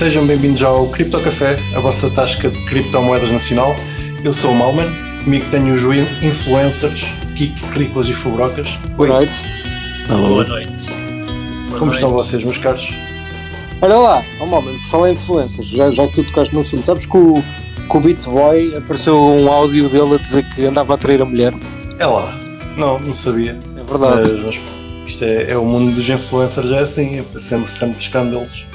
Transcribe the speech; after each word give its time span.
Sejam 0.00 0.26
bem-vindos 0.26 0.62
ao 0.62 0.88
Cripto 0.88 1.20
Café, 1.20 1.58
a 1.76 1.80
vossa 1.80 2.08
tasca 2.08 2.48
de 2.48 2.58
criptomoedas 2.64 3.30
nacional. 3.30 3.76
Eu 4.24 4.32
sou 4.32 4.52
o 4.52 4.54
Malman, 4.54 4.90
comigo 5.22 5.44
tenho 5.50 5.74
os 5.74 5.82
influencers, 6.22 7.14
Kiko, 7.36 7.66
Rícolas 7.78 8.08
e 8.08 8.14
Fubrocas. 8.14 8.78
Boa 8.96 9.10
noite. 9.10 9.34
Boa 10.08 10.42
noite. 10.42 10.94
Boa 10.94 11.68
Como 11.68 11.80
noite. 11.80 11.94
estão 11.96 12.10
vocês, 12.12 12.42
meus 12.42 12.56
caros? 12.56 12.94
Olha 13.82 13.98
lá, 13.98 14.24
oh, 14.40 14.46
Malman, 14.46 14.78
por 14.78 14.86
falar 14.86 15.10
em 15.10 15.12
influencers, 15.12 15.68
já, 15.68 15.90
já 15.90 16.08
que 16.08 16.14
tu 16.14 16.24
tocaste 16.24 16.54
no 16.54 16.62
assunto, 16.62 16.86
sabes 16.86 17.04
que 17.04 17.18
o, 17.18 17.34
que 17.34 17.96
o 17.98 18.00
BitBoy 18.00 18.76
apareceu 18.78 19.20
um 19.20 19.52
áudio 19.52 19.86
dele 19.90 20.14
a 20.14 20.16
dizer 20.16 20.48
que 20.54 20.64
andava 20.64 20.94
a 20.94 20.96
trair 20.96 21.20
a 21.20 21.26
mulher? 21.26 21.52
É 21.98 22.06
lá, 22.06 22.34
não, 22.74 22.98
não 22.98 23.12
sabia. 23.12 23.60
É 23.76 23.84
verdade. 23.84 24.32
Mas, 24.46 24.56
mas 24.56 24.64
isto 25.04 25.24
é, 25.24 25.50
é, 25.50 25.58
o 25.58 25.66
mundo 25.66 25.92
dos 25.92 26.08
influencers, 26.08 26.70
é 26.70 26.78
assim, 26.78 27.18
é 27.18 27.38
sempre, 27.38 27.70
sempre 27.70 27.96
de 27.96 28.00
escândalos. 28.00 28.66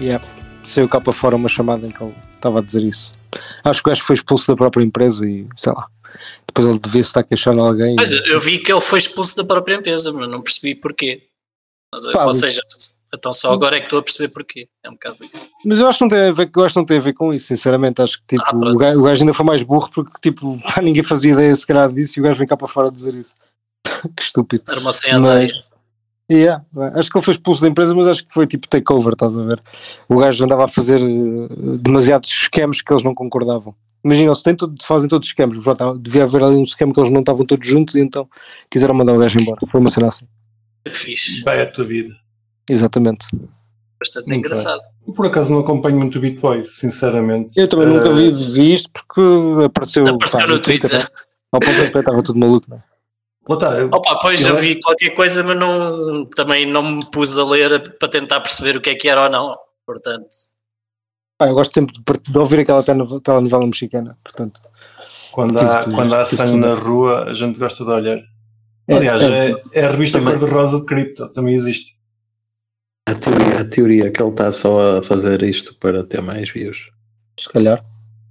Yeah. 0.00 0.24
Saiu 0.66 0.88
cá 0.88 1.00
para 1.00 1.12
fora 1.12 1.36
uma 1.36 1.48
chamada 1.48 1.86
em 1.86 1.90
que 1.90 2.02
ele 2.02 2.14
estava 2.34 2.58
a 2.58 2.62
dizer 2.62 2.82
isso. 2.82 3.14
Acho 3.62 3.82
que 3.82 3.88
o 3.88 3.90
gajo 3.90 4.02
foi 4.02 4.14
expulso 4.14 4.48
da 4.48 4.56
própria 4.56 4.84
empresa 4.84 5.28
e 5.28 5.46
sei 5.56 5.72
lá. 5.72 5.86
Depois 6.46 6.66
ele 6.66 6.78
devia 6.78 7.00
estar 7.00 7.22
queixando 7.22 7.60
alguém. 7.60 7.94
Mas 7.96 8.12
e... 8.12 8.28
eu 8.28 8.40
vi 8.40 8.58
que 8.58 8.72
ele 8.72 8.80
foi 8.80 8.98
expulso 8.98 9.36
da 9.36 9.44
própria 9.44 9.74
empresa, 9.74 10.12
mas 10.12 10.28
não 10.28 10.42
percebi 10.42 10.74
porquê. 10.74 11.22
Mas, 11.92 12.04
Pá, 12.12 12.24
ou 12.24 12.34
seja, 12.34 12.60
então 13.14 13.32
só 13.32 13.52
agora 13.52 13.76
é 13.76 13.78
que 13.78 13.86
estou 13.86 14.00
a 14.00 14.02
perceber 14.02 14.28
porquê. 14.28 14.68
É 14.82 14.90
um 14.90 14.94
bocado 14.94 15.16
isso. 15.20 15.50
Mas 15.64 15.78
eu 15.78 15.86
acho 15.86 15.98
que 15.98 16.04
não 16.04 16.08
tem 16.08 16.18
a 16.20 16.32
ver, 16.32 16.50
eu 16.54 16.64
acho 16.64 16.74
que 16.74 16.80
não 16.80 16.86
tem 16.86 16.96
a 16.96 17.00
ver 17.00 17.12
com 17.12 17.32
isso, 17.32 17.46
sinceramente. 17.46 18.02
Acho 18.02 18.18
que 18.18 18.36
tipo, 18.36 18.44
ah, 18.44 18.54
o, 18.54 18.76
gajo, 18.76 18.98
o, 18.98 19.02
gajo, 19.02 19.22
ainda 19.22 19.34
foi 19.34 19.46
mais 19.46 19.62
burro 19.62 19.90
porque 19.94 20.12
tipo, 20.20 20.58
ninguém 20.82 21.02
fazia 21.02 21.32
ideia 21.32 21.54
se 21.54 21.66
calhar 21.66 21.92
disso 21.92 22.18
e 22.18 22.20
o 22.20 22.24
gajo 22.24 22.38
vem 22.38 22.48
cá 22.48 22.56
para 22.56 22.68
fora 22.68 22.90
dizer 22.90 23.14
isso. 23.14 23.34
que 24.16 24.22
estúpido. 24.22 24.64
Era 24.66 24.80
uma 24.80 24.92
senha 24.92 25.18
Yeah, 26.30 26.64
acho 26.94 27.08
que 27.08 27.16
ele 27.16 27.24
foi 27.24 27.34
expulso 27.34 27.62
da 27.62 27.68
empresa, 27.68 27.94
mas 27.94 28.08
acho 28.08 28.26
que 28.26 28.34
foi 28.34 28.48
tipo 28.48 28.66
takeover, 28.66 29.12
estás 29.12 29.32
a 29.32 29.42
ver? 29.42 29.62
O 30.08 30.16
gajo 30.16 30.44
andava 30.44 30.64
a 30.64 30.68
fazer 30.68 31.00
uh, 31.00 31.78
demasiados 31.78 32.28
esquemas 32.28 32.82
que 32.82 32.92
eles 32.92 33.04
não 33.04 33.14
concordavam. 33.14 33.74
Imagina, 34.04 34.28
eles 34.28 34.42
têm 34.42 34.54
todo, 34.54 34.74
fazem 34.84 35.08
todos 35.08 35.26
os 35.26 35.30
esquemas, 35.30 35.56
devia 36.00 36.24
haver 36.24 36.42
ali 36.42 36.56
um 36.56 36.62
esquema 36.62 36.92
que 36.92 36.98
eles 36.98 37.10
não 37.10 37.20
estavam 37.20 37.44
todos 37.44 37.66
juntos 37.66 37.94
e 37.94 38.00
então 38.00 38.28
quiseram 38.70 38.94
mandar 38.94 39.12
o 39.14 39.18
gajo 39.18 39.38
embora. 39.40 39.58
Foi 39.68 39.80
uma 39.80 39.90
cena 39.90 40.08
assim. 40.08 40.26
Fixe. 40.88 41.42
Vai 41.42 41.62
a 41.62 41.70
tua 41.70 41.84
vida. 41.84 42.14
Exatamente. 42.68 43.26
Bastante 43.98 44.28
muito 44.28 44.46
engraçado. 44.46 44.80
Eu 45.06 45.12
por 45.12 45.26
acaso 45.26 45.52
não 45.52 45.60
acompanho 45.60 45.96
muito 45.96 46.18
o 46.18 46.20
Bitboy, 46.20 46.64
sinceramente. 46.64 47.58
Eu 47.58 47.68
também 47.68 47.88
uh... 47.88 47.94
nunca 47.94 48.12
vi, 48.12 48.30
vi 48.30 48.74
isto 48.74 48.90
porque 48.92 49.64
apareceu, 49.64 50.06
apareceu 50.06 50.40
pá, 50.40 50.46
no, 50.46 50.58
Twitter. 50.60 50.90
Twitter 50.90 51.00
né? 51.00 51.06
Ao 51.52 51.60
ponto 51.60 51.92
que 51.92 51.98
estava 51.98 52.22
tudo 52.22 52.38
maluco, 52.38 52.66
não 52.68 52.76
é? 52.76 52.95
Tá, 53.48 53.84
Opa, 53.92 54.18
pois 54.20 54.42
eu, 54.42 54.54
eu 54.54 54.56
vi 54.56 54.80
qualquer 54.80 55.10
coisa, 55.10 55.44
mas 55.44 55.56
não, 55.56 56.24
também 56.26 56.66
não 56.66 56.82
me 56.82 57.00
pus 57.12 57.38
a 57.38 57.44
ler 57.44 57.96
para 57.96 58.08
tentar 58.08 58.40
perceber 58.40 58.76
o 58.76 58.80
que 58.80 58.90
é 58.90 58.94
que 58.96 59.08
era 59.08 59.22
ou 59.22 59.30
não. 59.30 59.56
Portanto, 59.86 60.26
ah, 61.38 61.46
eu 61.46 61.54
gosto 61.54 61.74
sempre 61.74 61.94
de, 61.94 62.32
de 62.32 62.38
ouvir 62.38 62.60
aquela 62.60 62.82
telenovela 62.82 63.66
mexicana. 63.66 64.18
Portanto, 64.24 64.60
quando 65.32 65.58
há, 65.58 65.80
tive, 65.80 65.94
quando 65.94 66.14
há 66.14 66.24
sangue 66.24 66.56
na 66.56 66.74
rua, 66.74 67.24
a 67.24 67.34
gente 67.34 67.58
gosta 67.58 67.84
de 67.84 67.90
olhar. 67.90 68.18
É, 68.88 68.94
Aliás, 68.94 69.22
é, 69.22 69.50
é, 69.50 69.62
é 69.72 69.84
a 69.84 69.90
revista 69.90 70.20
Cor-de-Rosa 70.20 70.80
de 70.80 70.86
Cripto, 70.86 71.28
também 71.28 71.54
existe. 71.54 71.96
A 73.06 73.14
teoria, 73.14 73.60
a 73.60 73.64
teoria 73.64 74.10
que 74.10 74.20
ele 74.20 74.30
está 74.30 74.50
só 74.50 74.98
a 74.98 75.02
fazer 75.02 75.42
isto 75.42 75.74
para 75.76 76.04
ter 76.04 76.22
mais 76.22 76.50
views. 76.50 76.90
Se 77.38 77.48
calhar. 77.48 77.84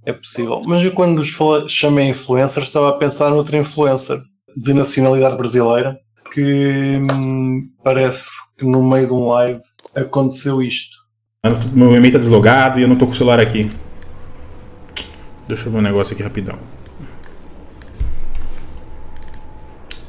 É 0.04 0.12
possível. 0.12 0.60
Mas 0.66 0.84
eu 0.84 0.92
quando 0.92 1.20
os 1.20 1.72
chamei 1.72 2.08
influencer, 2.08 2.62
estava 2.62 2.90
a 2.90 2.94
pensar 2.94 3.30
noutro 3.30 3.56
influencer 3.56 4.20
de 4.56 4.72
nacionalidade 4.72 5.36
brasileira 5.36 5.98
que 6.32 6.98
hum, 7.12 7.70
parece 7.84 8.30
que 8.56 8.64
no 8.64 8.82
meio 8.82 9.06
de 9.06 9.12
um 9.12 9.28
live 9.28 9.60
aconteceu 9.94 10.62
isto. 10.62 10.96
Meu 11.72 11.88
e-mail 11.88 12.06
está 12.06 12.18
deslogado 12.18 12.78
e 12.78 12.82
eu 12.82 12.88
não 12.88 12.94
estou 12.94 13.06
com 13.06 13.14
o 13.14 13.16
celular 13.16 13.38
aqui. 13.38 13.70
Deixa 15.46 15.66
eu 15.66 15.72
ver 15.72 15.78
um 15.78 15.82
negócio 15.82 16.14
aqui 16.14 16.22
rapidão. 16.22 16.58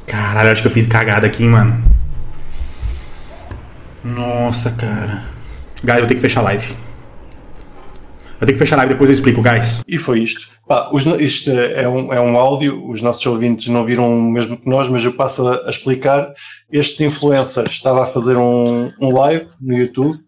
Caralho, 0.08 0.52
acho 0.52 0.62
que 0.62 0.68
eu 0.68 0.72
fiz 0.72 0.88
cagada 0.88 1.28
aqui, 1.28 1.44
mano. 1.44 1.84
Nossa, 4.04 4.72
cara. 4.72 5.26
Galera, 5.84 6.06
eu 6.06 6.08
vou 6.08 6.08
ter 6.08 6.16
que 6.16 6.22
fechar 6.22 6.40
a 6.40 6.44
live. 6.44 6.76
Eu 8.40 8.46
tenho 8.46 8.58
que 8.58 8.64
fechar 8.64 8.76
a 8.76 8.78
live, 8.80 8.94
depois 8.94 9.10
eu 9.10 9.14
explico, 9.16 9.42
guys. 9.42 9.82
E 9.88 9.98
foi 9.98 10.20
isto. 10.20 10.48
Pá, 10.68 10.90
os, 10.94 11.06
isto 11.20 11.50
é 11.50 11.90
um, 11.90 12.14
é 12.14 12.22
um 12.22 12.38
áudio, 12.38 12.88
os 12.88 13.02
nossos 13.02 13.26
ouvintes 13.26 13.68
não 13.68 13.84
viram 13.84 14.08
o 14.12 14.32
mesmo 14.32 14.58
que 14.58 14.70
nós, 14.70 14.88
mas 14.90 15.04
eu 15.04 15.14
passo 15.14 15.48
a, 15.48 15.66
a 15.66 15.70
explicar. 15.72 16.32
Este 16.72 17.04
influencer 17.04 17.66
estava 17.68 18.04
a 18.04 18.06
fazer 18.06 18.38
um, 18.38 18.92
um 19.02 19.12
live 19.12 19.48
no 19.60 19.76
YouTube 19.76 20.20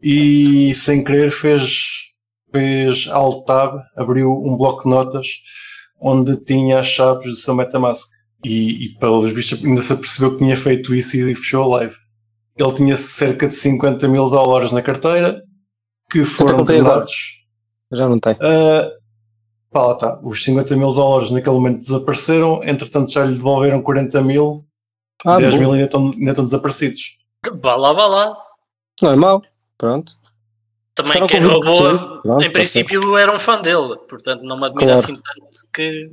e 0.00 0.72
sem 0.74 1.02
querer 1.02 1.32
fez, 1.32 2.12
fez 2.52 3.08
alt 3.10 3.44
tab, 3.44 3.80
abriu 3.96 4.30
um 4.30 4.56
bloco 4.56 4.84
de 4.84 4.90
notas 4.90 5.26
onde 6.00 6.36
tinha 6.36 6.78
as 6.78 6.86
chaves 6.86 7.26
do 7.26 7.36
seu 7.36 7.54
Metamask. 7.54 8.08
E, 8.44 8.84
e 8.84 8.98
pelos 9.00 9.32
vistos 9.32 9.64
ainda 9.64 9.80
se 9.80 9.92
apercebeu 9.92 10.30
que 10.30 10.38
tinha 10.38 10.56
feito 10.56 10.94
isso 10.94 11.16
e 11.16 11.34
fechou 11.34 11.64
a 11.64 11.78
live. 11.78 11.94
Ele 12.56 12.72
tinha 12.74 12.96
cerca 12.96 13.48
de 13.48 13.54
50 13.54 14.06
mil 14.06 14.30
dólares 14.30 14.70
na 14.70 14.80
carteira 14.80 15.42
que 16.10 16.24
foram 16.24 16.64
doados. 16.64 17.44
Já 17.92 18.08
não 18.08 18.18
tem. 18.18 18.34
Uh, 18.34 18.98
pá, 19.70 19.86
lá 19.86 19.92
está. 19.92 20.20
Os 20.22 20.42
50 20.44 20.76
mil 20.76 20.92
dólares 20.92 21.30
naquele 21.30 21.56
momento 21.56 21.78
desapareceram, 21.78 22.60
entretanto 22.64 23.10
já 23.10 23.24
lhe 23.24 23.34
devolveram 23.34 23.82
40 23.82 24.22
mil, 24.22 24.64
ah, 25.24 25.38
10 25.38 25.54
bom. 25.54 25.60
mil 25.60 25.72
ainda 25.72 25.84
estão, 25.84 26.10
ainda 26.14 26.30
estão 26.30 26.44
desaparecidos. 26.44 27.16
Vá 27.62 27.76
lá, 27.76 27.92
vá 27.92 28.06
lá. 28.06 28.36
Normal, 29.02 29.42
pronto. 29.76 30.18
Também 30.94 31.24
quem 31.28 31.40
roubou, 31.40 32.20
Pronto, 32.22 32.44
em 32.44 32.52
princípio, 32.52 33.16
era 33.16 33.32
um 33.32 33.38
fã 33.38 33.60
dele, 33.60 33.96
portanto 34.08 34.42
não 34.42 34.58
me 34.58 34.66
admira 34.66 34.94
claro. 34.94 35.00
assim 35.00 35.14
tanto 35.14 35.70
que. 35.72 36.10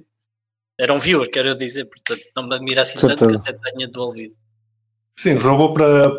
Era 0.77 0.93
um 0.93 0.99
viewer, 0.99 1.29
quero 1.31 1.55
dizer, 1.55 1.85
portanto 1.85 2.21
não 2.35 2.47
me 2.47 2.55
admira 2.55 2.81
assim 2.81 2.99
tanto 2.99 3.27
que 3.27 3.35
até 3.35 3.53
tenha 3.53 3.87
devolvido. 3.87 4.35
Sim, 5.17 5.35
roubou 5.35 5.73
para, 5.73 6.11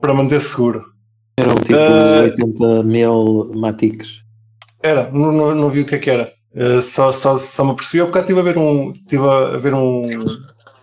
para 0.00 0.14
manter 0.14 0.40
seguro. 0.40 0.93
Eram 1.36 1.56
tipo 1.56 1.78
uh, 1.78 2.18
ah, 2.18 2.22
80 2.22 2.84
mil 2.84 3.50
maticos. 3.56 4.24
Era, 4.82 5.10
não, 5.10 5.32
não, 5.32 5.54
não, 5.54 5.70
vi 5.70 5.80
o 5.80 5.86
que 5.86 5.96
é 5.96 5.98
que 5.98 6.10
era. 6.10 6.32
Uh, 6.54 6.80
só, 6.80 7.10
só, 7.10 7.36
só 7.36 7.64
me 7.64 7.72
apercebi, 7.72 8.04
porque 8.04 8.20
estive 8.20 8.40
a 8.40 8.42
ver 8.42 8.56
um, 8.56 8.92
tive 8.92 9.26
a 9.26 9.56
ver 9.56 9.74
um, 9.74 10.04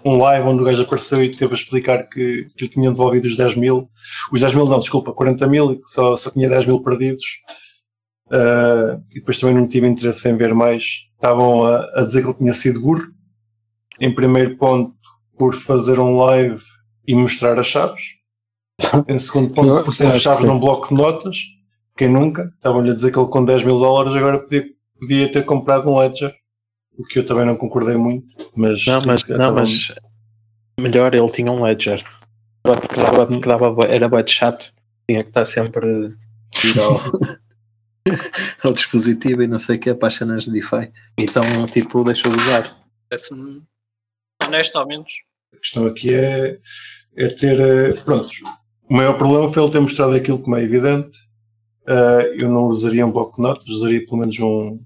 um 0.03 0.17
live 0.17 0.47
onde 0.47 0.61
o 0.61 0.65
gajo 0.65 0.83
apareceu 0.83 1.23
e 1.23 1.29
teve 1.29 1.53
a 1.53 1.55
explicar 1.55 2.03
que, 2.09 2.47
que 2.57 2.65
lhe 2.65 2.69
tinham 2.69 2.91
devolvido 2.91 3.27
os 3.27 3.37
10 3.37 3.55
mil. 3.55 3.87
Os 4.31 4.41
10 4.41 4.55
mil 4.55 4.65
não, 4.65 4.79
desculpa, 4.79 5.13
40 5.13 5.47
mil 5.47 5.71
e 5.71 5.77
que 5.77 5.87
só, 5.87 6.15
só 6.17 6.29
tinha 6.29 6.49
10 6.49 6.65
mil 6.65 6.83
perdidos. 6.83 7.25
Uh, 8.27 9.01
e 9.11 9.19
depois 9.19 9.37
também 9.37 9.55
não 9.55 9.67
tive 9.67 9.87
interesse 9.87 10.27
em 10.27 10.35
ver 10.35 10.53
mais. 10.53 10.83
Estavam 11.13 11.65
a, 11.65 11.89
a 11.95 12.01
dizer 12.01 12.23
que 12.23 12.27
ele 12.27 12.37
tinha 12.37 12.53
sido 12.53 12.81
burro. 12.81 13.07
Em 13.99 14.13
primeiro 14.13 14.57
ponto, 14.57 14.93
por 15.37 15.53
fazer 15.53 15.99
um 15.99 16.17
live 16.17 16.61
e 17.07 17.15
mostrar 17.15 17.57
as 17.57 17.67
chaves 17.67 18.20
em 19.07 19.19
segundo 19.19 19.53
ponto, 19.53 19.83
por 19.83 19.95
ter 19.95 20.07
as 20.07 20.21
chaves 20.21 20.41
num 20.41 20.59
bloco 20.59 20.89
de 20.89 21.01
notas, 21.01 21.37
quem 21.95 22.09
nunca? 22.09 22.51
Estavam-lhe 22.55 22.91
a 22.91 22.93
dizer 22.93 23.11
que 23.11 23.19
ele 23.19 23.29
com 23.29 23.43
10 23.43 23.63
mil 23.63 23.79
dólares 23.79 24.15
agora 24.15 24.39
podia, 24.39 24.65
podia 24.99 25.31
ter 25.31 25.45
comprado 25.45 25.89
um 25.89 25.99
Ledger, 25.99 26.33
o 26.97 27.03
que 27.03 27.19
eu 27.19 27.25
também 27.25 27.45
não 27.45 27.55
concordei 27.55 27.95
muito. 27.95 28.27
Mas, 28.55 28.85
não, 28.85 29.05
mas, 29.05 29.27
não, 29.27 29.53
mas 29.53 29.93
melhor 30.79 31.13
ele 31.13 31.29
tinha 31.29 31.51
um 31.51 31.63
Ledger. 31.63 32.03
Que 32.63 32.95
dava, 32.95 33.27
que 33.27 33.47
dava, 33.47 33.85
era 33.85 34.07
bem 34.07 34.27
chato, 34.27 34.73
tinha 35.09 35.23
que 35.23 35.29
estar 35.29 35.45
sempre 35.45 36.11
ao, 36.79 36.99
ao 38.69 38.73
dispositivo 38.73 39.41
e 39.41 39.47
não 39.47 39.57
sei 39.57 39.77
o 39.77 39.79
que, 39.79 39.93
para 39.93 40.07
as 40.07 40.13
cenas 40.13 40.45
de 40.45 40.51
DeFi. 40.51 40.91
Então, 41.17 41.43
tipo, 41.65 42.03
deixou 42.03 42.31
de 42.31 42.37
usar. 42.37 42.77
Parece-me 43.09 43.63
honesto, 44.45 44.77
ao 44.77 44.87
menos. 44.87 45.11
A 45.53 45.57
questão 45.57 45.85
aqui 45.85 46.13
é, 46.13 46.59
é 47.17 47.27
ter. 47.27 47.59
Eh, 47.59 47.89
pronto, 48.03 48.29
o 48.91 48.93
maior 48.93 49.13
problema 49.17 49.47
foi 49.47 49.63
ele 49.63 49.71
ter 49.71 49.79
mostrado 49.79 50.13
aquilo 50.13 50.37
como 50.37 50.57
é 50.57 50.63
evidente. 50.63 51.17
Uh, 51.87 52.35
eu 52.37 52.49
não 52.49 52.65
usaria 52.65 53.05
um 53.05 53.11
bloco 53.11 53.37
de 53.37 53.41
notas, 53.41 53.65
usaria 53.69 54.05
pelo 54.05 54.17
menos 54.17 54.37
um, 54.41 54.81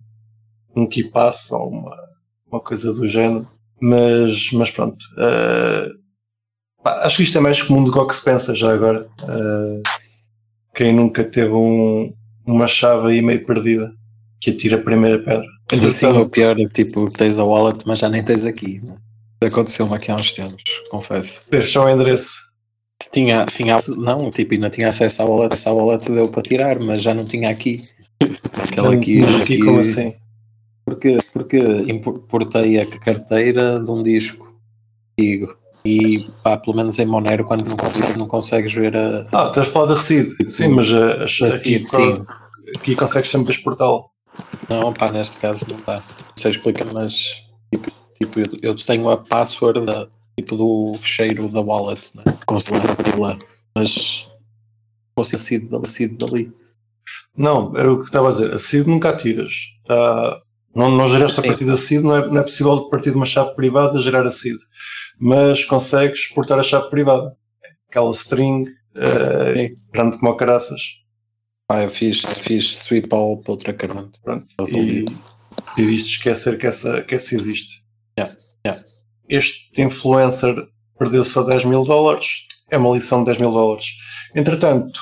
um 0.75 0.85
KeyPass 0.85 1.51
ou 1.53 1.69
uma, 1.69 1.97
uma 2.45 2.59
coisa 2.61 2.93
do 2.93 3.07
género. 3.07 3.47
Mas, 3.81 4.51
mas 4.51 4.69
pronto. 4.69 5.03
Uh, 5.17 5.89
acho 7.01 7.17
que 7.17 7.23
isto 7.23 7.35
é 7.39 7.41
mais 7.41 7.63
comum 7.63 7.83
do 7.83 7.91
que 7.91 7.97
o 7.97 8.05
que 8.05 8.15
se 8.15 8.23
pensa 8.23 8.53
já 8.53 8.71
agora. 8.71 9.07
Uh, 9.23 9.81
quem 10.75 10.93
nunca 10.93 11.23
teve 11.23 11.53
um, 11.53 12.13
uma 12.45 12.67
chave 12.67 13.07
aí 13.07 13.23
meio 13.23 13.43
perdida 13.43 13.91
que 14.39 14.51
atira 14.51 14.77
a 14.77 14.83
primeira 14.83 15.17
pedra. 15.17 15.47
Ainda 15.71 15.87
assim, 15.87 16.05
o 16.05 16.29
pior 16.29 16.55
é 16.59 16.65
tipo, 16.65 17.09
tens 17.09 17.39
a 17.39 17.43
wallet, 17.43 17.79
mas 17.87 17.97
já 17.97 18.07
nem 18.07 18.23
tens 18.23 18.45
aqui. 18.45 18.81
Né? 18.83 18.95
Aconteceu-me 19.41 19.95
aqui 19.95 20.11
há 20.11 20.15
uns 20.15 20.31
tempos, 20.33 20.63
confesso. 20.91 21.41
Só 21.63 21.85
o 21.85 21.89
endereço. 21.89 22.44
Tinha, 23.15 23.45
tinha, 23.45 23.77
não, 23.95 24.29
tipo, 24.29 24.55
ainda 24.55 24.69
tinha 24.69 24.89
acesso 24.89 25.21
à 25.21 25.25
wallet, 25.25 25.53
essa 25.53 25.71
wallet 25.71 26.11
deu 26.11 26.27
para 26.27 26.43
tirar, 26.43 26.77
mas 26.79 27.01
já 27.01 27.13
não 27.13 27.23
tinha 27.23 27.49
aqui. 27.49 27.81
Aquela 28.61 28.93
aqui, 28.93 29.23
aqui, 29.23 29.41
aqui 29.41 29.59
como 29.59 29.79
assim? 29.79 30.13
Porque, 30.83 31.19
porque 31.31 31.57
importei 31.87 32.77
a 32.77 32.85
carteira 32.85 33.79
de 33.79 33.89
um 33.89 34.03
disco 34.03 34.59
antigo. 35.17 35.57
E 35.85 36.27
pá, 36.43 36.57
pelo 36.57 36.75
menos 36.75 36.99
em 36.99 37.05
Monero, 37.05 37.45
quando 37.45 37.65
não 37.69 37.77
consegues, 37.77 38.17
não 38.17 38.27
consegues 38.27 38.73
ver 38.73 38.97
a. 38.97 39.29
Ah, 39.31 39.47
estás 39.47 39.69
a 39.69 39.71
falar 39.71 39.85
da 39.85 39.95
Seed, 39.95 40.33
sim, 40.45 40.67
mas 40.67 40.91
a, 40.91 40.97
a, 40.97 41.21
a 41.21 41.23
aqui, 41.23 41.85
sim. 41.85 42.13
aqui 42.75 42.95
consegues 42.97 43.29
sempre 43.29 43.53
exportá-la. 43.53 44.03
Não, 44.67 44.91
pá, 44.91 45.09
neste 45.09 45.37
caso 45.37 45.65
não 45.69 45.77
dá. 45.87 45.93
Não 45.93 46.33
sei 46.35 46.51
explicar, 46.51 46.91
mas 46.91 47.45
tipo, 47.71 47.91
tipo 48.19 48.39
eu, 48.41 48.49
eu 48.61 48.75
tenho 48.75 49.09
a 49.09 49.15
password 49.15 49.85
da, 49.85 50.05
tipo 50.37 50.55
do 50.55 50.93
fecheiro 50.97 51.49
da 51.49 51.61
wallet, 51.61 52.11
né? 52.15 52.23
abrir 52.91 53.17
lá, 53.17 53.37
mas 53.75 54.27
consigo 55.15 55.37
a 55.37 55.39
seed, 55.39 55.73
a 55.73 55.85
seed 55.85 56.17
dali. 56.17 56.51
Não, 57.37 57.75
era 57.77 57.91
o 57.91 57.99
que 57.99 58.05
estava 58.05 58.29
a 58.29 58.31
dizer, 58.31 58.53
a 58.53 58.59
seed 58.59 58.87
nunca 58.87 59.09
a 59.09 59.15
tiras. 59.15 59.53
Tá, 59.85 60.41
não, 60.75 60.91
não 60.91 61.07
geraste 61.07 61.39
a 61.39 61.43
partir 61.43 61.65
da 61.65 61.77
seed, 61.77 62.01
não 62.01 62.15
é, 62.15 62.27
não 62.27 62.37
é 62.37 62.43
possível 62.43 62.89
partir 62.89 63.11
de 63.11 63.15
uma 63.15 63.25
chave 63.25 63.55
privada 63.55 63.99
gerar 64.01 64.25
a 64.25 64.31
seed, 64.31 64.57
mas 65.17 65.63
consegues 65.63 66.19
exportar 66.21 66.59
a 66.59 66.63
chave 66.63 66.89
privada. 66.89 67.35
Aquela 67.89 68.11
string 68.11 68.67
uh, 68.67 69.91
grande 69.93 70.17
como 70.19 70.35
caraças. 70.35 70.81
Ah, 71.71 71.81
eu 71.81 71.89
fiz, 71.89 72.21
fiz 72.39 72.65
sweep 72.83 73.07
all 73.11 73.41
para 73.41 73.51
outra 73.53 73.73
carne. 73.73 74.11
Pronto. 74.21 74.45
E, 74.73 75.05
e 75.77 75.85
de 75.85 75.95
esquecer 75.95 76.57
que 76.57 76.67
essa, 76.67 77.01
que 77.03 77.15
essa 77.15 77.33
existe. 77.33 77.83
Yeah, 78.19 78.37
yeah. 78.65 78.85
Este 79.29 79.81
influencer 79.81 80.55
perdeu 80.97 81.23
só 81.23 81.43
10 81.43 81.65
mil 81.65 81.83
dólares. 81.83 82.47
É 82.69 82.77
uma 82.77 82.93
lição 82.93 83.19
de 83.19 83.25
10 83.25 83.37
mil 83.39 83.51
dólares. 83.51 83.85
Entretanto, 84.35 84.99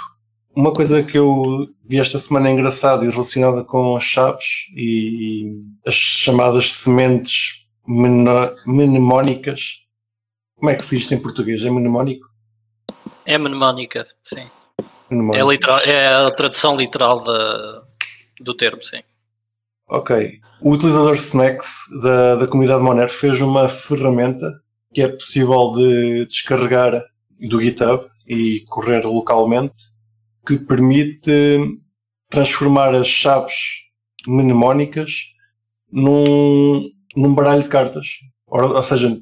uma 0.55 0.73
coisa 0.73 1.01
que 1.03 1.17
eu 1.17 1.67
vi 1.83 1.99
esta 1.99 2.19
semana 2.19 2.49
engraçada 2.49 3.05
e 3.05 3.09
relacionada 3.09 3.63
com 3.63 3.99
chaves 3.99 4.67
e 4.75 5.51
as 5.85 5.95
chamadas 5.95 6.71
sementes 6.73 7.67
mnemónicas. 7.87 9.83
Como 10.55 10.69
é 10.69 10.75
que 10.75 10.83
se 10.83 10.97
diz 10.97 11.11
em 11.11 11.19
português? 11.19 11.63
É 11.63 11.69
mnemónico? 11.69 12.27
É 13.25 13.37
mnemónica, 13.37 14.05
sim. 14.21 14.49
É, 15.33 15.45
literal, 15.45 15.79
é 15.79 16.07
a 16.07 16.31
tradução 16.31 16.75
literal 16.75 17.23
da, 17.23 17.83
do 18.39 18.53
termo, 18.53 18.81
sim. 18.81 19.01
Ok. 19.87 20.39
O 20.65 20.71
utilizador 20.71 21.15
Snacks 21.15 21.79
da, 22.01 22.35
da 22.35 22.47
comunidade 22.47 22.81
Monero 22.81 23.09
fez 23.09 23.41
uma 23.41 23.67
ferramenta 23.67 24.49
que 24.93 25.01
é 25.01 25.09
possível 25.09 25.73
de 25.73 26.25
descarregar 26.25 27.03
do 27.49 27.61
GitHub 27.61 28.01
e 28.25 28.63
correr 28.69 29.03
localmente, 29.03 29.75
que 30.47 30.57
permite 30.57 31.59
transformar 32.29 32.95
as 32.95 33.07
chaves 33.07 33.53
mnemónicas 34.25 35.31
num, 35.91 36.89
num 37.13 37.35
baralho 37.35 37.63
de 37.63 37.67
cartas. 37.67 38.07
Ou, 38.47 38.73
ou 38.73 38.83
seja, 38.83 39.21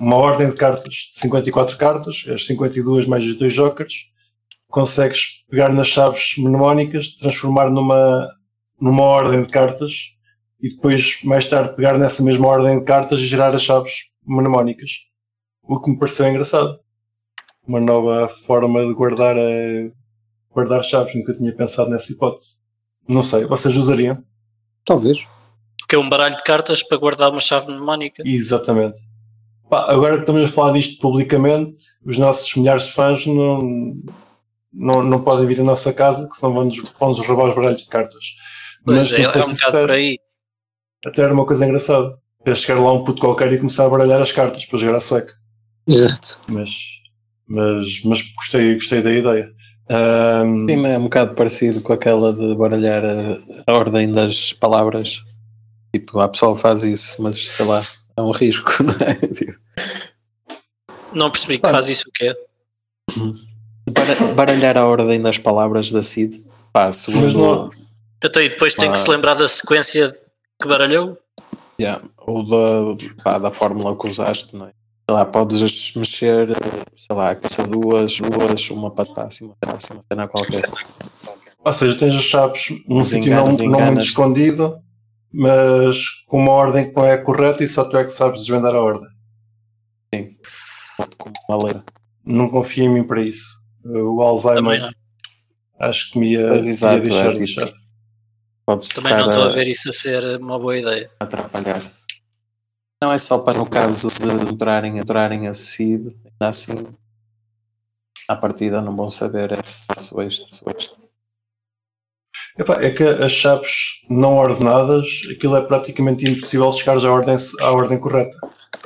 uma 0.00 0.16
ordem 0.16 0.48
de 0.48 0.56
cartas 0.56 0.94
de 0.94 1.16
54 1.16 1.76
cartas, 1.76 2.24
as 2.28 2.46
52 2.46 3.04
mais 3.04 3.26
os 3.26 3.34
dois 3.34 3.52
jokers, 3.52 4.06
consegues 4.68 5.44
pegar 5.50 5.70
nas 5.70 5.88
chaves 5.88 6.32
mnemónicas, 6.38 7.14
transformar 7.14 7.68
numa, 7.68 8.26
numa 8.80 9.02
ordem 9.02 9.42
de 9.42 9.48
cartas 9.50 10.12
e 10.62 10.68
depois, 10.68 11.18
mais 11.24 11.48
tarde, 11.48 11.74
pegar 11.74 11.98
nessa 11.98 12.22
mesma 12.22 12.46
ordem 12.46 12.78
de 12.78 12.84
cartas 12.84 13.18
e 13.18 13.26
gerar 13.26 13.52
as 13.52 13.62
chaves 13.62 14.10
mnemónicas. 14.24 14.90
O 15.60 15.80
que 15.80 15.90
me 15.90 15.98
pareceu 15.98 16.28
engraçado. 16.28 16.78
Uma 17.66 17.80
nova 17.80 18.28
forma 18.28 18.86
de 18.86 18.94
guardar, 18.94 19.36
a, 19.36 19.40
eh, 19.40 19.90
guardar 20.50 20.84
chaves. 20.84 21.16
Nunca 21.16 21.34
tinha 21.34 21.54
pensado 21.54 21.90
nessa 21.90 22.12
hipótese. 22.12 22.58
Não 23.08 23.22
sei, 23.22 23.44
vocês 23.44 23.76
usariam? 23.76 24.22
Talvez. 24.84 25.18
Porque 25.80 25.96
é 25.96 25.98
um 25.98 26.08
baralho 26.08 26.36
de 26.36 26.44
cartas 26.44 26.82
para 26.82 26.96
guardar 26.96 27.30
uma 27.30 27.40
chave 27.40 27.66
mnemónica. 27.66 28.22
Exatamente. 28.24 29.00
Pá, 29.68 29.90
agora 29.90 30.14
que 30.14 30.20
estamos 30.20 30.44
a 30.44 30.48
falar 30.48 30.72
disto 30.74 31.00
publicamente, 31.00 31.84
os 32.04 32.18
nossos 32.18 32.54
milhares 32.54 32.84
de 32.84 32.92
fãs 32.92 33.26
não, 33.26 33.94
não, 34.72 35.02
não 35.02 35.24
podem 35.24 35.46
vir 35.46 35.60
à 35.60 35.64
nossa 35.64 35.92
casa, 35.92 36.28
que 36.28 36.36
senão 36.36 36.54
vão-nos 36.54 36.78
vão 36.78 37.12
roubar 37.12 37.48
os 37.48 37.54
baralhos 37.54 37.82
de 37.82 37.88
cartas. 37.88 38.34
Pois 38.84 38.98
Mas 38.98 39.12
é, 39.12 39.22
é 39.22 39.28
um 39.28 39.32
bocado 39.32 39.78
por 39.78 39.90
aí. 39.90 40.18
Até 41.04 41.22
era 41.22 41.34
uma 41.34 41.46
coisa 41.46 41.64
engraçada. 41.64 42.18
Era 42.44 42.56
chegar 42.56 42.80
lá 42.80 42.92
um 42.92 43.04
puto 43.04 43.20
qualquer 43.20 43.52
e 43.52 43.58
começar 43.58 43.86
a 43.86 43.88
baralhar 43.88 44.20
as 44.20 44.32
cartas 44.32 44.64
para 44.64 44.78
jogar 44.78 44.96
a 44.96 45.00
sueca. 45.00 45.34
Exato. 45.86 46.40
Mas, 46.48 46.70
mas, 47.46 48.02
mas 48.04 48.22
gostei, 48.32 48.74
gostei 48.74 49.02
da 49.02 49.12
ideia. 49.12 49.52
Um... 49.90 50.66
Sim, 50.68 50.86
é 50.86 50.98
um 50.98 51.04
bocado 51.04 51.34
parecido 51.34 51.82
com 51.82 51.92
aquela 51.92 52.32
de 52.32 52.54
baralhar 52.54 53.04
a, 53.04 53.38
a 53.66 53.74
ordem 53.74 54.10
das 54.10 54.52
palavras. 54.52 55.20
Tipo, 55.94 56.20
a 56.20 56.28
pessoa 56.28 56.56
faz 56.56 56.82
isso, 56.84 57.22
mas 57.22 57.36
sei 57.36 57.66
lá, 57.66 57.82
é 58.16 58.22
um 58.22 58.30
risco, 58.30 58.70
não 58.82 58.94
é? 58.94 59.18
Não 61.12 61.30
percebi 61.30 61.58
que 61.58 61.68
faz 61.68 61.88
isso 61.88 62.08
o 62.08 62.12
quê? 62.12 62.34
baralhar 64.34 64.78
a 64.78 64.86
ordem 64.86 65.20
das 65.20 65.38
palavras 65.38 65.90
da 65.92 66.02
CID. 66.02 66.44
Pá, 66.72 66.90
segundo. 66.90 67.68
Então, 68.24 68.40
e 68.40 68.48
depois 68.48 68.74
tem 68.74 68.90
que 68.90 68.98
se 68.98 69.10
lembrar 69.10 69.34
da 69.34 69.48
sequência 69.48 70.12
que 70.62 70.68
baralhou? 70.68 71.18
Yeah. 71.80 72.02
Ou 72.18 72.46
da, 72.46 73.22
pá, 73.22 73.38
da 73.38 73.50
fórmula 73.50 73.98
que 73.98 74.06
usaste, 74.06 74.56
não 74.56 74.66
é? 74.66 74.70
Sei 74.70 75.16
lá, 75.16 75.24
podes 75.24 75.94
mexer, 75.96 76.48
sei 76.96 77.16
lá, 77.16 77.34
caça 77.34 77.66
duas, 77.66 78.18
duas, 78.18 78.70
uma 78.70 78.90
para 78.90 79.12
trás, 79.12 79.40
uma 79.40 79.56
para 79.60 79.72
trás, 79.72 79.90
uma 79.90 80.00
cena 80.10 80.28
qualquer. 80.28 80.62
Ou 81.64 81.72
seja, 81.72 81.98
tens 81.98 82.14
as 82.14 82.22
chaves 82.22 82.84
num 82.88 83.02
sítio 83.02 83.34
não, 83.34 83.48
não 83.48 83.86
muito 83.86 84.04
escondido, 84.04 84.78
mas 85.32 86.08
com 86.28 86.38
uma 86.38 86.52
ordem 86.52 86.88
que 86.88 86.96
não 86.96 87.04
é 87.04 87.18
correta 87.18 87.64
e 87.64 87.68
só 87.68 87.84
tu 87.84 87.96
é 87.96 88.04
que 88.04 88.10
sabes 88.10 88.42
desvendar 88.42 88.74
a 88.74 88.80
ordem. 88.80 89.08
Sim, 90.14 90.28
como 91.18 91.34
uma 91.48 91.64
leira. 91.64 91.84
Não 92.24 92.48
confio 92.48 92.84
em 92.84 92.88
mim 92.88 93.04
para 93.04 93.20
isso 93.20 93.62
o 93.84 94.22
Alzheimer 94.22 94.94
acho 95.78 96.12
que 96.12 96.18
me 96.18 96.32
ia, 96.32 96.48
mas, 96.48 96.68
exato, 96.68 96.96
ia 96.96 97.02
deixar 97.02 97.32
é, 97.32 97.34
lixado. 97.34 97.72
Pode 98.76 98.94
Também 98.94 99.12
não 99.12 99.28
estou 99.28 99.44
a 99.44 99.48
ver 99.48 99.68
isso 99.68 99.88
a 99.90 99.92
ser 99.92 100.40
uma 100.40 100.58
boa 100.58 100.78
ideia. 100.78 101.10
Atrapalhar. 101.20 101.82
Não 103.02 103.12
é 103.12 103.18
só 103.18 103.38
para 103.38 103.58
no 103.58 103.68
caso 103.68 104.08
de 104.08 104.52
entrarem, 104.52 104.98
entrarem 104.98 105.48
a 105.48 105.54
seed, 105.54 106.06
ainda 106.24 106.48
assim 106.48 106.86
à 108.28 108.36
partida 108.36 108.80
não 108.80 108.96
vão 108.96 109.10
saber 109.10 109.52
é 109.52 109.58
isto, 109.60 110.46
só 110.54 110.70
isto. 110.70 110.96
Epá, 112.58 112.82
é 112.82 112.90
que 112.90 113.02
as 113.02 113.32
chaves 113.32 114.02
não 114.10 114.36
ordenadas, 114.36 115.06
aquilo 115.30 115.56
é 115.56 115.62
praticamente 115.62 116.28
impossível 116.30 116.70
chegar 116.72 116.96
à 116.98 117.10
ordem, 117.10 117.36
à 117.60 117.70
ordem 117.70 117.98
correta, 117.98 118.36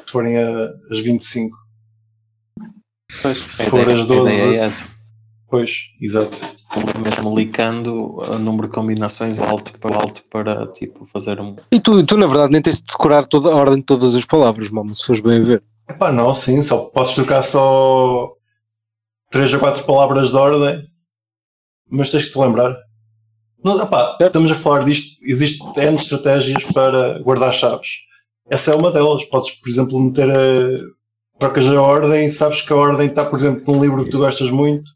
se 0.04 0.12
forem 0.12 0.36
a, 0.36 0.70
as 0.90 1.00
25. 1.00 1.56
Pois, 3.22 3.38
se 3.38 3.64
for 3.70 3.82
ideia, 3.82 3.96
as 3.96 4.06
12. 4.06 4.34
É 4.34 4.56
essa. 4.58 4.84
Pois, 5.48 5.72
exato. 6.00 6.55
Mesmo 7.02 7.34
licando 7.34 8.18
o 8.18 8.38
número 8.38 8.68
de 8.68 8.74
combinações 8.74 9.38
alto 9.38 9.78
para 9.78 9.96
alto 9.96 10.22
para 10.30 10.66
tipo 10.68 11.06
fazer 11.06 11.40
um. 11.40 11.56
E 11.72 11.80
tu, 11.80 12.04
tu 12.04 12.16
na 12.16 12.26
verdade 12.26 12.52
nem 12.52 12.60
tens 12.60 12.76
de 12.76 12.84
decorar 12.84 13.24
toda 13.24 13.50
a 13.50 13.56
ordem 13.56 13.78
de 13.78 13.84
todas 13.84 14.14
as 14.14 14.24
palavras, 14.24 14.70
mano, 14.70 14.94
se 14.94 15.04
fores 15.04 15.20
bem 15.20 15.38
a 15.38 15.44
ver. 15.44 15.62
Epá, 15.88 16.12
não, 16.12 16.34
sim, 16.34 16.62
só 16.62 16.78
podes 16.78 17.14
trocar 17.14 17.42
só 17.42 18.32
3 19.30 19.54
ou 19.54 19.60
4 19.60 19.84
palavras 19.84 20.30
de 20.30 20.36
ordem, 20.36 20.84
mas 21.90 22.10
tens 22.10 22.26
que 22.26 22.32
te 22.32 22.38
lembrar. 22.38 22.76
Não, 23.64 23.80
epá, 23.82 24.16
estamos 24.20 24.50
a 24.50 24.54
falar 24.54 24.84
disto, 24.84 25.16
existem 25.22 25.72
N 25.76 25.96
estratégias 25.96 26.64
para 26.64 27.20
guardar 27.20 27.52
chaves. 27.52 28.04
Essa 28.48 28.72
é 28.72 28.76
uma 28.76 28.92
delas. 28.92 29.24
Podes, 29.24 29.52
por 29.52 29.68
exemplo, 29.68 30.00
meter 30.00 30.30
a 30.30 31.38
trocas 31.38 31.66
a 31.68 31.80
ordem, 31.80 32.30
sabes 32.30 32.62
que 32.62 32.72
a 32.72 32.76
ordem 32.76 33.08
está, 33.08 33.24
por 33.24 33.38
exemplo, 33.38 33.74
num 33.74 33.80
livro 33.80 34.04
que 34.04 34.10
tu 34.10 34.18
gostas 34.18 34.50
muito 34.50 34.95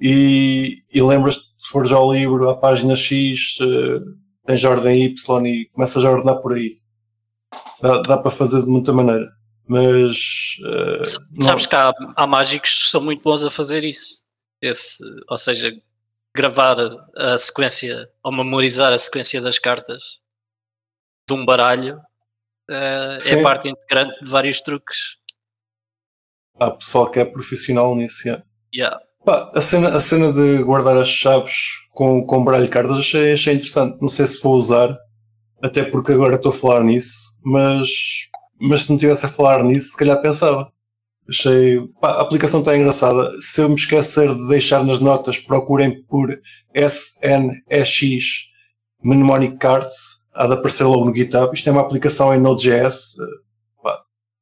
e, 0.00 0.82
e 0.92 1.02
lembras-te, 1.02 1.54
se 1.58 1.70
fores 1.70 1.92
ao 1.92 2.12
livro, 2.12 2.48
à 2.48 2.56
página 2.56 2.94
X, 2.94 3.58
uh, 3.60 4.00
tens 4.46 4.64
ordem 4.64 5.04
Y 5.04 5.46
e 5.46 5.66
começas 5.66 6.04
a 6.04 6.10
ordenar 6.10 6.40
por 6.40 6.54
aí. 6.54 6.78
Dá, 7.80 8.02
dá 8.02 8.18
para 8.18 8.30
fazer 8.30 8.60
de 8.60 8.66
muita 8.66 8.92
maneira. 8.92 9.26
Mas. 9.66 10.56
Uh, 10.60 11.06
sabes 11.40 11.64
não... 11.64 11.68
que 11.68 11.76
há, 11.76 11.92
há 12.16 12.26
mágicos 12.26 12.82
que 12.82 12.88
são 12.88 13.02
muito 13.02 13.22
bons 13.22 13.44
a 13.44 13.50
fazer 13.50 13.84
isso. 13.84 14.22
Esse, 14.60 15.04
ou 15.28 15.36
seja, 15.36 15.70
gravar 16.34 16.76
a 17.16 17.38
sequência 17.38 18.08
ou 18.24 18.32
memorizar 18.32 18.92
a 18.92 18.98
sequência 18.98 19.40
das 19.40 19.58
cartas 19.58 20.18
de 21.28 21.34
um 21.34 21.44
baralho 21.44 21.96
uh, 22.70 23.18
é 23.28 23.42
parte 23.42 23.68
integrante 23.68 24.18
de 24.20 24.28
vários 24.28 24.60
truques 24.60 25.18
há 26.60 26.70
pessoal 26.70 27.10
que 27.10 27.20
é 27.20 27.24
profissional 27.24 27.94
nisso. 27.94 28.26
Yeah. 28.26 28.44
Yeah. 28.74 29.00
Pá, 29.28 29.50
a, 29.54 29.60
cena, 29.60 29.88
a 29.90 30.00
cena 30.00 30.32
de 30.32 30.62
guardar 30.62 30.96
as 30.96 31.10
chaves 31.10 31.52
com, 31.90 32.24
com 32.24 32.42
baralho 32.42 32.66
cartas 32.70 32.96
achei, 32.96 33.34
achei 33.34 33.52
interessante. 33.52 33.98
Não 34.00 34.08
sei 34.08 34.26
se 34.26 34.40
vou 34.40 34.54
usar, 34.56 34.96
até 35.62 35.84
porque 35.84 36.12
agora 36.12 36.36
estou 36.36 36.50
a 36.50 36.54
falar 36.54 36.82
nisso, 36.82 37.36
mas, 37.44 37.90
mas 38.58 38.80
se 38.84 38.88
não 38.88 38.96
estivesse 38.96 39.26
a 39.26 39.28
falar 39.28 39.62
nisso, 39.62 39.90
se 39.90 39.96
calhar 39.98 40.18
pensava. 40.22 40.72
Achei. 41.28 41.78
Pá, 42.00 42.12
a 42.12 42.22
aplicação 42.22 42.60
está 42.60 42.74
engraçada. 42.74 43.30
Se 43.38 43.60
eu 43.60 43.68
me 43.68 43.74
esquecer 43.74 44.34
de 44.34 44.48
deixar 44.48 44.82
nas 44.82 44.98
notas, 44.98 45.36
procurem 45.36 46.02
por 46.04 46.30
SNEX 46.74 48.00
Mnemonic 49.04 49.58
Cards. 49.58 50.22
Há 50.32 50.46
de 50.46 50.54
aparecer 50.54 50.84
logo 50.84 51.04
no 51.04 51.14
GitHub. 51.14 51.52
Isto 51.52 51.68
é 51.68 51.72
uma 51.72 51.82
aplicação 51.82 52.32
em 52.32 52.40
Node.js 52.40 53.14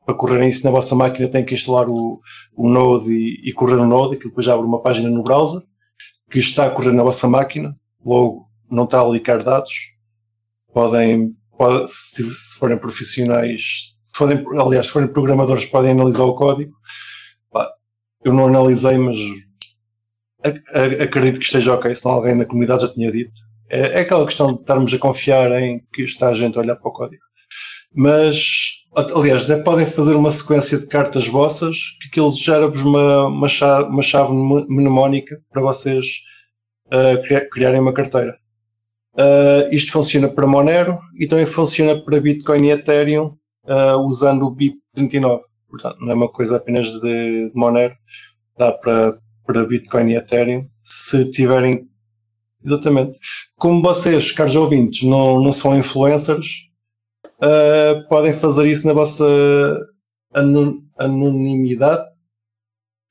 para 0.07 0.15
correrem 0.15 0.49
isso 0.49 0.65
na 0.65 0.71
vossa 0.71 0.95
máquina 0.95 1.29
têm 1.29 1.45
que 1.45 1.53
instalar 1.53 1.89
o, 1.89 2.21
o 2.55 2.69
Node 2.69 3.11
e, 3.11 3.51
e 3.51 3.53
correr 3.53 3.75
o 3.75 3.85
Node, 3.85 4.17
que 4.17 4.29
depois 4.29 4.47
abre 4.47 4.65
uma 4.65 4.81
página 4.81 5.11
no 5.11 5.23
browser 5.23 5.61
que 6.31 6.39
está 6.39 6.67
a 6.67 6.71
correr 6.71 6.93
na 6.93 7.03
vossa 7.03 7.29
máquina, 7.29 7.77
logo 8.05 8.47
não 8.71 8.85
está 8.85 9.01
a 9.01 9.05
ligar 9.05 9.43
dados, 9.43 9.73
podem, 10.73 11.35
pode, 11.57 11.91
se, 11.91 12.23
se, 12.23 12.59
forem 12.59 12.79
profissionais, 12.79 13.97
se 14.03 14.17
forem, 14.17 14.43
aliás, 14.61 14.87
se 14.87 14.93
forem 14.93 15.09
programadores, 15.09 15.67
podem 15.67 15.93
analisar 15.93 16.25
o 16.25 16.35
código. 16.35 16.73
eu 18.25 18.33
não 18.33 18.47
analisei, 18.47 18.99
mas 18.99 19.19
acredito 21.03 21.39
que 21.39 21.47
esteja 21.47 21.75
ok, 21.75 21.95
se 21.95 22.05
não 22.05 22.13
alguém 22.13 22.35
na 22.35 22.45
comunidade 22.45 22.83
já 22.83 22.93
tinha 22.93 23.11
dito. 23.11 23.33
É, 23.69 23.99
é 23.99 24.01
aquela 24.01 24.25
questão 24.25 24.53
de 24.53 24.61
estarmos 24.61 24.95
a 24.95 24.99
confiar 24.99 25.51
em 25.61 25.85
que 25.93 26.03
está 26.03 26.29
a 26.29 26.35
gente 26.35 26.57
a 26.57 26.61
olhar 26.61 26.77
para 26.77 26.89
o 26.89 26.93
código. 26.93 27.23
Mas, 27.93 28.85
aliás, 28.97 29.45
podem 29.63 29.85
fazer 29.85 30.15
uma 30.15 30.31
sequência 30.31 30.79
de 30.79 30.87
cartas 30.87 31.29
vossas 31.29 31.77
que 32.01 32.09
aquilo 32.09 32.31
gera-vos 32.31 32.83
uma, 32.83 33.27
uma, 33.27 33.49
chave, 33.49 33.89
uma 33.91 34.03
chave 34.03 34.33
mnemónica 34.33 35.39
para 35.51 35.63
vocês 35.63 36.07
uh, 36.87 37.49
criarem 37.51 37.81
uma 37.81 37.93
carteira. 37.93 38.39
Uh, 39.15 39.69
isto 39.73 39.93
funciona 39.93 40.29
para 40.29 40.47
Monero 40.47 40.99
e 41.19 41.27
também 41.27 41.47
funciona 41.47 41.99
para 41.99 42.21
Bitcoin 42.21 42.67
e 42.67 42.71
Ethereum 42.71 43.37
uh, 43.65 43.99
usando 44.07 44.47
o 44.47 44.55
BIP39. 44.55 45.41
Portanto, 45.69 45.97
não 46.01 46.13
é 46.13 46.15
uma 46.15 46.29
coisa 46.29 46.57
apenas 46.57 46.87
de, 46.89 47.01
de 47.01 47.53
Monero, 47.55 47.95
dá 48.59 48.73
para, 48.73 49.19
para 49.47 49.67
Bitcoin 49.67 50.11
e 50.11 50.17
Ethereum. 50.17 50.69
Se 50.83 51.31
tiverem. 51.31 51.89
Exatamente. 52.65 53.19
Como 53.57 53.83
vocês, 53.83 54.33
caros 54.33 54.57
ouvintes, 54.57 55.03
não, 55.03 55.41
não 55.41 55.53
são 55.53 55.77
influencers, 55.77 56.66
uh, 57.43 58.09
podem 58.09 58.33
fazer 58.33 58.67
isso 58.69 58.87
na 58.87 58.93
vossa 58.93 59.25
anonimidade, 60.99 62.05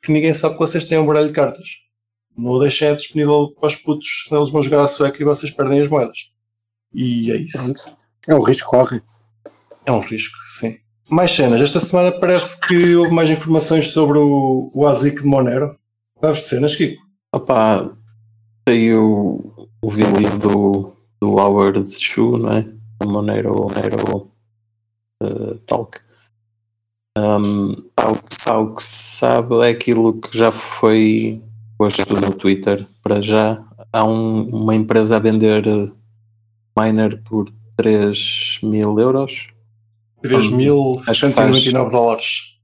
que 0.03 0.11
ninguém 0.11 0.33
sabe 0.33 0.55
que 0.55 0.61
vocês 0.61 0.85
têm 0.85 0.97
um 0.97 1.05
baralho 1.05 1.27
de 1.27 1.33
cartas. 1.33 1.85
Não 2.37 2.51
o 2.51 2.59
deixem 2.59 2.93
disponível 2.95 3.53
para 3.59 3.67
os 3.67 3.75
putos, 3.75 4.25
senão 4.27 4.41
eles 4.41 4.51
vão 4.51 4.61
jogar 4.61 4.81
a 4.81 4.87
sueca 4.87 5.21
e 5.21 5.25
vocês 5.25 5.51
perdem 5.51 5.79
as 5.79 5.87
moedas. 5.87 6.29
E 6.93 7.31
é 7.31 7.37
isso. 7.37 7.73
É 8.27 8.35
um 8.35 8.41
risco, 8.41 8.69
corre. 8.69 9.01
É 9.85 9.91
um 9.91 9.99
risco, 9.99 10.35
sim. 10.47 10.77
Mais 11.09 11.31
cenas. 11.31 11.61
Esta 11.61 11.79
semana 11.79 12.11
parece 12.11 12.59
que 12.61 12.95
houve 12.95 13.13
mais 13.13 13.29
informações 13.29 13.87
sobre 13.87 14.17
o, 14.17 14.69
o 14.73 14.87
ASIC 14.87 15.21
de 15.21 15.27
Monero. 15.27 15.77
Sabes 16.21 16.43
cenas, 16.43 16.75
Kiko? 16.75 17.01
Opa, 17.33 17.95
saiu 18.67 19.53
o 19.83 19.89
vídeo 19.89 20.39
do, 20.39 20.95
do 21.21 21.31
Howard 21.39 21.85
Chu, 21.87 22.37
não 22.37 22.51
é? 22.51 22.74
O 23.05 23.11
Monero, 23.11 23.69
Monero 23.69 24.31
uh, 25.21 25.55
Talk. 25.65 25.99
Um, 27.17 27.73
ao, 27.95 28.17
ao 28.47 28.73
que 28.73 28.83
se 28.83 29.17
sabe 29.17 29.55
é 29.65 29.69
aquilo 29.69 30.19
que 30.19 30.37
já 30.37 30.51
foi 30.51 31.41
posto 31.77 32.13
no 32.19 32.33
Twitter 32.33 32.85
para 33.03 33.21
já. 33.21 33.63
Há 33.93 34.03
um, 34.03 34.49
uma 34.49 34.75
empresa 34.75 35.15
a 35.15 35.19
vender 35.19 35.65
eh, 35.65 35.91
miner 36.77 37.21
por 37.23 37.47
3 37.77 38.59
mil 38.63 38.99
euros. 38.99 39.47
3.199 40.23 41.91
dólares. 41.91 42.55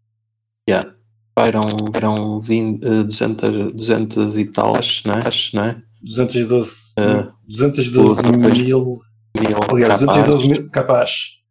Yeah. 0.67 0.93
Eram, 1.37 1.69
eram 1.93 2.41
20, 2.41 2.79
200, 2.79 3.73
200 3.73 4.37
e 4.37 4.45
tal, 4.45 4.75
acho, 4.75 5.07
não 5.07 5.15
é? 5.15 5.27
Acho, 5.27 5.55
não 5.55 5.63
é? 5.63 5.81
212, 6.03 6.93
uh, 6.99 7.31
212 7.47 8.31
mil, 8.63 9.01
mil. 9.47 9.57
Aliás, 9.69 9.99
212 9.99 10.47
mil 10.47 10.69
capaz. 10.69 11.41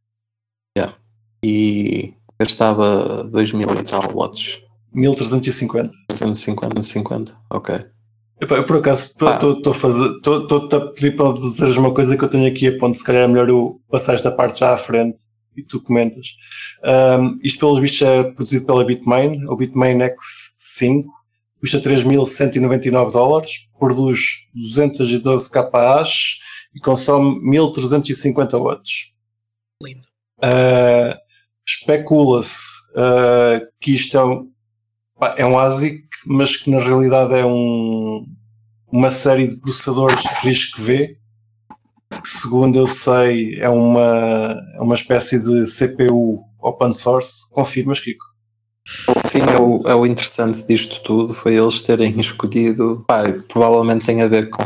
Yeah. 0.76 0.96
E 1.44 2.14
gastava 2.38 3.24
2 3.24 3.52
mil 3.52 3.68
e 3.78 3.82
tal 3.82 4.10
watts. 4.14 4.60
1350. 4.92 5.90
350, 6.08 6.82
50, 6.82 7.36
ok. 7.50 7.86
Epá, 8.40 8.56
eu 8.56 8.64
por 8.64 8.78
acaso 8.78 9.06
estou 9.06 10.78
a 10.78 10.86
pedir 10.92 11.14
para 11.14 11.32
dizeres 11.34 11.76
uma 11.76 11.92
coisa 11.92 12.16
que 12.16 12.24
eu 12.24 12.28
tenho 12.28 12.50
aqui 12.50 12.68
a 12.68 12.78
ponto, 12.78 12.96
se 12.96 13.04
calhar 13.04 13.24
é 13.24 13.28
melhor 13.28 13.48
eu 13.50 13.78
passar 13.90 14.14
esta 14.14 14.30
parte 14.30 14.60
já 14.60 14.72
à 14.72 14.78
frente 14.78 15.18
e 15.54 15.62
tu 15.62 15.82
comentas. 15.82 16.28
Um, 16.82 17.36
isto 17.44 17.60
pelos 17.60 17.80
vistos 17.80 18.02
é 18.02 18.24
produzido 18.24 18.64
pela 18.64 18.84
Bitmain, 18.84 19.44
o 19.46 19.56
Bitmain 19.56 19.98
X5, 19.98 21.04
custa 21.60 21.80
3.199 21.80 23.12
dólares, 23.12 23.68
produz 23.78 24.48
212 24.54 25.50
kAh 25.50 26.02
e 26.74 26.80
consome 26.80 27.40
1350 27.42 28.58
watts. 28.58 29.12
Lindo. 29.82 30.06
Uh, 30.38 31.18
Especula-se 31.66 32.80
uh, 32.92 33.66
que 33.80 33.92
isto 33.92 34.16
é 34.16 34.24
um, 34.24 34.50
é 35.36 35.46
um 35.46 35.58
ASIC, 35.58 36.04
mas 36.26 36.56
que 36.56 36.70
na 36.70 36.80
realidade 36.80 37.34
é 37.34 37.44
um, 37.44 38.26
uma 38.90 39.10
série 39.10 39.46
de 39.46 39.56
processadores 39.56 40.24
RISC-V, 40.42 41.18
que 42.22 42.28
segundo 42.28 42.78
eu 42.78 42.86
sei 42.86 43.60
é 43.60 43.68
uma, 43.68 44.56
é 44.74 44.80
uma 44.80 44.94
espécie 44.94 45.38
de 45.38 45.64
CPU 45.64 46.44
open 46.60 46.92
source. 46.92 47.48
Confirmas, 47.50 48.00
Kiko? 48.00 48.29
Sim, 49.24 49.40
é 49.42 49.60
o, 49.60 49.88
é 49.88 49.94
o 49.94 50.06
interessante 50.06 50.66
disto 50.66 51.02
tudo 51.02 51.32
foi 51.32 51.54
eles 51.54 51.80
terem 51.80 52.10
escolhido, 52.18 53.04
pá, 53.06 53.22
provavelmente 53.48 54.04
tem 54.04 54.22
a 54.22 54.28
ver 54.28 54.50
com. 54.50 54.64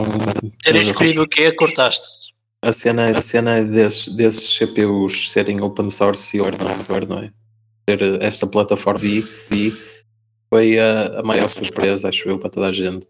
Terem 0.62 0.80
escolhido 0.80 1.22
o 1.22 1.28
quê? 1.28 1.52
Cortaste. 1.52 2.32
A 2.62 2.72
cena, 2.72 3.16
a 3.16 3.20
cena 3.20 3.62
desses, 3.62 4.14
desses 4.14 4.56
CPUs 4.56 5.30
serem 5.30 5.60
open 5.60 5.90
source 5.90 6.36
e 6.36 6.40
hardware, 6.40 7.06
não 7.06 7.18
é? 7.18 7.30
Ter 7.86 8.22
esta 8.22 8.46
plataforma 8.46 9.00
V, 9.00 9.20
v 9.20 9.72
foi 10.48 10.78
a, 10.78 11.20
a 11.20 11.22
maior 11.22 11.48
surpresa, 11.48 12.08
acho 12.08 12.28
eu, 12.28 12.38
para 12.38 12.48
toda 12.48 12.68
a 12.68 12.72
gente. 12.72 13.06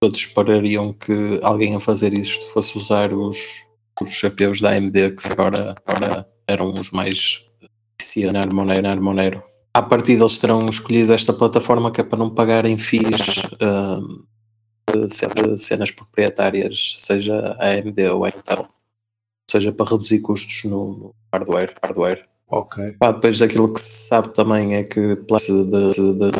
Todos 0.00 0.20
esperariam 0.20 0.92
que 0.92 1.40
alguém 1.42 1.74
a 1.74 1.80
fazer 1.80 2.12
isto 2.12 2.52
fosse 2.52 2.76
usar 2.76 3.12
os, 3.12 3.64
os 4.00 4.20
CPUs 4.20 4.60
da 4.60 4.70
AMD, 4.70 5.12
que 5.12 5.32
agora, 5.32 5.74
agora 5.84 6.28
eram 6.46 6.72
os 6.72 6.92
mais 6.92 7.44
eficientes 8.00 8.52
Monero, 8.52 9.02
Monero. 9.02 9.53
A 9.74 9.82
partir 9.82 10.16
deles 10.16 10.38
terão 10.38 10.68
escolhido 10.68 11.12
esta 11.12 11.32
plataforma 11.32 11.90
que 11.90 12.00
é 12.00 12.04
para 12.04 12.18
não 12.18 12.30
pagarem 12.30 12.78
FIIs 12.78 13.42
uh, 13.60 14.24
de 14.96 15.60
cenas 15.60 15.90
proprietárias, 15.90 16.94
seja 16.98 17.56
a 17.58 17.70
AMD 17.70 17.98
ou 18.10 18.24
a 18.24 18.28
Intel, 18.28 18.68
seja 19.50 19.72
para 19.72 19.90
reduzir 19.90 20.20
custos 20.20 20.70
no, 20.70 21.12
hardware. 21.32 21.74
hardware. 21.82 22.24
Ok. 22.48 22.96
Pá, 23.00 23.10
depois 23.10 23.38
daquilo 23.38 23.72
que 23.72 23.80
se 23.80 24.08
sabe 24.08 24.32
também 24.32 24.76
é 24.76 24.84
que 24.84 25.16
de, 25.16 25.20
de, 25.20 26.14
de, 26.18 26.32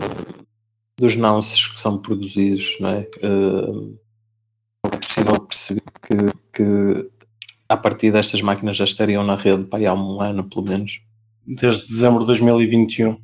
dos 1.00 1.16
nounces 1.16 1.66
que 1.66 1.78
são 1.78 2.00
produzidos, 2.00 2.76
não 2.78 2.90
é? 2.90 3.00
Uh, 3.24 3.98
é 4.92 4.96
possível 4.96 5.40
perceber 5.40 5.82
que, 6.02 6.16
que 6.52 7.10
a 7.68 7.76
partir 7.76 8.12
destas 8.12 8.42
máquinas 8.42 8.76
já 8.76 8.84
estariam 8.84 9.24
na 9.24 9.34
rede 9.34 9.64
pá, 9.64 9.78
há 9.78 9.92
um 9.92 10.20
ano 10.20 10.48
pelo 10.48 10.66
menos. 10.66 11.00
Desde 11.46 11.88
dezembro 11.88 12.20
de 12.20 12.26
2021. 12.26 13.23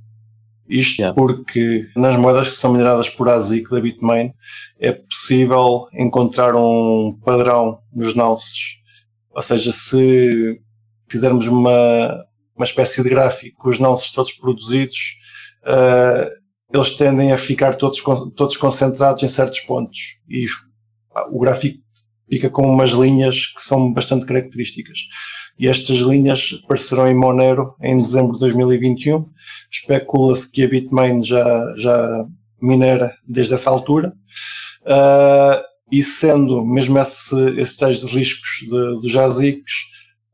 Isto 0.71 1.01
yeah. 1.01 1.15
porque 1.17 1.85
nas 1.97 2.17
moedas 2.17 2.49
que 2.49 2.55
são 2.55 2.73
mineradas 2.73 3.09
por 3.09 3.29
ASIC 3.29 3.69
da 3.71 3.81
Bitmain 3.81 4.33
é 4.79 4.93
possível 4.93 5.87
encontrar 5.93 6.55
um 6.55 7.19
padrão 7.25 7.81
nos 7.93 8.15
nounces. 8.15 8.79
Ou 9.35 9.43
seja, 9.43 9.73
se 9.73 10.61
fizermos 11.09 11.49
uma, 11.49 12.25
uma 12.55 12.65
espécie 12.65 13.03
de 13.03 13.09
gráfico 13.11 13.57
com 13.59 13.69
os 13.69 13.81
nonces 13.81 14.13
todos 14.13 14.33
produzidos, 14.33 15.17
uh, 15.65 16.31
eles 16.73 16.93
tendem 16.93 17.33
a 17.33 17.39
ficar 17.39 17.75
todos, 17.75 18.01
todos 18.37 18.57
concentrados 18.57 19.25
em 19.25 19.29
certos 19.29 19.61
pontos. 19.61 20.21
E 20.29 20.45
o 21.33 21.41
gráfico 21.41 21.79
fica 22.31 22.49
com 22.49 22.67
umas 22.67 22.91
linhas 22.91 23.47
que 23.47 23.61
são 23.61 23.93
bastante 23.93 24.25
características. 24.25 24.99
E 25.59 25.69
estas 25.69 25.99
linhas 25.99 26.61
aparecerão 26.65 27.09
em 27.09 27.15
Monero 27.15 27.75
em 27.83 27.97
dezembro 27.97 28.35
de 28.35 28.41
2021. 28.41 29.29
Especula-se 29.71 30.51
que 30.51 30.65
a 30.65 30.69
Bitmain 30.69 31.23
já, 31.23 31.75
já 31.77 32.25
minera 32.63 33.13
desde 33.27 33.55
essa 33.55 33.69
altura. 33.69 34.13
Uh, 34.83 35.61
e 35.93 36.03
sendo 36.03 36.65
mesmo 36.65 36.99
esse, 36.99 37.37
esses 37.59 37.77
tais 37.77 38.05
riscos 38.05 38.69
dos 39.03 39.17
ASICs, 39.17 39.73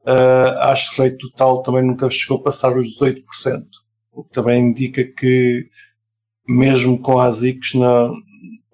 uh, 0.07 0.59
a 0.59 0.67
hash 0.71 0.99
rate 0.99 1.17
total 1.17 1.63
também 1.63 1.83
nunca 1.83 2.11
chegou 2.11 2.39
a 2.39 2.43
passar 2.43 2.77
os 2.77 2.99
18%, 3.01 3.23
o 4.13 4.23
que 4.23 4.33
também 4.33 4.63
indica 4.63 5.03
que 5.03 5.69
mesmo 6.47 7.01
com 7.01 7.19
as 7.19 7.43
ICs 7.43 7.75
não, 7.75 8.15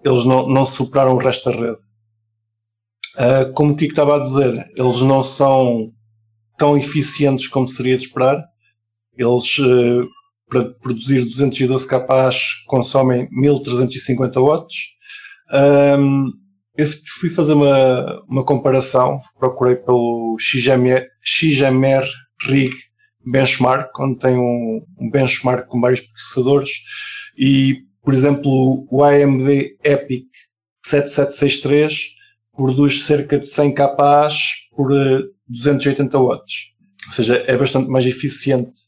eles 0.05 0.25
não, 0.25 0.47
não 0.49 0.65
superaram 0.65 1.15
o 1.15 1.19
resto 1.19 1.51
da 1.51 1.57
rede. 1.57 1.81
Uh, 3.19 3.53
como 3.53 3.73
o 3.73 3.77
Kiko 3.77 3.93
estava 3.93 4.17
a 4.17 4.23
dizer, 4.23 4.53
eles 4.75 5.01
não 5.01 5.23
são 5.23 5.93
tão 6.57 6.77
eficientes 6.77 7.47
como 7.47 7.69
seria 7.69 7.97
de 7.97 8.03
esperar. 8.03 8.43
Eles, 9.17 9.59
uh, 9.59 10.09
para 10.49 10.65
produzir 10.81 11.23
212 11.23 11.87
kPh, 11.87 12.37
consomem 12.67 13.29
1350 13.31 14.41
watts. 14.41 14.77
Um, 15.53 16.31
eu 16.77 16.87
fui 17.21 17.29
fazer 17.29 17.53
uma, 17.53 18.23
uma 18.29 18.45
comparação, 18.45 19.19
procurei 19.39 19.77
pelo 19.77 20.37
XMR, 20.41 21.07
XMR 21.23 22.07
Rig 22.49 22.73
benchmark, 23.25 23.91
onde 24.01 24.19
tem 24.19 24.37
um, 24.37 24.85
um 24.99 25.11
benchmark 25.11 25.67
com 25.69 25.81
vários 25.81 26.01
processadores 26.01 26.71
e, 27.39 27.83
por 28.03 28.13
exemplo, 28.13 28.87
o 28.91 29.05
AMD 29.05 29.77
EPIC 29.85 30.27
7763 30.85 32.22
produz 32.57 33.05
cerca 33.05 33.39
de 33.39 33.47
100 33.47 33.75
kPa 33.75 34.29
por 34.77 34.91
280 35.49 36.19
watts. 36.19 36.73
Ou 37.09 37.13
seja, 37.13 37.45
é 37.47 37.57
bastante 37.57 37.89
mais 37.89 38.07
eficiente. 38.07 38.81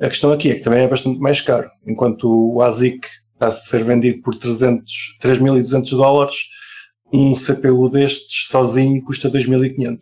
A 0.00 0.08
questão 0.08 0.32
aqui 0.32 0.50
é 0.50 0.54
que 0.54 0.62
também 0.62 0.82
é 0.82 0.88
bastante 0.88 1.20
mais 1.20 1.40
caro. 1.40 1.70
Enquanto 1.86 2.24
o 2.24 2.60
ASIC 2.60 3.06
está 3.34 3.46
a 3.46 3.50
ser 3.50 3.84
vendido 3.84 4.20
por 4.22 4.34
300, 4.34 5.18
3.200 5.22 5.90
dólares, 5.90 6.34
um 7.12 7.32
CPU 7.34 7.88
destes 7.90 8.48
sozinho 8.48 9.02
custa 9.04 9.30
2.500. 9.30 9.98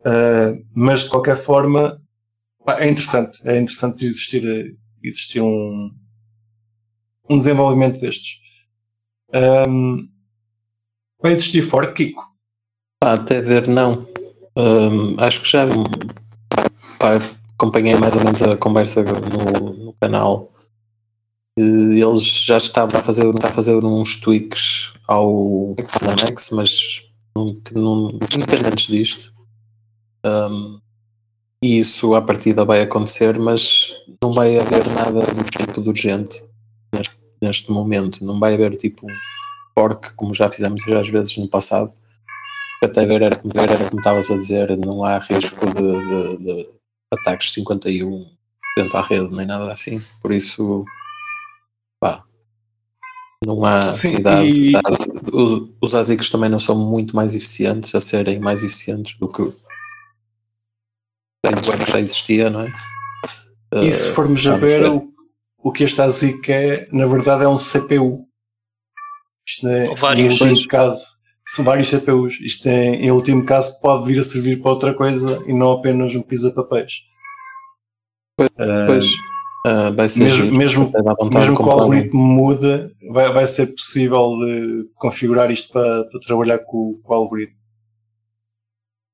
Uh, 0.00 0.64
mas 0.74 1.04
de 1.04 1.10
qualquer 1.10 1.36
forma 1.36 2.00
é 2.78 2.88
interessante, 2.88 3.38
é 3.44 3.58
interessante 3.58 4.04
existir, 4.06 4.42
existir 5.02 5.42
um, 5.42 5.90
um 7.28 7.36
desenvolvimento 7.36 8.00
destes. 8.00 8.38
Um, 9.34 10.08
vai 11.22 11.32
existir 11.32 11.62
forte, 11.62 11.92
Kiko? 11.92 12.22
Até 13.02 13.40
ver 13.40 13.66
não. 13.68 14.06
Um, 14.56 15.16
acho 15.18 15.42
que 15.42 15.48
já 15.48 15.66
pá, 16.98 17.20
acompanhei 17.54 17.94
mais 17.96 18.14
ou 18.16 18.24
menos 18.24 18.42
a 18.42 18.56
conversa 18.56 19.02
no, 19.02 19.84
no 19.84 19.92
canal. 19.94 20.50
Eles 21.58 22.44
já 22.44 22.56
estavam 22.56 22.98
a 22.98 23.02
fazer, 23.02 23.26
a 23.44 23.52
fazer 23.52 23.76
uns 23.84 24.16
tweaks 24.16 24.92
ao 25.08 25.74
Max, 25.76 26.50
mas 26.52 27.02
que 27.64 27.74
não, 27.74 28.10
independentes 28.34 28.86
disto. 28.86 29.32
Um, 30.24 30.78
e 31.62 31.78
isso 31.78 32.14
à 32.14 32.22
partida 32.22 32.64
vai 32.64 32.80
acontecer, 32.80 33.38
mas 33.38 33.94
não 34.22 34.32
vai 34.32 34.58
haver 34.58 34.86
nada 34.88 35.22
do 35.22 35.44
tipo 35.44 35.80
de 35.82 35.88
urgente 35.88 36.42
neste, 36.94 37.14
neste 37.42 37.70
momento. 37.70 38.24
Não 38.24 38.38
vai 38.38 38.54
haver 38.54 38.76
tipo 38.76 39.06
fork, 39.78 40.12
como 40.14 40.34
já 40.34 40.48
fizemos 40.48 40.86
às 40.88 41.08
vezes 41.08 41.36
no 41.36 41.48
passado. 41.48 41.92
Até 42.82 43.04
ver 43.04 43.22
era, 43.22 43.40
era 43.54 43.88
como 43.88 44.00
estavas 44.00 44.30
a 44.30 44.36
dizer, 44.36 44.76
não 44.78 45.04
há 45.04 45.18
risco 45.18 45.66
de, 45.66 46.36
de, 46.38 46.44
de 46.44 46.68
ataques 47.12 47.52
51 47.52 48.26
dentro 48.76 48.96
à 48.98 49.02
rede, 49.02 49.34
nem 49.34 49.46
nada 49.46 49.70
assim. 49.72 50.00
Por 50.22 50.32
isso, 50.32 50.84
pá, 52.00 52.24
não 53.44 53.64
há 53.64 53.92
Sim, 53.94 54.08
necessidade. 54.18 54.48
e- 54.48 54.72
Os, 55.32 55.68
os 55.80 55.94
ASICs 55.94 56.30
também 56.30 56.48
não 56.48 56.58
são 56.58 56.74
muito 56.76 57.14
mais 57.14 57.34
eficientes, 57.34 57.94
a 57.94 58.00
serem 58.00 58.38
mais 58.40 58.62
eficientes 58.62 59.18
do 59.18 59.28
que 59.28 59.42
já- 61.44 61.84
já 61.86 62.00
existia, 62.00 62.50
não 62.50 62.60
é? 62.62 62.72
E 63.82 63.90
se 63.92 64.08
Eh, 64.08 64.12
formos 64.12 64.44
a 64.46 64.50
vamos 64.56 64.70
ver, 64.72 64.82
ver. 64.82 64.90
o, 64.90 65.12
o 65.58 65.72
que 65.72 65.84
este 65.84 66.00
ASIC 66.02 66.48
é, 66.50 66.88
na 66.92 67.06
verdade, 67.06 67.44
é 67.44 67.48
um 67.48 67.56
CPU. 67.58 68.26
Isto 69.50 69.68
é, 69.68 69.94
vários. 69.94 70.40
em 70.40 70.48
último 70.48 70.68
caso, 70.68 71.06
são 71.46 71.64
vários 71.64 71.88
CPUs. 71.88 72.40
Isto 72.40 72.68
é, 72.68 72.94
em 72.96 73.10
último 73.10 73.44
caso, 73.44 73.80
pode 73.80 74.06
vir 74.06 74.18
a 74.20 74.22
servir 74.22 74.60
para 74.60 74.70
outra 74.70 74.94
coisa 74.94 75.42
e 75.46 75.52
não 75.52 75.72
apenas 75.72 76.14
um 76.14 76.22
pisa-papéis. 76.22 77.02
Pois, 78.86 79.06
ah, 79.66 79.90
vai 79.90 80.08
ser 80.08 80.24
mesmo- 80.24 80.44
giro, 80.44 80.56
mesmo- 80.56 80.92
mesmo 81.34 81.56
que 81.56 81.62
o 81.62 81.66
um. 81.66 81.70
algoritmo 81.70 82.22
muda, 82.22 82.90
vai, 83.10 83.30
vai 83.32 83.46
ser 83.46 83.66
possível 83.66 84.30
de, 84.38 84.88
de 84.88 84.96
configurar 84.96 85.50
isto 85.50 85.72
para, 85.72 86.04
para 86.04 86.20
trabalhar 86.20 86.58
com, 86.60 86.98
com 87.02 87.12
o 87.12 87.16
algoritmo. 87.16 87.58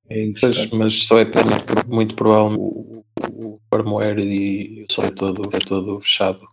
É 0.09 0.15
Pois, 0.15 0.29
interessante. 0.29 0.77
mas 0.77 0.95
só 1.03 1.19
é 1.19 1.25
muito, 1.25 1.89
muito 1.89 2.15
provável 2.15 2.57
o, 2.61 3.05
o 3.33 3.59
firmware 3.75 4.21
e 4.21 4.85
o 4.89 4.93
software 4.93 5.15
todo, 5.17 5.49
é 5.57 5.59
todo 5.59 6.01
fechado. 6.01 6.45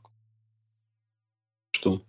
Costume. 1.76 2.04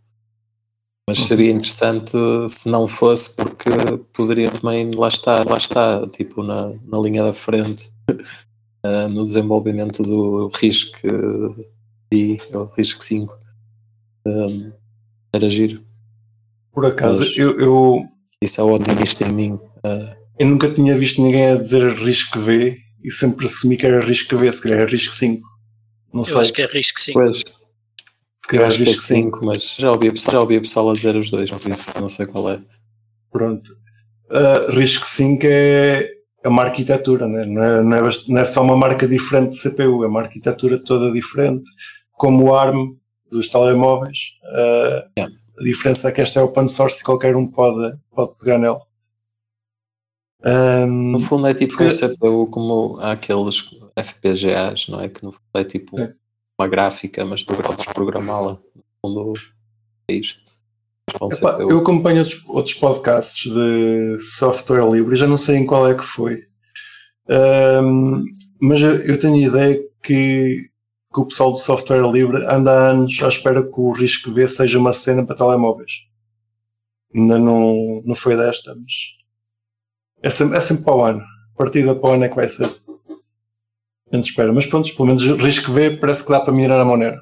Mas 1.08 1.18
Uhum. 1.18 1.24
seria 1.26 1.50
interessante 1.52 2.12
se 2.48 2.68
não 2.68 2.88
fosse, 2.88 3.34
porque 3.36 3.68
poderia 4.14 4.50
também, 4.50 4.90
lá 4.94 5.08
está, 5.08 5.44
lá 5.44 5.58
está, 5.58 6.06
tipo 6.08 6.42
na, 6.42 6.72
na 6.86 6.98
linha 6.98 7.22
da 7.24 7.34
frente, 7.34 7.90
eh, 8.84 9.08
no 9.08 9.22
desenvolvimento 9.24 10.02
do 10.02 10.48
RISC 10.48 10.92
eh, 11.04 11.68
I, 12.16 12.40
ou 12.54 12.66
RISC 12.76 13.02
5. 13.02 13.38
Um, 14.26 14.72
era 15.34 15.50
giro. 15.50 15.84
Por 16.72 16.86
acaso, 16.86 17.20
mas- 17.20 17.36
eu, 17.36 17.60
eu, 17.60 18.06
Isso 18.40 18.60
é 18.60 18.64
o 18.64 18.72
otimista 18.72 19.24
em 19.26 19.32
mim. 19.32 19.60
eh, 19.84 20.16
eu 20.38 20.46
nunca 20.48 20.70
tinha 20.72 20.96
visto 20.96 21.20
ninguém 21.20 21.48
a 21.50 21.56
dizer 21.56 21.92
risco 21.98 22.40
V 22.40 22.78
e 23.04 23.10
sempre 23.10 23.44
assumi 23.46 23.76
que 23.76 23.84
era 23.86 24.00
risco 24.04 24.36
V, 24.38 24.50
se 24.50 24.62
calhar 24.62 24.80
era 24.80 24.90
risco 24.90 25.14
5. 25.14 25.46
Não 26.12 26.22
Eu 26.22 26.24
sei. 26.24 26.40
acho 26.40 26.52
que 26.54 26.62
é 26.62 26.66
risco 26.66 26.98
sim. 26.98 27.12
pois, 27.12 27.42
se 28.44 28.56
Eu 28.56 28.60
calhar 28.60 28.66
acho 28.66 28.76
que 28.76 28.82
é 28.82 28.86
risco 28.86 29.06
5. 29.06 29.38
5, 29.38 29.46
mas 29.46 29.76
já 29.78 29.90
ouvi, 29.90 30.12
já 30.14 30.40
ouvi 30.40 30.56
a 30.56 30.60
pessoa 30.60 30.92
a 30.92 30.94
dizer 30.94 31.16
os 31.16 31.30
dois, 31.30 31.50
por 31.50 31.70
isso 31.70 32.00
não 32.00 32.08
sei 32.10 32.26
qual 32.26 32.50
é. 32.50 32.60
Pronto. 33.32 33.70
Uh, 34.30 34.70
risco 34.70 35.06
5 35.06 35.46
é, 35.46 36.10
é 36.42 36.48
uma 36.48 36.62
arquitetura, 36.62 37.26
né? 37.26 37.46
não, 37.46 37.62
é, 37.62 37.82
não, 37.82 37.96
é, 37.96 38.10
não 38.28 38.40
é 38.40 38.44
só 38.44 38.62
uma 38.62 38.76
marca 38.76 39.08
diferente 39.08 39.52
de 39.52 39.62
CPU, 39.62 40.04
é 40.04 40.08
uma 40.08 40.20
arquitetura 40.20 40.78
toda 40.78 41.10
diferente, 41.10 41.70
como 42.12 42.44
o 42.44 42.54
ARM 42.54 42.96
dos 43.30 43.48
telemóveis. 43.48 44.18
Uh, 44.44 45.08
Yeah. 45.18 45.34
A 45.56 45.62
diferença 45.62 46.08
é 46.08 46.12
que 46.12 46.20
esta 46.20 46.40
é 46.40 46.42
open 46.42 46.66
source 46.66 47.00
e 47.00 47.04
qualquer 47.04 47.36
um 47.36 47.46
pode, 47.46 47.96
pode 48.12 48.36
pegar 48.38 48.58
nela. 48.58 48.80
Um, 50.44 51.12
No 51.12 51.20
fundo 51.20 51.46
é 51.46 51.54
tipo 51.54 51.72
Se 51.72 51.84
um 51.84 51.88
CPU 51.88 52.50
como 52.50 52.98
há 53.00 53.12
aqueles 53.12 53.70
FPGAs, 53.96 54.88
não 54.88 55.00
é? 55.00 55.08
Que 55.08 55.22
no 55.22 55.30
fundo 55.30 55.44
é 55.54 55.64
tipo 55.64 55.96
Sim. 55.96 56.12
Uma 56.58 56.68
gráfica, 56.68 57.24
mas 57.24 57.42
tu 57.42 57.54
podes 57.54 57.86
programá-la. 57.86 58.58
No 59.04 59.32
é 60.08 60.14
isto. 60.14 60.42
Com 61.18 61.28
epá, 61.32 61.58
eu 61.60 61.78
acompanho 61.78 62.18
outros, 62.18 62.44
outros 62.48 62.74
podcasts 62.74 63.52
de 63.52 64.18
software 64.20 64.88
livre, 64.90 65.16
já 65.16 65.26
não 65.26 65.36
sei 65.36 65.56
em 65.56 65.66
qual 65.66 65.88
é 65.88 65.94
que 65.94 66.02
foi. 66.02 66.46
Um, 67.28 68.24
mas 68.60 68.80
eu, 68.80 68.96
eu 69.02 69.18
tenho 69.18 69.34
a 69.34 69.48
ideia 69.48 69.82
que, 70.02 70.70
que 71.12 71.20
o 71.20 71.26
pessoal 71.26 71.52
do 71.52 71.58
software 71.58 72.10
livre 72.10 72.44
anda 72.46 72.70
há 72.70 72.90
anos 72.90 73.22
à 73.22 73.28
espera 73.28 73.62
que 73.62 73.80
o 73.80 73.92
risco 73.92 74.32
V 74.32 74.48
seja 74.48 74.78
uma 74.78 74.92
cena 74.92 75.24
para 75.24 75.36
telemóveis. 75.36 75.92
Ainda 77.14 77.38
não, 77.38 78.02
não 78.04 78.14
foi 78.14 78.36
desta, 78.36 78.74
mas 78.74 78.92
é 80.22 80.30
sempre, 80.30 80.56
é 80.56 80.60
sempre 80.60 80.84
para 80.84 80.94
o 80.94 81.04
ano. 81.04 81.20
A 81.20 81.58
partida 81.58 81.94
para 81.94 82.10
o 82.10 82.12
ano 82.14 82.24
é 82.24 82.28
que 82.28 82.36
vai 82.36 82.48
ser. 82.48 82.68
Gente 84.14 84.30
espera. 84.30 84.52
Mas 84.52 84.66
pronto, 84.66 84.94
pelo 84.94 85.06
menos 85.06 85.24
risco 85.24 85.72
V 85.72 85.96
parece 85.96 86.24
que 86.24 86.30
dá 86.30 86.40
para 86.40 86.52
mirar 86.52 86.80
a 86.80 86.84
Monero. 86.84 87.20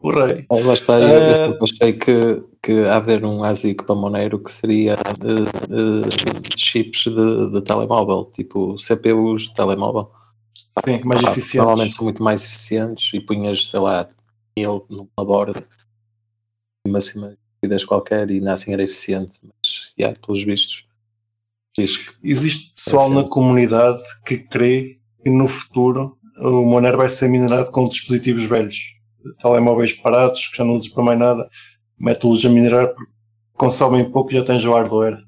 O 0.00 0.10
rei. 0.12 0.46
Ah, 0.48 0.56
Lá 0.64 0.74
está, 0.74 0.98
eu, 0.98 1.08
Eh, 1.08 1.30
eu 1.30 1.34
sempre 1.34 1.58
achei 1.62 1.92
que, 1.92 2.42
que 2.62 2.84
haver 2.88 3.24
um 3.24 3.42
ASIC 3.42 3.84
para 3.84 3.96
Monero 3.96 4.38
que 4.38 4.50
seria 4.50 4.96
chips 6.56 7.04
de, 7.04 7.50
de 7.50 7.60
telemóvel, 7.62 8.30
tipo 8.32 8.76
CPUs 8.78 9.48
de 9.48 9.54
telemóvel. 9.54 10.08
Sim, 10.84 11.00
mais 11.04 11.22
Pá, 11.22 11.30
eficientes. 11.32 11.54
Normalmente 11.56 11.94
são 11.94 12.04
muito 12.04 12.22
mais 12.22 12.44
eficientes 12.44 13.12
e 13.12 13.20
punhas, 13.20 13.68
sei 13.68 13.80
lá, 13.80 14.08
mil 14.56 14.86
numa 14.88 15.26
borda, 15.26 15.60
uma 16.86 17.00
cima 17.00 17.36
de 17.64 17.86
qualquer 17.86 18.30
e 18.30 18.46
assim 18.48 18.72
era 18.72 18.84
eficiente, 18.84 19.40
mas 19.42 19.94
já, 19.98 20.14
pelos 20.24 20.44
vistos, 20.44 20.86
Existe 22.24 22.72
pessoal 22.74 23.08
na 23.10 23.22
comunidade 23.28 24.02
que 24.26 24.38
crê 24.38 24.98
que 25.22 25.30
no 25.30 25.46
futuro 25.46 26.17
o 26.40 26.64
Monero 26.64 26.98
vai 26.98 27.08
ser 27.08 27.28
minerado 27.28 27.70
com 27.70 27.88
dispositivos 27.88 28.44
velhos. 28.44 28.76
Telemóveis 29.40 29.92
parados, 29.92 30.46
que 30.48 30.56
já 30.56 30.64
não 30.64 30.74
usam 30.74 30.92
para 30.92 31.04
mais 31.04 31.18
nada, 31.18 31.48
mete-los 31.98 32.44
a 32.44 32.48
minerar 32.48 32.88
porque 32.88 33.12
consomem 33.54 34.10
pouco 34.10 34.30
e 34.30 34.34
já 34.34 34.44
tens 34.44 34.64
o 34.64 34.72
hardware. 34.72 35.18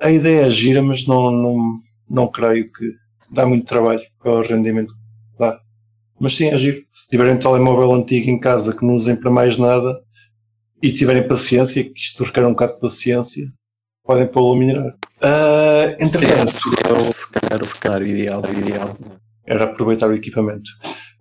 A 0.00 0.10
ideia 0.10 0.46
é 0.46 0.50
gira, 0.50 0.82
mas 0.82 1.06
não, 1.06 1.30
não, 1.30 1.78
não 2.08 2.28
creio 2.28 2.70
que 2.72 2.84
dá 3.30 3.46
muito 3.46 3.66
trabalho 3.66 4.02
para 4.18 4.32
o 4.32 4.42
rendimento 4.42 4.92
que 4.92 5.38
dá. 5.38 5.58
Mas 6.18 6.34
sim, 6.34 6.46
é 6.48 6.56
giro. 6.56 6.82
Se 6.90 7.08
tiverem 7.08 7.34
um 7.34 7.38
telemóvel 7.38 7.92
antigo 7.92 8.30
em 8.30 8.40
casa 8.40 8.74
que 8.74 8.84
não 8.84 8.94
usem 8.94 9.16
para 9.16 9.30
mais 9.30 9.58
nada 9.58 10.00
e 10.82 10.92
tiverem 10.92 11.26
paciência, 11.26 11.84
que 11.84 11.98
isto 11.98 12.24
requer 12.24 12.44
um 12.46 12.50
bocado 12.50 12.74
de 12.74 12.80
paciência, 12.80 13.42
podem 14.04 14.26
pô-lo 14.26 14.54
a 14.54 14.56
minerar. 14.56 14.96
Ah, 15.22 15.96
entretanto, 15.98 16.46
seria 16.46 16.94
o, 16.94 17.12
se 17.12 17.30
calhar 17.32 17.60
o 17.60 17.64
cenário 17.64 18.06
ideal, 18.06 18.42
ideal. 18.50 18.96
Era 19.46 19.64
aproveitar 19.64 20.08
o 20.08 20.14
equipamento. 20.14 20.70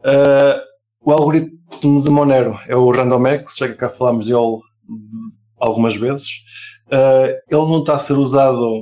Ah, 0.04 0.62
o 1.02 1.12
algoritmo 1.12 2.04
de 2.04 2.10
Monero 2.10 2.58
é 2.68 2.76
o 2.76 2.90
RandomX, 2.90 3.58
já 3.58 3.68
que 3.68 3.76
cá 3.76 3.90
falámos 3.90 4.26
dele 4.26 4.58
algumas 5.60 5.96
vezes. 5.96 6.30
Ah, 6.92 7.28
ele 7.50 7.62
não 7.62 7.80
está 7.80 7.96
a 7.96 8.00
ser 8.00 8.14
usado, 8.14 8.82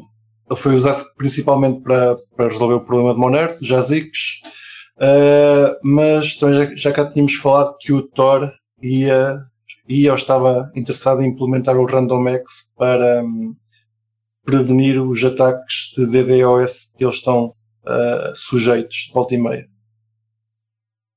ele 0.50 0.60
foi 0.60 0.76
usado 0.76 1.04
principalmente 1.18 1.82
para, 1.82 2.18
para 2.36 2.48
resolver 2.50 2.76
o 2.76 2.86
problema 2.86 3.14
de 3.14 3.20
Monero, 3.20 3.58
dos 3.60 3.72
ASICs, 3.72 4.42
Ah, 5.00 5.76
mas 5.84 6.36
também 6.38 6.56
já, 6.56 6.76
já 6.76 6.92
cá 6.94 7.10
tínhamos 7.10 7.34
falado 7.36 7.76
que 7.80 7.92
o 7.92 8.04
Tor 8.04 8.52
ia, 8.82 9.40
ia 9.90 10.12
ou 10.12 10.16
estava 10.16 10.72
interessado 10.76 11.22
em 11.22 11.30
implementar 11.30 11.76
o 11.78 11.86
RandomX 11.86 12.72
para 12.78 13.24
hum, 13.24 13.56
prevenir 14.46 15.02
os 15.02 15.24
ataques 15.24 15.92
de 15.98 16.06
DDoS 16.06 16.94
que 16.98 17.04
eles 17.04 17.16
estão 17.16 17.54
ah, 17.86 18.32
sujeitos 18.36 19.08
de 19.08 19.14
volta 19.14 19.36
e 19.36 19.38
meia. 19.38 19.68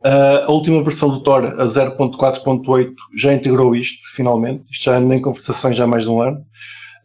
Uh, 0.05 0.45
a 0.47 0.51
última 0.53 0.83
versão 0.85 1.09
do 1.09 1.21
Tor, 1.21 1.45
a 1.45 1.65
0.4.8, 1.65 2.95
já 3.19 3.33
integrou 3.33 3.75
isto, 3.75 4.07
finalmente. 4.15 4.71
Isto 4.71 4.85
já 4.85 4.99
anda 4.99 5.17
em 5.17 5.21
conversações 5.21 5.77
já 5.77 5.83
há 5.83 5.87
mais 5.87 6.05
de 6.05 6.11
um 6.11 6.21
ano. 6.21 6.47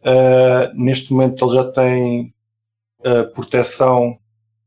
Uh, 0.04 0.72
neste 0.74 1.12
momento 1.12 1.44
ele 1.44 1.56
já 1.56 1.64
tem 1.72 2.32
uh, 3.00 3.32
proteção 3.34 4.16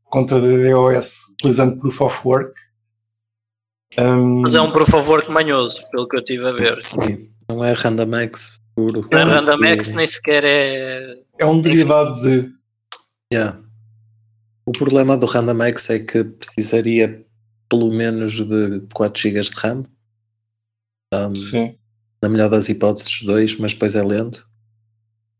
contra 0.04 0.40
DDoS 0.40 1.30
utilizando 1.32 1.78
Proof 1.78 2.00
of 2.02 2.28
Work. 2.28 2.52
Um, 3.98 4.40
Mas 4.42 4.54
é 4.54 4.60
um 4.60 4.70
Proof 4.70 4.92
of 4.92 5.08
Work 5.08 5.30
manhoso, 5.30 5.82
pelo 5.90 6.06
que 6.06 6.16
eu 6.16 6.20
estive 6.20 6.46
a 6.46 6.52
ver. 6.52 6.76
Sim, 6.82 7.30
não 7.48 7.64
é 7.64 7.72
RandomX 7.72 8.60
puro. 8.74 9.08
É 9.10 9.22
RandomX 9.22 9.88
nem 9.88 10.06
sequer 10.06 10.44
é. 10.44 11.16
É 11.38 11.46
um 11.46 11.60
derivado 11.60 12.20
de. 12.20 12.52
Yeah. 13.32 13.58
O 14.68 14.72
problema 14.72 15.16
do 15.16 15.26
RandomX 15.26 15.90
é 15.90 16.00
que 16.00 16.24
precisaria 16.24 17.24
pelo 17.68 17.92
menos 17.92 18.32
de 18.34 18.80
4 18.94 19.22
GB 19.22 19.40
de 19.40 19.50
RAM. 19.56 19.84
Um, 21.14 21.34
Sim. 21.34 21.78
Na 22.20 22.28
melhor 22.28 22.50
das 22.50 22.68
hipóteses, 22.68 23.22
2, 23.22 23.58
mas 23.58 23.72
depois 23.74 23.94
é 23.94 24.02
lento. 24.02 24.48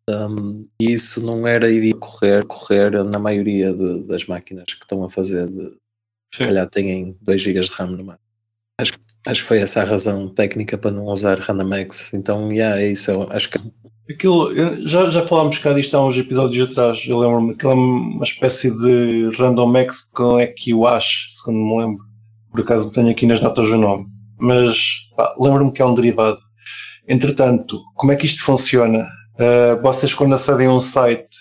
Um, 0.08 0.62
e 0.80 0.92
isso 0.92 1.20
não 1.22 1.46
era 1.46 1.68
ideal 1.68 1.98
correr, 1.98 2.46
correr 2.46 3.04
na 3.04 3.18
maioria 3.18 3.74
de, 3.74 4.06
das 4.06 4.26
máquinas 4.26 4.66
que 4.66 4.84
estão 4.84 5.02
a 5.02 5.10
fazer. 5.10 5.48
De, 5.48 5.76
se 6.32 6.44
calhar 6.44 6.68
têm 6.70 7.18
2 7.22 7.42
GB 7.42 7.60
de 7.60 7.72
RAM 7.72 7.88
no 7.88 8.04
máximo. 8.04 8.26
Acho, 8.80 8.92
acho 9.26 9.42
que 9.42 9.48
foi 9.48 9.58
essa 9.58 9.82
a 9.82 9.84
razão 9.84 10.28
técnica 10.28 10.78
para 10.78 10.92
não 10.92 11.06
usar 11.06 11.40
RandomX. 11.40 12.12
Então, 12.14 12.52
yeah, 12.52 12.80
é 12.80 12.88
isso. 12.88 13.10
Acho 13.30 13.50
que 13.50 13.58
Aquilo, 14.08 14.54
já, 14.86 15.10
já 15.10 15.26
falámos 15.26 15.58
cá 15.58 15.72
disto 15.72 15.96
há 15.96 16.04
uns 16.04 16.16
episódios 16.16 16.70
atrás, 16.70 17.04
eu 17.08 17.18
lembro-me, 17.18 17.54
aquilo 17.54 17.72
é 17.72 17.74
uma 17.74 18.24
espécie 18.24 18.70
de 18.70 19.36
randomex 19.36 20.02
com 20.12 20.38
EQAsh, 20.38 21.24
segundo 21.40 21.58
me 21.58 21.80
lembro. 21.80 22.04
Por 22.52 22.60
acaso 22.60 22.86
não 22.86 22.92
tenho 22.92 23.10
aqui 23.10 23.26
nas 23.26 23.40
notas 23.40 23.68
o 23.68 23.76
nome. 23.76 24.06
Mas 24.38 25.08
lembro-me 25.40 25.72
que 25.72 25.82
é 25.82 25.84
um 25.84 25.94
derivado. 25.94 26.38
Entretanto, 27.08 27.80
como 27.96 28.12
é 28.12 28.16
que 28.16 28.26
isto 28.26 28.44
funciona? 28.44 29.04
Uh, 29.34 29.82
vocês 29.82 30.14
quando 30.14 30.34
acedem 30.34 30.68
a 30.68 30.72
um 30.72 30.80
site, 30.80 31.36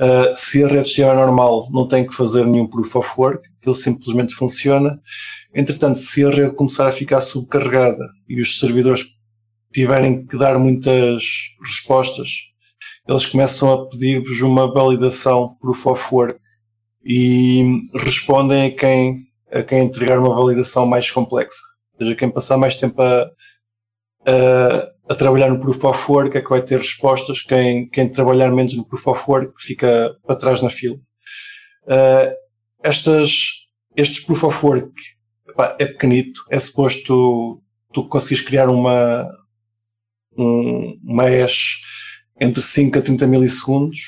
uh, 0.00 0.34
se 0.34 0.64
a 0.64 0.68
rede 0.68 0.88
estiver 0.88 1.14
normal, 1.14 1.68
não 1.70 1.86
têm 1.86 2.06
que 2.06 2.14
fazer 2.14 2.46
nenhum 2.46 2.66
proof 2.66 2.96
of 2.96 3.10
work, 3.18 3.46
ele 3.64 3.74
simplesmente 3.74 4.34
funciona. 4.34 4.98
Entretanto, 5.54 5.98
se 5.98 6.24
a 6.24 6.30
rede 6.30 6.54
começar 6.54 6.88
a 6.88 6.92
ficar 6.92 7.20
subcarregada 7.20 8.04
e 8.26 8.40
os 8.40 8.58
servidores 8.58 9.13
tiverem 9.74 10.24
que 10.24 10.38
dar 10.38 10.58
muitas 10.58 11.24
respostas, 11.60 12.28
eles 13.08 13.26
começam 13.26 13.72
a 13.72 13.88
pedir-vos 13.88 14.40
uma 14.40 14.72
validação 14.72 15.56
proof 15.60 15.86
of 15.86 16.14
work 16.14 16.40
e 17.04 17.80
respondem 17.94 18.66
a 18.66 18.70
quem, 18.70 19.26
a 19.52 19.62
quem 19.62 19.80
entregar 19.80 20.18
uma 20.18 20.34
validação 20.34 20.86
mais 20.86 21.10
complexa. 21.10 21.60
Ou 21.94 22.06
seja, 22.06 22.16
quem 22.16 22.30
passar 22.30 22.56
mais 22.56 22.76
tempo 22.76 23.02
a, 23.02 23.30
a, 24.26 25.12
a, 25.12 25.14
trabalhar 25.14 25.50
no 25.50 25.60
proof 25.60 25.84
of 25.84 26.10
work 26.10 26.38
é 26.38 26.40
que 26.40 26.48
vai 26.48 26.62
ter 26.62 26.78
respostas, 26.78 27.42
quem, 27.42 27.88
quem 27.90 28.08
trabalhar 28.08 28.50
menos 28.50 28.76
no 28.76 28.86
proof 28.86 29.06
of 29.08 29.24
work 29.28 29.52
fica 29.58 30.16
para 30.26 30.36
trás 30.36 30.62
na 30.62 30.70
fila. 30.70 30.96
Uh, 31.84 32.32
estas, 32.82 33.66
estes 33.96 34.20
proof 34.24 34.44
of 34.44 34.66
work 34.66 34.92
epá, 35.48 35.76
é 35.78 35.86
pequenito, 35.86 36.40
é 36.50 36.58
suposto 36.58 37.02
tu, 37.04 37.62
tu 37.92 38.08
conseguires 38.08 38.44
criar 38.44 38.70
uma, 38.70 39.28
um, 40.38 40.98
uma 41.02 41.24
hash 41.24 41.80
entre 42.40 42.60
5 42.60 42.98
a 42.98 43.02
30 43.02 43.26
milissegundos 43.26 43.98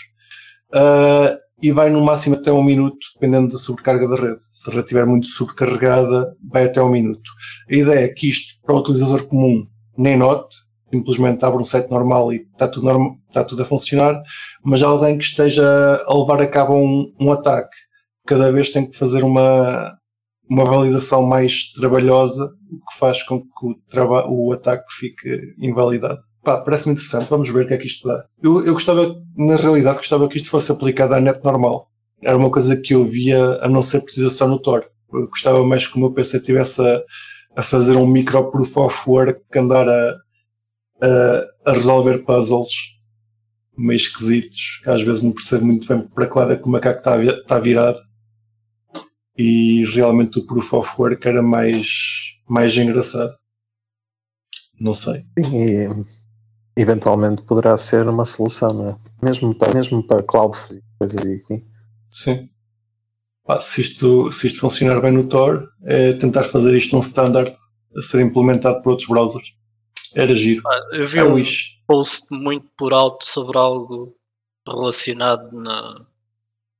uh, 0.74 1.36
e 1.62 1.72
vai 1.72 1.88
no 1.90 2.04
máximo 2.04 2.36
até 2.36 2.52
um 2.52 2.62
minuto, 2.62 2.98
dependendo 3.14 3.52
da 3.52 3.58
sobrecarga 3.58 4.08
da 4.08 4.16
rede. 4.16 4.42
Se 4.50 4.68
a 4.68 4.72
rede 4.72 4.84
estiver 4.84 5.06
muito 5.06 5.26
sobrecarregada, 5.26 6.36
vai 6.50 6.64
até 6.64 6.82
um 6.82 6.90
minuto. 6.90 7.30
A 7.70 7.74
ideia 7.74 8.04
é 8.04 8.08
que 8.08 8.28
isto, 8.28 8.54
para 8.64 8.74
o 8.74 8.78
utilizador 8.78 9.24
comum, 9.24 9.66
nem 9.96 10.16
note, 10.16 10.54
simplesmente 10.92 11.44
abre 11.44 11.62
um 11.62 11.66
site 11.66 11.90
normal 11.90 12.32
e 12.32 12.46
está 12.52 12.68
tudo, 12.68 12.86
normal, 12.86 13.16
está 13.28 13.42
tudo 13.42 13.62
a 13.62 13.64
funcionar, 13.64 14.20
mas 14.62 14.82
alguém 14.82 15.18
que 15.18 15.24
esteja 15.24 15.64
a 16.06 16.14
levar 16.14 16.40
a 16.40 16.46
cabo 16.46 16.74
um, 16.74 17.12
um 17.20 17.32
ataque, 17.32 17.76
cada 18.26 18.52
vez 18.52 18.70
tem 18.70 18.88
que 18.88 18.96
fazer 18.96 19.24
uma, 19.24 19.92
uma 20.48 20.64
validação 20.64 21.24
mais 21.26 21.72
trabalhosa, 21.72 22.44
o 22.70 22.76
que 22.76 22.98
faz 22.98 23.22
com 23.22 23.40
que 23.40 23.66
o, 23.66 24.48
o 24.48 24.52
ataque 24.52 24.84
fique 24.92 25.54
invalidado. 25.58 26.20
Pá, 26.42 26.58
parece-me 26.58 26.94
interessante, 26.94 27.28
vamos 27.28 27.50
ver 27.50 27.64
o 27.64 27.66
que 27.66 27.74
é 27.74 27.76
que 27.76 27.86
isto 27.86 28.06
dá. 28.06 28.24
Eu, 28.42 28.64
eu 28.64 28.72
gostava, 28.72 29.02
na 29.36 29.56
realidade, 29.56 29.98
gostava 29.98 30.28
que 30.28 30.36
isto 30.36 30.48
fosse 30.48 30.70
aplicado 30.70 31.14
à 31.14 31.20
net 31.20 31.42
normal. 31.42 31.86
Era 32.22 32.36
uma 32.36 32.50
coisa 32.50 32.76
que 32.76 32.94
eu 32.94 33.04
via 33.04 33.58
a 33.60 33.68
não 33.68 33.82
ser 33.82 34.00
precisa 34.00 34.30
só 34.30 34.46
no 34.46 34.60
Tor. 34.60 34.88
Eu 35.12 35.28
gostava 35.28 35.64
mais 35.64 35.86
que 35.86 35.96
o 35.96 36.00
meu 36.00 36.12
PC 36.12 36.36
estivesse 36.36 36.80
a, 36.80 37.02
a 37.56 37.62
fazer 37.62 37.96
um 37.96 38.06
micro 38.06 38.50
proof 38.50 38.76
of 38.76 39.10
work 39.10 39.40
que 39.50 39.58
andar 39.58 39.88
a, 39.88 40.14
a, 41.02 41.70
a 41.70 41.72
resolver 41.72 42.18
puzzles 42.18 42.96
meio 43.76 43.96
esquisitos, 43.96 44.80
que 44.82 44.88
às 44.88 45.02
vezes 45.02 45.22
não 45.22 45.32
percebo 45.32 45.66
muito 45.66 45.86
bem 45.86 46.00
para 46.08 46.26
que 46.26 46.38
lado 46.38 46.52
é 46.52 46.56
que 46.56 46.64
o 46.64 46.70
macaco 46.70 46.98
está, 46.98 47.22
está 47.22 47.58
virado 47.58 47.98
e 49.36 49.84
realmente 49.94 50.38
o 50.38 50.46
Proof 50.46 50.72
of 50.72 50.94
Work 50.98 51.26
era 51.26 51.42
mais, 51.42 52.38
mais 52.48 52.76
engraçado. 52.76 53.36
Não 54.78 54.94
sei. 54.94 55.24
E 55.38 55.88
eventualmente 56.76 57.42
poderá 57.42 57.76
ser 57.76 58.08
uma 58.08 58.24
solução, 58.24 58.72
não 58.72 58.88
é? 58.90 58.96
Mesmo 59.22 59.54
para, 59.54 59.74
mesmo 59.74 60.06
para 60.06 60.22
cloud 60.22 60.56
coisas 60.98 61.20
assim. 61.20 61.64
Sim. 62.12 62.48
se, 63.60 63.80
isto, 63.80 64.32
se 64.32 64.46
isto 64.46 64.60
funcionar 64.60 65.00
bem 65.00 65.12
no 65.12 65.28
Tor, 65.28 65.68
é 65.84 66.12
tentar 66.14 66.44
fazer 66.44 66.74
isto 66.74 66.96
um 66.96 67.00
standard 67.00 67.52
a 67.96 68.02
ser 68.02 68.22
implementado 68.22 68.82
por 68.82 68.90
outros 68.90 69.08
browsers. 69.08 69.54
Era 70.14 70.34
giro. 70.34 70.62
Ah, 70.66 70.80
eu 70.92 71.06
vi 71.06 71.22
um 71.22 71.42
post 71.86 72.34
muito 72.34 72.66
por 72.76 72.92
alto 72.92 73.26
sobre 73.26 73.58
algo 73.58 74.14
relacionado 74.66 75.52
na, 75.52 76.06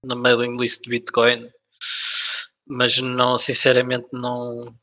na 0.05 0.17
mailing 0.17 0.53
list 0.59 0.83
de 0.85 0.91
Bitcoin 0.91 1.49
mas 2.67 2.99
não, 2.99 3.39
sinceramente, 3.39 4.09
não. 4.13 4.75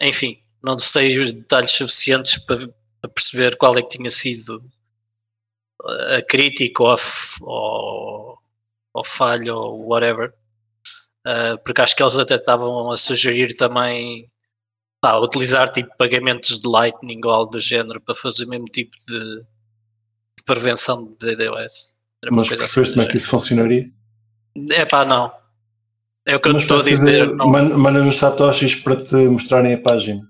Enfim, 0.00 0.42
não 0.62 0.76
sei 0.76 1.18
os 1.18 1.32
detalhes 1.32 1.72
suficientes 1.72 2.38
para, 2.38 2.68
para 3.00 3.10
perceber 3.10 3.56
qual 3.56 3.76
é 3.78 3.82
que 3.82 3.96
tinha 3.96 4.10
sido 4.10 4.62
a 6.16 6.22
crítica 6.22 6.82
ou, 6.82 6.90
a, 6.90 6.96
ou, 7.42 8.38
ou 8.94 9.04
falha 9.04 9.54
ou 9.54 9.88
whatever. 9.88 10.32
Uh, 11.26 11.58
porque 11.64 11.80
acho 11.80 11.94
que 11.94 12.02
eles 12.02 12.18
até 12.18 12.34
estavam 12.34 12.90
a 12.90 12.96
sugerir 12.96 13.54
também 13.54 14.30
pá, 15.00 15.18
utilizar 15.18 15.70
tipo 15.70 15.94
pagamentos 15.96 16.58
de 16.58 16.68
Lightning 16.68 17.20
ou 17.24 17.30
algo 17.30 17.52
do 17.52 17.60
género 17.60 18.00
para 18.00 18.14
fazer 18.14 18.44
o 18.44 18.48
mesmo 18.48 18.66
tipo 18.66 18.96
de, 19.06 19.36
de 19.40 20.44
prevenção 20.46 21.06
de 21.06 21.36
DDoS. 21.36 21.94
Mas 22.30 22.48
percebeste 22.48 22.80
assim 22.80 22.92
como 22.92 23.02
é 23.02 23.06
que 23.06 23.16
isso 23.16 23.28
funcionaria? 23.28 23.90
É 24.70 24.84
pá, 24.84 25.04
não. 25.04 25.32
É 26.30 26.36
o 26.36 26.40
que 26.40 26.48
eu 26.48 26.56
estou 26.56 26.78
a 26.78 26.82
dizer. 26.82 27.26
De, 27.26 27.34
Mandas 27.34 28.06
os 28.06 28.16
satoshis 28.16 28.76
para 28.76 28.94
te 28.94 29.16
mostrarem 29.16 29.74
a 29.74 29.78
página. 29.78 30.22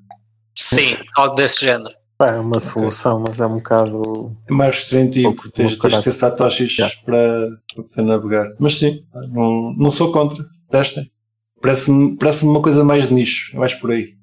Sim, 0.54 0.96
algo 1.14 1.34
desse 1.34 1.60
género. 1.60 1.94
É 2.22 2.32
uma 2.32 2.58
solução, 2.58 3.20
mas 3.20 3.38
é 3.38 3.46
um 3.46 3.56
bocado. 3.56 4.34
É 4.48 4.52
mais 4.52 4.76
restritivo, 4.76 5.28
um 5.28 5.34
tens, 5.50 5.76
tens 5.76 5.94
de 5.94 6.02
ter 6.02 6.12
satoshis 6.12 6.78
yeah. 6.78 6.94
para, 7.04 7.48
para 7.74 7.84
poder 7.84 8.02
navegar. 8.02 8.50
Mas 8.58 8.78
sim, 8.78 9.04
não, 9.28 9.74
não 9.76 9.90
sou 9.90 10.10
contra. 10.10 10.42
Testem. 10.70 11.06
Parece-me 11.60 12.16
parece 12.16 12.44
uma 12.44 12.62
coisa 12.62 12.82
mais 12.82 13.08
de 13.08 13.14
nicho, 13.14 13.54
é 13.54 13.58
mais 13.58 13.74
por 13.74 13.90
aí. 13.90 14.14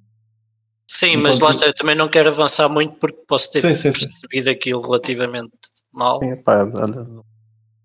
Sim, 0.88 1.10
Enquanto... 1.10 1.24
mas 1.24 1.40
lá 1.40 1.50
está, 1.52 1.68
eu 1.68 1.76
também 1.76 1.96
não 1.96 2.08
quero 2.08 2.30
avançar 2.30 2.68
muito 2.68 2.98
porque 2.98 3.20
posso 3.28 3.52
ter 3.52 3.60
sim, 3.62 3.76
sim, 3.76 3.92
percebido 3.92 4.46
sim. 4.46 4.50
aquilo 4.50 4.82
relativamente 4.82 5.52
mal. 5.94 6.20
Sim, 6.24 6.38
pá, 6.38 6.64
olha, 6.64 7.22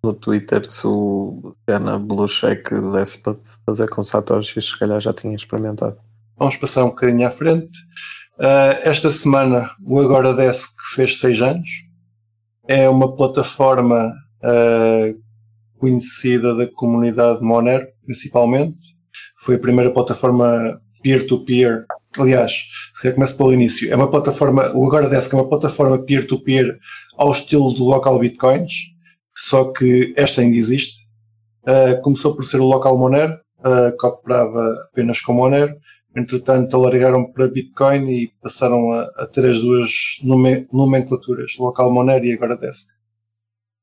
no 0.05 0.13
Twitter 0.13 0.69
se 0.69 0.85
o 0.85 1.53
Cena 1.69 1.97
Blue 1.97 2.27
Shake 2.27 2.75
desse 2.93 3.23
para 3.23 3.37
fazer 3.65 3.89
com 3.89 4.03
Satoshi, 4.03 4.61
se 4.61 4.77
calhar 4.77 5.01
já 5.01 5.13
tinha 5.13 5.35
experimentado. 5.37 5.97
Vamos 6.37 6.57
passar 6.57 6.85
um 6.85 6.89
bocadinho 6.89 7.27
à 7.27 7.31
frente. 7.31 7.79
Uh, 8.37 8.83
esta 8.83 9.11
semana 9.13 9.71
o 9.85 10.01
Agora 10.01 10.35
Desk 10.35 10.73
fez 10.95 11.21
6 11.21 11.43
anos. 11.43 11.69
É 12.67 12.89
uma 12.89 13.15
plataforma 13.15 14.13
uh, 14.43 15.21
conhecida 15.79 16.55
da 16.57 16.67
comunidade 16.67 17.41
Monero, 17.41 17.87
principalmente. 18.05 18.97
Foi 19.37 19.55
a 19.55 19.61
primeira 19.61 19.93
plataforma 19.93 20.81
peer-to-peer. 21.01 21.85
-peer. 21.85 21.87
Aliás, 22.19 22.53
se 22.93 23.03
quer 23.03 23.15
começo 23.15 23.37
pelo 23.37 23.53
início, 23.53 23.91
é 23.91 23.95
uma 23.95 24.11
plataforma, 24.11 24.73
o 24.75 24.85
Agora 24.85 25.09
Desk 25.09 25.33
é 25.33 25.37
uma 25.37 25.49
plataforma 25.49 25.99
peer-to-peer 25.99 26.65
-peer 26.65 26.79
ao 27.17 27.31
estilo 27.31 27.73
do 27.73 27.85
local 27.85 28.19
bitcoins 28.19 28.92
só 29.37 29.73
que 29.73 30.15
esta 30.17 30.41
ainda 30.41 30.57
existe. 30.57 31.07
Uh, 31.63 32.01
começou 32.03 32.35
por 32.35 32.45
ser 32.45 32.61
o 32.61 32.67
local 32.67 32.99
Monero, 32.99 33.35
uh, 33.61 33.97
que 33.97 34.07
operava 34.07 34.77
apenas 34.91 35.21
com 35.21 35.33
Monero. 35.33 35.75
Entretanto, 36.15 36.77
alargaram 36.77 37.25
para 37.33 37.49
Bitcoin 37.49 38.11
e 38.11 38.33
passaram 38.43 38.91
a, 38.93 39.03
a 39.17 39.27
ter 39.27 39.47
as 39.47 39.61
duas 39.61 39.91
nomenclaturas, 40.73 41.57
local 41.59 41.91
Monero 41.91 42.25
e 42.25 42.33
agora 42.33 42.57
Desk. 42.57 42.89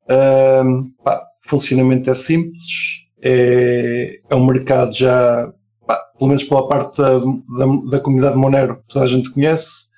Uh, 0.06 0.92
pá, 1.04 1.20
funcionamento 1.42 2.10
é 2.10 2.14
simples, 2.14 3.06
é, 3.22 4.22
é 4.30 4.36
um 4.36 4.46
mercado 4.46 4.94
já 4.94 5.52
pá, 5.86 5.98
pelo 6.18 6.30
menos 6.30 6.44
pela 6.44 6.68
parte 6.68 7.02
da, 7.02 7.20
da, 7.20 7.90
da, 7.92 8.00
comunidade 8.00 8.36
Monero, 8.36 8.84
toda 8.88 9.06
a 9.06 9.08
gente 9.08 9.32
conhece, 9.32 9.90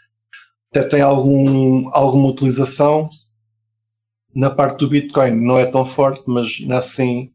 até 0.69 0.83
tem 0.87 1.01
algum, 1.01 1.89
alguma 1.93 2.29
utilização. 2.29 3.09
Na 4.33 4.49
parte 4.49 4.79
do 4.79 4.89
Bitcoin 4.89 5.31
não 5.31 5.59
é 5.59 5.65
tão 5.65 5.85
forte, 5.85 6.23
mas 6.25 6.65
assim 6.71 7.31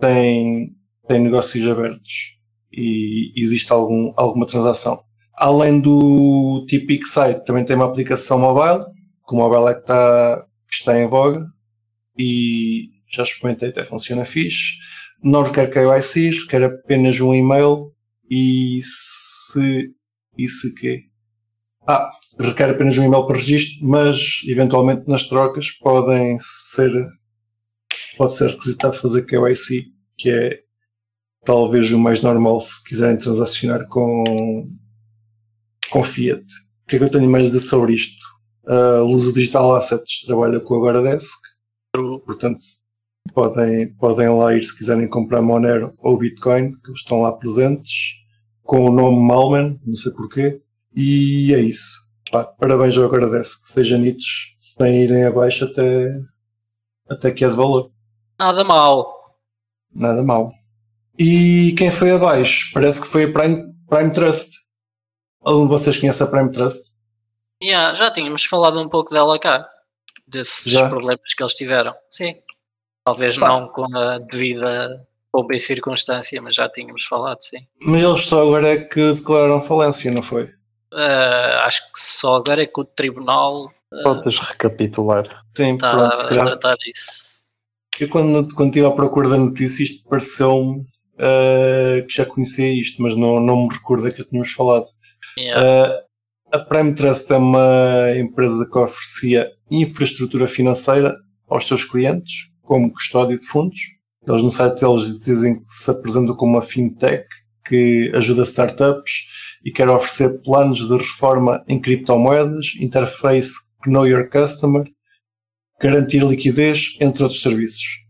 tem, 0.00 0.74
tem 1.06 1.20
negócios 1.20 1.66
abertos 1.66 2.38
e 2.72 3.32
existe 3.36 3.70
algum, 3.72 4.12
alguma 4.16 4.46
transação. 4.46 5.02
Além 5.34 5.80
do 5.80 6.64
Tipic 6.68 7.04
Site, 7.04 7.44
também 7.44 7.64
tem 7.64 7.76
uma 7.76 7.86
aplicação 7.86 8.38
mobile, 8.38 8.84
que 9.26 9.34
o 9.34 9.36
mobile 9.36 9.70
é 9.70 9.74
que 9.74 9.80
está, 9.80 10.46
que 10.68 10.74
está 10.74 10.98
em 10.98 11.08
voga 11.08 11.46
e 12.18 12.90
já 13.06 13.22
experimentei, 13.22 13.68
até 13.68 13.84
funciona 13.84 14.24
fixe. 14.24 14.78
Não 15.22 15.42
requer 15.42 15.68
KYC, 15.68 16.30
requer 16.30 16.64
apenas 16.64 17.20
um 17.20 17.34
e-mail 17.34 17.92
e 18.30 18.80
se. 18.82 19.94
E 20.36 20.48
se 20.48 20.74
quê? 20.74 21.04
Ah, 21.86 22.10
requer 22.38 22.70
apenas 22.70 22.96
um 22.98 23.04
e-mail 23.04 23.26
para 23.26 23.36
registro, 23.36 23.86
mas 23.86 24.42
eventualmente 24.46 25.08
nas 25.08 25.24
trocas 25.24 25.70
podem 25.70 26.36
ser. 26.40 26.90
Pode 28.16 28.34
ser 28.34 28.50
requisitado 28.50 28.94
fazer 28.94 29.26
KYC, 29.26 29.86
que 30.16 30.30
é 30.30 30.60
talvez 31.44 31.90
o 31.90 31.98
mais 31.98 32.20
normal 32.20 32.60
se 32.60 32.84
quiserem 32.84 33.16
transacionar 33.16 33.86
com, 33.88 34.68
com 35.90 36.02
Fiat. 36.02 36.44
O 36.84 36.86
que 36.88 36.96
é 36.96 36.98
que 36.98 37.04
eu 37.04 37.10
tenho 37.10 37.30
mais 37.30 37.44
a 37.44 37.46
dizer 37.46 37.60
sobre 37.60 37.94
isto? 37.94 38.22
A 38.66 39.00
Luso 39.00 39.32
Digital 39.32 39.74
Assets 39.74 40.22
trabalha 40.24 40.60
com 40.60 40.74
a 40.76 40.78
Goradesk, 40.78 41.38
portanto 42.24 42.60
podem, 43.34 43.92
podem 43.94 44.28
lá 44.28 44.54
ir 44.54 44.62
se 44.62 44.76
quiserem 44.76 45.08
comprar 45.08 45.42
Monero 45.42 45.92
ou 45.98 46.18
Bitcoin, 46.18 46.72
que 46.80 46.92
estão 46.92 47.22
lá 47.22 47.32
presentes, 47.32 48.22
com 48.62 48.88
o 48.88 48.92
nome 48.92 49.18
Malman, 49.18 49.80
não 49.84 49.96
sei 49.96 50.12
porquê, 50.12 50.61
e 50.94 51.54
é 51.54 51.60
isso. 51.60 52.02
Pá, 52.30 52.44
parabéns 52.44 52.96
ao 52.96 53.08
Goradesk, 53.08 53.66
seja 53.66 53.98
nitos, 53.98 54.56
sem 54.58 55.02
irem 55.02 55.24
abaixo 55.24 55.64
até, 55.66 56.14
até 57.08 57.30
que 57.30 57.44
é 57.44 57.48
de 57.48 57.54
valor. 57.56 57.90
Nada 58.38 58.64
mal. 58.64 59.38
Nada 59.94 60.22
mal. 60.22 60.52
E 61.18 61.74
quem 61.76 61.90
foi 61.90 62.12
abaixo? 62.12 62.70
Parece 62.72 63.00
que 63.00 63.06
foi 63.06 63.24
a 63.24 63.32
Prime, 63.32 63.66
Prime 63.88 64.12
Trust. 64.12 64.52
Algum 65.42 65.64
de 65.64 65.70
vocês 65.70 65.98
conhece 65.98 66.22
a 66.22 66.26
Prime 66.26 66.50
Trust? 66.50 66.92
Yeah, 67.62 67.94
já 67.94 68.10
tínhamos 68.10 68.44
falado 68.44 68.80
um 68.80 68.88
pouco 68.88 69.12
dela 69.12 69.38
cá, 69.38 69.68
desses 70.26 70.72
já? 70.72 70.88
problemas 70.88 71.34
que 71.36 71.42
eles 71.42 71.54
tiveram. 71.54 71.94
Sim. 72.08 72.34
Talvez 73.04 73.38
Pá. 73.38 73.48
não 73.48 73.68
com 73.68 73.84
a 73.96 74.18
devida 74.18 75.06
pompa 75.30 75.54
e 75.54 75.60
circunstância, 75.60 76.40
mas 76.40 76.54
já 76.54 76.68
tínhamos 76.68 77.04
falado, 77.04 77.40
sim. 77.40 77.66
Mas 77.82 78.02
eles 78.02 78.20
só 78.22 78.42
agora 78.42 78.68
é 78.68 78.84
que 78.84 79.14
declararam 79.14 79.60
falência, 79.60 80.10
não 80.10 80.22
foi? 80.22 80.50
Uh, 80.92 81.56
acho 81.62 81.80
que 81.90 81.98
só 81.98 82.36
agora 82.36 82.62
é 82.62 82.66
que 82.66 82.80
o 82.80 82.84
tribunal. 82.84 83.72
Uh, 83.92 84.02
Podes 84.02 84.38
recapitular. 84.38 85.24
Sim, 85.56 85.74
está 85.74 85.90
pronto, 85.90 86.14
a, 86.14 86.42
a 86.42 86.44
tratar 86.44 86.74
disso. 86.76 87.42
Eu 87.98 88.08
quando, 88.08 88.54
quando 88.54 88.68
estive 88.68 88.86
à 88.86 88.90
procura 88.90 89.28
da 89.28 89.36
notícia, 89.38 89.82
isto 89.82 90.08
pareceu-me 90.08 90.80
uh, 90.80 92.06
que 92.06 92.14
já 92.14 92.26
conhecia 92.26 92.72
isto, 92.72 93.00
mas 93.02 93.16
não, 93.16 93.40
não 93.40 93.66
me 93.66 93.72
recordo 93.72 94.12
que 94.12 94.24
tínhamos 94.24 94.52
falado. 94.52 94.84
Yeah. 95.38 95.90
Uh, 95.90 96.56
a 96.56 96.58
Prime 96.58 96.94
Trust 96.94 97.32
é 97.32 97.36
uma 97.38 98.10
empresa 98.16 98.68
que 98.70 98.78
oferecia 98.78 99.50
infraestrutura 99.70 100.46
financeira 100.46 101.16
aos 101.48 101.66
seus 101.66 101.84
clientes, 101.84 102.50
como 102.62 102.92
custódia 102.92 103.36
de 103.36 103.46
fundos. 103.46 103.78
Eles 104.28 104.42
no 104.42 104.50
site 104.50 104.80
deles 104.80 105.18
dizem 105.18 105.58
que 105.58 105.66
se 105.66 105.90
apresentam 105.90 106.36
como 106.36 106.52
uma 106.52 106.62
fintech 106.62 107.26
que 107.64 108.10
ajuda 108.14 108.42
startups 108.42 109.58
e 109.64 109.70
quer 109.70 109.88
oferecer 109.88 110.40
planos 110.42 110.86
de 110.86 110.96
reforma 110.96 111.62
em 111.68 111.80
criptomoedas, 111.80 112.74
interface 112.80 113.52
Know 113.86 114.06
Your 114.06 114.28
Customer, 114.28 114.84
garantir 115.80 116.24
liquidez, 116.24 116.96
entre 117.00 117.22
outros 117.22 117.42
serviços. 117.42 118.02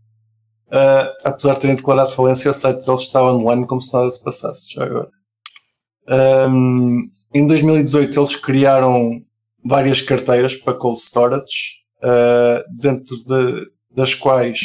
Uh, 0.67 1.09
apesar 1.23 1.53
de 1.53 1.59
terem 1.59 1.75
declarado 1.75 2.11
falência, 2.11 2.49
o 2.49 2.53
site 2.53 2.85
deles 2.85 3.01
está 3.01 3.21
online 3.21 3.67
como 3.67 3.81
se 3.81 3.93
nada 3.93 4.09
se 4.09 4.23
passasse, 4.23 4.73
já 4.73 4.83
agora. 4.83 5.09
Um, 6.49 7.09
em 7.33 7.47
2018 7.47 8.19
eles 8.19 8.35
criaram 8.35 9.11
várias 9.63 10.01
carteiras 10.01 10.55
para 10.55 10.73
cold 10.73 10.99
storage, 10.99 11.83
uh, 12.03 12.63
dentro 12.75 13.15
de, 13.17 13.71
das 13.91 14.13
quais 14.13 14.59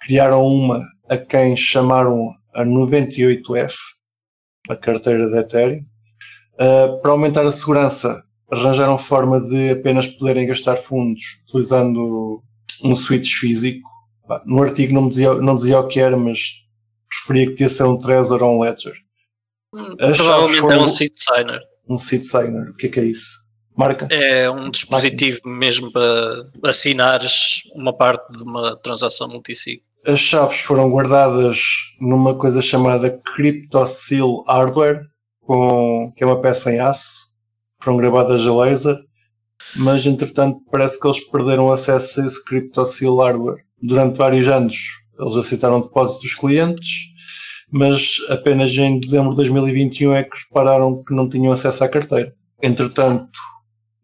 criaram 0.00 0.44
uma 0.44 0.82
a 1.08 1.16
quem 1.16 1.56
chamaram 1.56 2.32
a 2.54 2.64
98F, 2.64 3.74
a 4.68 4.76
carteira 4.76 5.28
de 5.28 5.38
Ethereum. 5.38 5.84
Uh, 6.54 7.00
para 7.00 7.10
aumentar 7.10 7.44
a 7.44 7.52
segurança, 7.52 8.24
arranjaram 8.50 8.96
forma 8.98 9.40
de 9.40 9.70
apenas 9.70 10.06
poderem 10.06 10.46
gastar 10.46 10.76
fundos 10.76 11.42
utilizando 11.48 12.42
um 12.82 12.94
switch 12.94 13.34
físico 13.34 13.88
no 14.44 14.62
artigo 14.62 14.92
não 14.92 15.08
dizia, 15.08 15.34
não 15.34 15.54
dizia 15.54 15.78
o 15.78 15.86
que 15.86 16.00
era, 16.00 16.16
mas 16.16 16.62
preferia 17.08 17.46
que 17.46 17.54
tivesse 17.54 17.82
um 17.82 17.96
Trezor 17.96 18.42
ou 18.42 18.56
um 18.56 18.60
Ledger. 18.60 18.94
Hum, 19.74 19.96
provavelmente 19.96 20.72
é 20.72 20.78
um 20.78 20.86
seed 20.86 21.12
signer. 21.14 21.60
Um 21.88 21.98
seed 21.98 22.22
signer, 22.22 22.70
o 22.70 22.76
que 22.76 22.86
é 22.86 22.90
que 22.90 23.00
é 23.00 23.04
isso? 23.04 23.46
Marca? 23.76 24.08
É 24.10 24.50
um 24.50 24.70
dispositivo 24.70 25.40
Marca. 25.44 25.58
mesmo 25.58 25.92
para 25.92 26.46
assinares 26.64 27.62
uma 27.74 27.92
parte 27.92 28.32
de 28.32 28.42
uma 28.42 28.76
transação 28.76 29.28
multisig. 29.28 29.82
As 30.06 30.20
chaves 30.20 30.58
foram 30.58 30.88
guardadas 30.88 31.58
numa 32.00 32.34
coisa 32.36 32.62
chamada 32.62 33.20
CryptoSeal 33.34 34.44
Hardware, 34.46 35.00
com, 35.40 36.12
que 36.16 36.22
é 36.22 36.26
uma 36.26 36.40
peça 36.40 36.72
em 36.72 36.78
aço, 36.78 37.32
foram 37.80 37.96
gravadas 37.96 38.46
a 38.46 38.54
laser, 38.54 38.96
mas 39.76 40.06
entretanto 40.06 40.60
parece 40.70 41.00
que 41.00 41.06
eles 41.06 41.20
perderam 41.28 41.72
acesso 41.72 42.20
a 42.20 42.26
esse 42.26 42.44
CryptoSeal 42.44 43.16
Hardware 43.16 43.64
durante 43.82 44.16
vários 44.16 44.48
anos 44.48 44.76
eles 45.18 45.36
aceitaram 45.36 45.80
depósitos 45.80 46.22
dos 46.22 46.34
clientes, 46.34 46.88
mas 47.70 48.16
apenas 48.28 48.72
em 48.76 48.98
dezembro 48.98 49.30
de 49.30 49.36
2021 49.36 50.14
é 50.14 50.22
que 50.22 50.36
repararam 50.46 51.02
que 51.02 51.14
não 51.14 51.28
tinham 51.28 51.52
acesso 51.52 51.84
à 51.84 51.88
carteira. 51.88 52.34
Entretanto, 52.62 53.38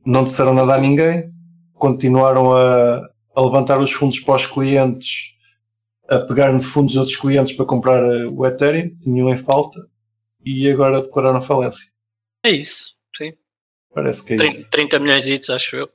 não 0.04 0.24
disseram 0.24 0.54
nada 0.54 0.74
a 0.74 0.80
ninguém, 0.80 1.30
continuaram 1.74 2.52
a, 2.54 3.00
a 3.36 3.40
levantar 3.40 3.78
os 3.78 3.92
fundos 3.92 4.20
para 4.20 4.36
os 4.36 4.46
clientes, 4.46 5.32
a 6.12 6.20
pegar 6.20 6.60
fundos 6.60 6.92
de 6.92 6.98
outros 6.98 7.16
clientes 7.16 7.54
para 7.54 7.64
comprar 7.64 8.02
eh, 8.04 8.26
o 8.26 8.46
Ethereum, 8.46 8.90
tinham 9.00 9.30
em 9.30 9.38
falta, 9.38 9.80
e 10.44 10.68
agora 10.70 11.00
declararam 11.00 11.40
falência. 11.40 11.90
É 12.44 12.50
isso, 12.50 12.94
sim. 13.16 13.32
Parece 13.94 14.24
que 14.24 14.34
é 14.34 14.36
30, 14.36 14.52
isso. 14.52 14.70
30 14.70 14.98
milhões, 14.98 15.50
acho 15.50 15.76
eu. 15.76 15.88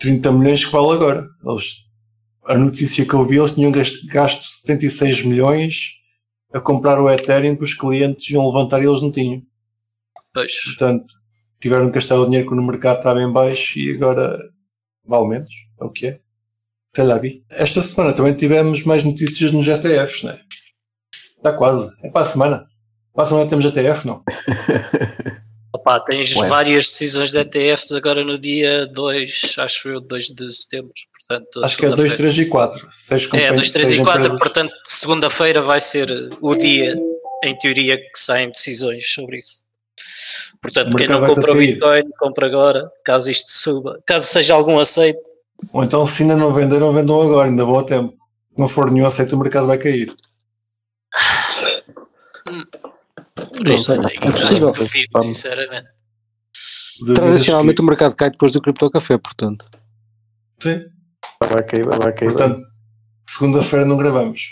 30 0.00 0.32
milhões 0.32 0.64
que 0.64 0.72
vale 0.72 0.92
agora. 0.92 1.28
Eles 1.44 1.90
a 2.46 2.58
notícia 2.58 3.06
que 3.06 3.14
eu 3.14 3.24
vi, 3.24 3.38
eles 3.38 3.52
tinham 3.52 3.72
gasto 3.72 4.44
76 4.44 5.22
milhões 5.22 5.94
a 6.52 6.60
comprar 6.60 7.00
o 7.00 7.08
Ethereum 7.08 7.56
que 7.56 7.62
os 7.62 7.74
clientes 7.74 8.28
iam 8.30 8.46
levantar 8.46 8.82
e 8.82 8.86
eles 8.86 9.02
não 9.02 9.12
tinham. 9.12 9.42
Pois. 10.32 10.52
Portanto, 10.64 11.14
tiveram 11.60 11.86
que 11.86 11.94
gastar 11.94 12.16
o 12.16 12.24
dinheiro 12.24 12.48
quando 12.48 12.60
o 12.60 12.66
mercado 12.66 12.98
estava 12.98 13.22
em 13.22 13.30
baixo 13.30 13.78
e 13.78 13.94
agora 13.94 14.38
vale 15.04 15.28
menos. 15.28 15.54
É 15.80 15.84
o 15.84 15.90
que 15.90 16.06
é. 16.06 16.20
Vi. 17.20 17.44
Esta 17.50 17.82
semana 17.82 18.12
também 18.12 18.34
tivemos 18.34 18.84
mais 18.84 19.04
notícias 19.04 19.52
nos 19.52 19.64
GTFs, 19.64 20.24
né? 20.24 20.40
Está 21.36 21.52
quase. 21.52 21.90
É 22.02 22.10
para 22.10 22.22
a 22.22 22.24
semana. 22.24 22.66
Para 23.14 23.24
a 23.24 23.26
semana 23.26 23.48
temos 23.48 23.64
GTF, 23.64 24.06
não? 24.06 24.22
Opa, 25.72 26.00
tens 26.00 26.34
Ué. 26.36 26.48
várias 26.48 26.86
decisões 26.86 27.30
de 27.30 27.38
ETFs 27.38 27.92
agora 27.92 28.24
no 28.24 28.36
dia 28.36 28.86
2, 28.86 29.54
acho 29.58 29.88
eu, 29.88 30.00
2 30.00 30.26
de 30.30 30.52
setembro. 30.52 30.92
Portanto, 31.28 31.64
Acho 31.64 31.76
que 31.78 31.86
é 31.86 31.90
2, 31.90 32.14
3 32.14 32.38
e 32.38 32.46
4. 32.46 32.86
Seis 32.90 33.28
é, 33.34 33.52
2, 33.52 33.70
3 33.70 33.92
e 33.92 33.98
4, 34.02 34.38
portanto, 34.38 34.72
segunda-feira 34.84 35.62
vai 35.62 35.78
ser 35.78 36.08
o 36.40 36.54
dia, 36.56 36.96
em 37.44 37.56
teoria, 37.56 37.96
que 37.96 38.18
saem 38.18 38.50
decisões 38.50 39.08
sobre 39.12 39.38
isso. 39.38 39.62
Portanto, 40.60 40.96
quem 40.96 41.08
não 41.08 41.24
compra 41.24 41.52
o 41.52 41.56
Bitcoin, 41.56 42.10
compra 42.18 42.46
agora, 42.46 42.90
caso 43.04 43.30
isto 43.30 43.50
suba, 43.50 44.00
caso 44.06 44.26
seja 44.26 44.54
algum 44.54 44.78
aceito. 44.78 45.20
Ou 45.72 45.84
então, 45.84 46.04
se 46.06 46.22
ainda 46.22 46.36
não 46.36 46.52
venderam, 46.52 46.92
vendam 46.92 47.20
agora, 47.20 47.48
ainda 47.48 47.64
vão 47.64 47.78
a 47.78 47.84
tempo. 47.84 48.12
Se 48.12 48.58
não 48.58 48.68
for 48.68 48.90
nenhum 48.90 49.06
aceito, 49.06 49.34
o 49.34 49.38
mercado 49.38 49.66
vai 49.66 49.78
cair. 49.78 50.14
Hum. 52.46 52.64
Não 53.64 53.80
sei, 53.80 53.96
é. 53.96 54.70
Duvido, 54.70 55.22
sinceramente. 55.22 55.88
Tradicionalmente 57.14 57.80
o 57.80 57.84
mercado 57.84 58.14
cai 58.14 58.30
depois 58.30 58.52
do 58.52 58.60
Crypto 58.60 58.90
Café, 58.90 59.16
portanto. 59.18 59.66
Sim. 60.62 60.84
Vai 61.48 61.62
cair, 61.64 61.84
vai 61.84 62.12
cair. 62.12 62.32
Portanto, 62.32 62.60
segunda-feira 63.28 63.86
não 63.86 63.96
gravamos. 63.96 64.42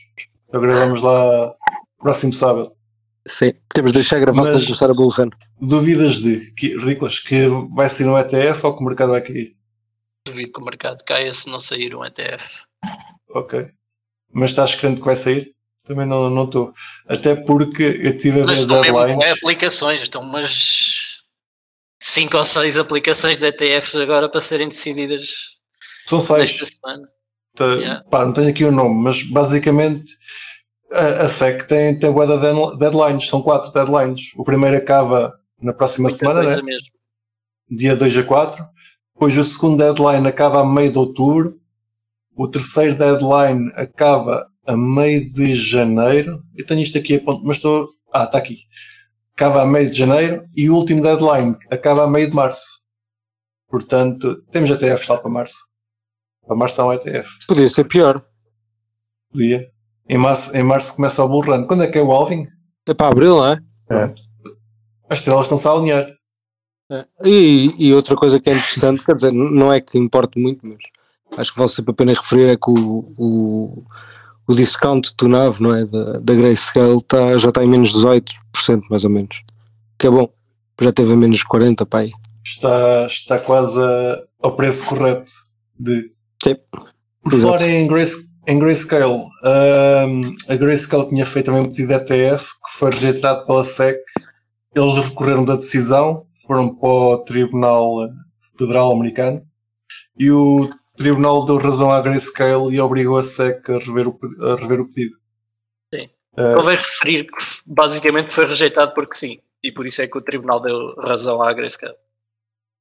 Então 0.48 0.60
gravamos 0.60 1.02
lá 1.02 1.54
próximo 1.98 2.32
sábado. 2.32 2.72
Sim, 3.26 3.52
temos 3.68 3.92
de 3.92 3.98
deixar 3.98 4.18
gravado 4.18 4.48
para 4.48 4.64
começar 4.64 4.90
a 4.90 4.94
Bullrun. 4.94 5.28
Duvidas 5.60 6.22
de, 6.22 6.50
que, 6.54 6.78
ridículas, 6.78 7.18
que 7.18 7.46
vai 7.74 7.88
sair 7.88 8.06
um 8.06 8.18
ETF 8.18 8.64
ou 8.64 8.74
que 8.74 8.82
o 8.82 8.86
mercado 8.86 9.12
vai 9.12 9.20
cair? 9.20 9.57
Duvido 10.30 10.52
que 10.52 10.60
o 10.60 10.64
mercado 10.64 11.02
caia 11.04 11.32
se 11.32 11.48
não 11.48 11.58
sair 11.58 11.94
um 11.94 12.04
ETF. 12.04 12.62
Ok. 13.30 13.70
Mas 14.32 14.50
estás 14.50 14.74
crente 14.74 15.00
que 15.00 15.06
vai 15.06 15.16
sair? 15.16 15.54
Também 15.84 16.06
não 16.06 16.44
estou. 16.44 16.72
Até 17.08 17.34
porque 17.34 17.82
eu 18.02 18.16
tive 18.16 18.42
a 18.42 18.46
ver 18.46 18.66
deadlines. 18.66 19.16
bué 19.16 19.30
aplicações, 19.30 20.02
estão 20.02 20.20
umas 20.22 21.22
5 22.02 22.36
ou 22.36 22.44
6 22.44 22.78
aplicações 22.78 23.38
de 23.38 23.46
ETF 23.46 23.96
agora 24.02 24.28
para 24.28 24.40
serem 24.40 24.68
decididas 24.68 25.56
São 26.06 26.20
seis. 26.20 26.50
esta 26.50 26.66
semana. 26.66 27.08
Tá, 27.54 27.64
Yeah. 27.74 28.04
pá, 28.08 28.24
não 28.24 28.32
tenho 28.32 28.50
aqui 28.50 28.64
o 28.64 28.70
nome, 28.70 29.02
mas 29.02 29.22
basicamente 29.24 30.12
a, 30.92 31.22
a 31.24 31.28
SEC 31.28 31.64
tem, 31.66 31.98
tem 31.98 32.12
bué 32.12 32.26
de 32.26 32.38
deadl- 32.38 32.76
deadlines, 32.76 33.26
são 33.26 33.42
quatro 33.42 33.72
deadlines. 33.72 34.32
O 34.36 34.44
primeiro 34.44 34.76
acaba 34.76 35.32
na 35.60 35.72
próxima 35.72 36.08
Muita 36.08 36.18
semana, 36.18 36.42
né? 36.42 36.62
mesmo. 36.62 36.88
dia 37.68 37.96
2 37.96 38.16
a 38.18 38.22
4. 38.22 38.64
Depois 39.18 39.36
o 39.36 39.42
segundo 39.42 39.78
deadline 39.78 40.28
acaba 40.28 40.60
a 40.60 40.64
meio 40.64 40.92
de 40.92 40.98
outubro. 40.98 41.60
O 42.36 42.46
terceiro 42.46 42.96
deadline 42.96 43.68
acaba 43.74 44.46
a 44.64 44.76
meio 44.76 45.28
de 45.28 45.56
janeiro. 45.56 46.40
Eu 46.56 46.64
tenho 46.64 46.80
isto 46.80 46.96
aqui 46.96 47.16
a 47.16 47.20
ponto, 47.20 47.42
mas 47.44 47.56
estou. 47.56 47.88
Ah, 48.12 48.22
está 48.22 48.38
aqui. 48.38 48.58
Acaba 49.34 49.62
a 49.62 49.66
meio 49.66 49.90
de 49.90 49.98
janeiro 49.98 50.44
e 50.54 50.70
o 50.70 50.76
último 50.76 51.02
deadline 51.02 51.56
acaba 51.68 52.04
a 52.04 52.08
meio 52.08 52.30
de 52.30 52.36
março. 52.36 52.80
Portanto, 53.68 54.40
temos 54.52 54.70
ETFs 54.70 55.08
lá 55.08 55.18
para 55.18 55.30
março. 55.32 55.58
Para 56.46 56.56
março 56.56 56.80
há 56.80 56.86
um 56.86 56.92
ETF. 56.92 57.28
Podia 57.48 57.68
ser 57.68 57.84
pior. 57.88 58.22
Podia. 59.32 59.68
Em 60.08 60.16
março, 60.16 60.56
em 60.56 60.62
março 60.62 60.94
começa 60.94 61.24
o 61.24 61.28
bull 61.28 61.42
run. 61.42 61.66
Quando 61.66 61.82
é 61.82 61.88
que 61.88 61.98
é 61.98 62.02
o 62.02 62.12
Alvin? 62.12 62.46
É 62.86 62.94
para 62.94 63.08
abril, 63.08 63.34
não 63.34 63.46
é? 63.48 63.60
Pronto. 63.84 64.22
As 65.10 65.18
estrelas 65.18 65.46
estão-se 65.46 65.66
a 65.66 65.72
alinhar. 65.72 66.17
É. 66.90 67.04
E, 67.24 67.74
e 67.78 67.94
outra 67.94 68.16
coisa 68.16 68.40
que 68.40 68.48
é 68.48 68.54
interessante, 68.54 69.04
quer 69.04 69.14
dizer, 69.14 69.32
não 69.32 69.72
é 69.72 69.80
que 69.80 69.98
importe 69.98 70.38
muito, 70.38 70.60
mas 70.66 70.78
acho 71.38 71.52
que 71.52 71.58
vale 71.58 71.70
sempre 71.70 71.90
a 71.90 71.94
pena 71.94 72.12
referir 72.14 72.48
é 72.48 72.56
que 72.56 72.70
o, 72.70 73.12
o, 73.18 73.84
o 74.48 74.54
discount 74.54 75.12
do 75.18 75.28
NAV, 75.28 75.60
não 75.60 75.74
é? 75.74 75.84
Da, 75.84 76.18
da 76.18 76.34
Grayscale 76.34 77.02
tá, 77.02 77.36
já 77.36 77.48
está 77.50 77.62
em 77.62 77.68
menos 77.68 77.92
18%, 77.92 78.22
mais 78.90 79.04
ou 79.04 79.10
menos. 79.10 79.42
Que 79.98 80.06
é 80.06 80.10
bom. 80.10 80.28
Já 80.80 80.92
teve 80.92 81.12
a 81.12 81.16
menos 81.16 81.42
40%, 81.44 81.84
pá. 81.86 81.98
aí. 81.98 82.12
Está, 82.46 83.06
está 83.06 83.38
quase 83.38 83.78
a- 83.82 84.22
ao 84.42 84.56
preço 84.56 84.86
correto 84.86 85.30
de 85.78 86.06
Sim. 86.42 86.56
Por 87.22 87.34
Exato. 87.34 87.58
falar 87.58 87.68
em, 87.70 87.86
Grace, 87.86 88.16
em 88.46 88.58
Grayscale, 88.58 89.12
hum, 89.12 90.34
a 90.48 90.56
Grayscale 90.56 91.08
tinha 91.08 91.26
feito 91.26 91.46
também 91.46 91.60
um 91.60 91.66
pedido 91.66 91.88
de 91.88 91.94
ETF 91.94 92.44
que 92.64 92.78
foi 92.78 92.90
rejeitado 92.92 93.44
pela 93.44 93.62
SEC. 93.62 93.98
Eles 94.74 94.96
recorreram 95.08 95.44
da 95.44 95.56
decisão, 95.56 96.24
foram 96.48 96.74
para 96.74 96.88
o 96.88 97.18
Tribunal 97.18 98.08
Federal 98.58 98.92
Americano 98.92 99.46
e 100.18 100.30
o 100.32 100.70
Tribunal 100.96 101.44
deu 101.44 101.58
razão 101.58 101.92
à 101.92 102.00
Grayscale 102.00 102.74
e 102.74 102.80
obrigou 102.80 103.18
a 103.18 103.22
SEC 103.22 103.70
a 103.70 103.78
rever 103.78 104.08
o, 104.08 104.18
a 104.42 104.56
rever 104.56 104.80
o 104.80 104.88
pedido. 104.88 105.16
Sim. 105.94 106.08
Uh, 106.32 106.56
Convém 106.56 106.76
referir 106.76 107.24
que 107.24 107.44
basicamente 107.66 108.32
foi 108.32 108.46
rejeitado 108.46 108.94
porque 108.94 109.14
sim. 109.14 109.38
E 109.62 109.70
por 109.70 109.86
isso 109.86 110.00
é 110.00 110.08
que 110.08 110.16
o 110.16 110.22
tribunal 110.22 110.60
deu 110.60 110.94
razão 110.96 111.42
à 111.42 111.52
Grayscale. 111.52 111.94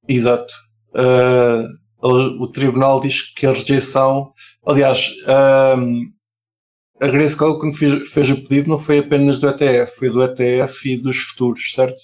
Exato. 0.08 0.54
Uh, 0.94 1.66
o 2.00 2.48
tribunal 2.50 3.00
diz 3.00 3.22
que 3.34 3.46
a 3.46 3.52
rejeição. 3.52 4.32
Aliás, 4.66 5.10
um, 5.76 6.12
a 7.00 7.06
Grayscale, 7.08 7.58
quando 7.58 7.76
fez, 7.76 8.08
fez 8.12 8.30
o 8.30 8.36
pedido, 8.42 8.70
não 8.70 8.78
foi 8.78 8.98
apenas 8.98 9.38
do 9.38 9.48
ETF, 9.48 9.98
foi 9.98 10.10
do 10.10 10.22
ETF 10.22 10.92
e 10.92 10.96
dos 10.96 11.16
futuros, 11.16 11.72
certo? 11.72 12.00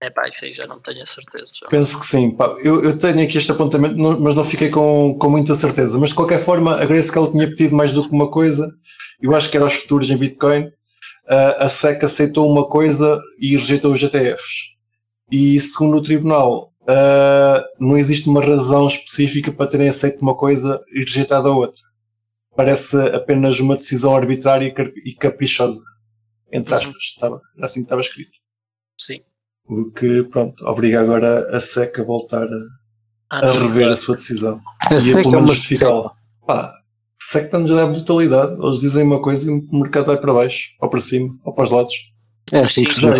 É 0.00 0.10
pá, 0.10 0.28
isso 0.28 0.44
aí 0.44 0.52
já 0.52 0.66
não 0.66 0.80
tenho 0.80 1.02
a 1.02 1.06
certeza. 1.06 1.46
Penso 1.70 1.98
que 1.98 2.06
sim. 2.06 2.36
Pá, 2.36 2.46
eu, 2.62 2.82
eu 2.84 2.98
tenho 2.98 3.22
aqui 3.22 3.38
este 3.38 3.50
apontamento, 3.52 3.96
não- 3.96 4.20
mas 4.20 4.34
não 4.34 4.44
fiquei 4.44 4.68
com, 4.68 5.16
com 5.18 5.30
muita 5.30 5.54
certeza. 5.54 5.98
Mas 5.98 6.10
de 6.10 6.14
qualquer 6.14 6.42
forma, 6.42 6.76
a 6.80 6.84
Grayscale 6.84 7.30
tinha 7.30 7.48
pedido 7.48 7.74
mais 7.74 7.92
do 7.92 8.02
que 8.06 8.14
uma 8.14 8.30
coisa. 8.30 8.70
Eu 9.20 9.34
acho 9.34 9.50
que 9.50 9.56
era 9.56 9.64
os 9.66 9.72
futuros 9.74 10.10
em 10.10 10.16
Bitcoin. 10.16 10.64
Uh, 10.66 11.54
a 11.58 11.68
SEC 11.68 12.04
aceitou 12.04 12.50
uma 12.50 12.68
coisa 12.68 13.18
e 13.40 13.52
rejeitou 13.56 13.92
os 13.94 14.02
ETFs. 14.02 14.74
E 15.30 15.58
segundo 15.58 15.96
o 15.96 16.02
tribunal, 16.02 16.70
uh, 16.82 17.64
não 17.80 17.96
existe 17.96 18.28
uma 18.28 18.44
razão 18.44 18.86
específica 18.86 19.50
para 19.50 19.66
terem 19.70 19.88
aceito 19.88 20.20
uma 20.20 20.36
coisa 20.36 20.82
e 20.92 21.00
rejeitado 21.00 21.48
a 21.48 21.56
outra. 21.56 21.80
Parece 22.54 22.96
apenas 23.14 23.58
uma 23.58 23.74
decisão 23.74 24.14
arbitrária 24.14 24.66
e 24.66 25.10
e 25.10 25.14
caprichosa. 25.14 25.82
Entre 26.52 26.74
aspas. 26.74 26.94
Estava, 27.02 27.40
era 27.56 27.64
assim 27.66 27.80
que 27.80 27.86
estava 27.86 28.02
escrito. 28.02 28.38
Sim. 29.00 29.22
O 29.66 29.90
que, 29.90 30.24
pronto, 30.24 30.64
obriga 30.66 31.00
agora 31.00 31.56
a 31.56 31.60
SEC 31.60 31.98
a 32.00 32.04
voltar 32.04 32.46
a, 33.30 33.38
a 33.38 33.50
rever 33.52 33.88
a 33.88 33.96
sua 33.96 34.14
decisão. 34.14 34.60
A 34.80 34.94
e 34.94 34.96
a 34.96 35.00
SEC 35.00 35.14
pelo 35.22 35.28
é 35.28 35.36
menos 35.36 35.50
justificá-la. 35.50 36.10
Pá, 36.46 36.70
SEC 37.20 37.44
está-nos 37.46 37.70
a 37.70 37.74
dar 37.76 37.86
brutalidade. 37.86 38.52
Eles 38.62 38.80
dizem 38.80 39.04
uma 39.04 39.22
coisa 39.22 39.50
e 39.50 39.54
o 39.54 39.66
mercado 39.80 40.06
vai 40.06 40.18
para 40.18 40.32
baixo, 40.34 40.70
ou 40.80 40.90
para 40.90 41.00
cima, 41.00 41.34
ou 41.44 41.54
para 41.54 41.64
os 41.64 41.70
lados. 41.70 41.92
É 42.52 42.58
assim 42.60 42.82
sim, 42.82 42.86
que 42.88 42.94
se 42.94 43.00
vai, 43.00 43.10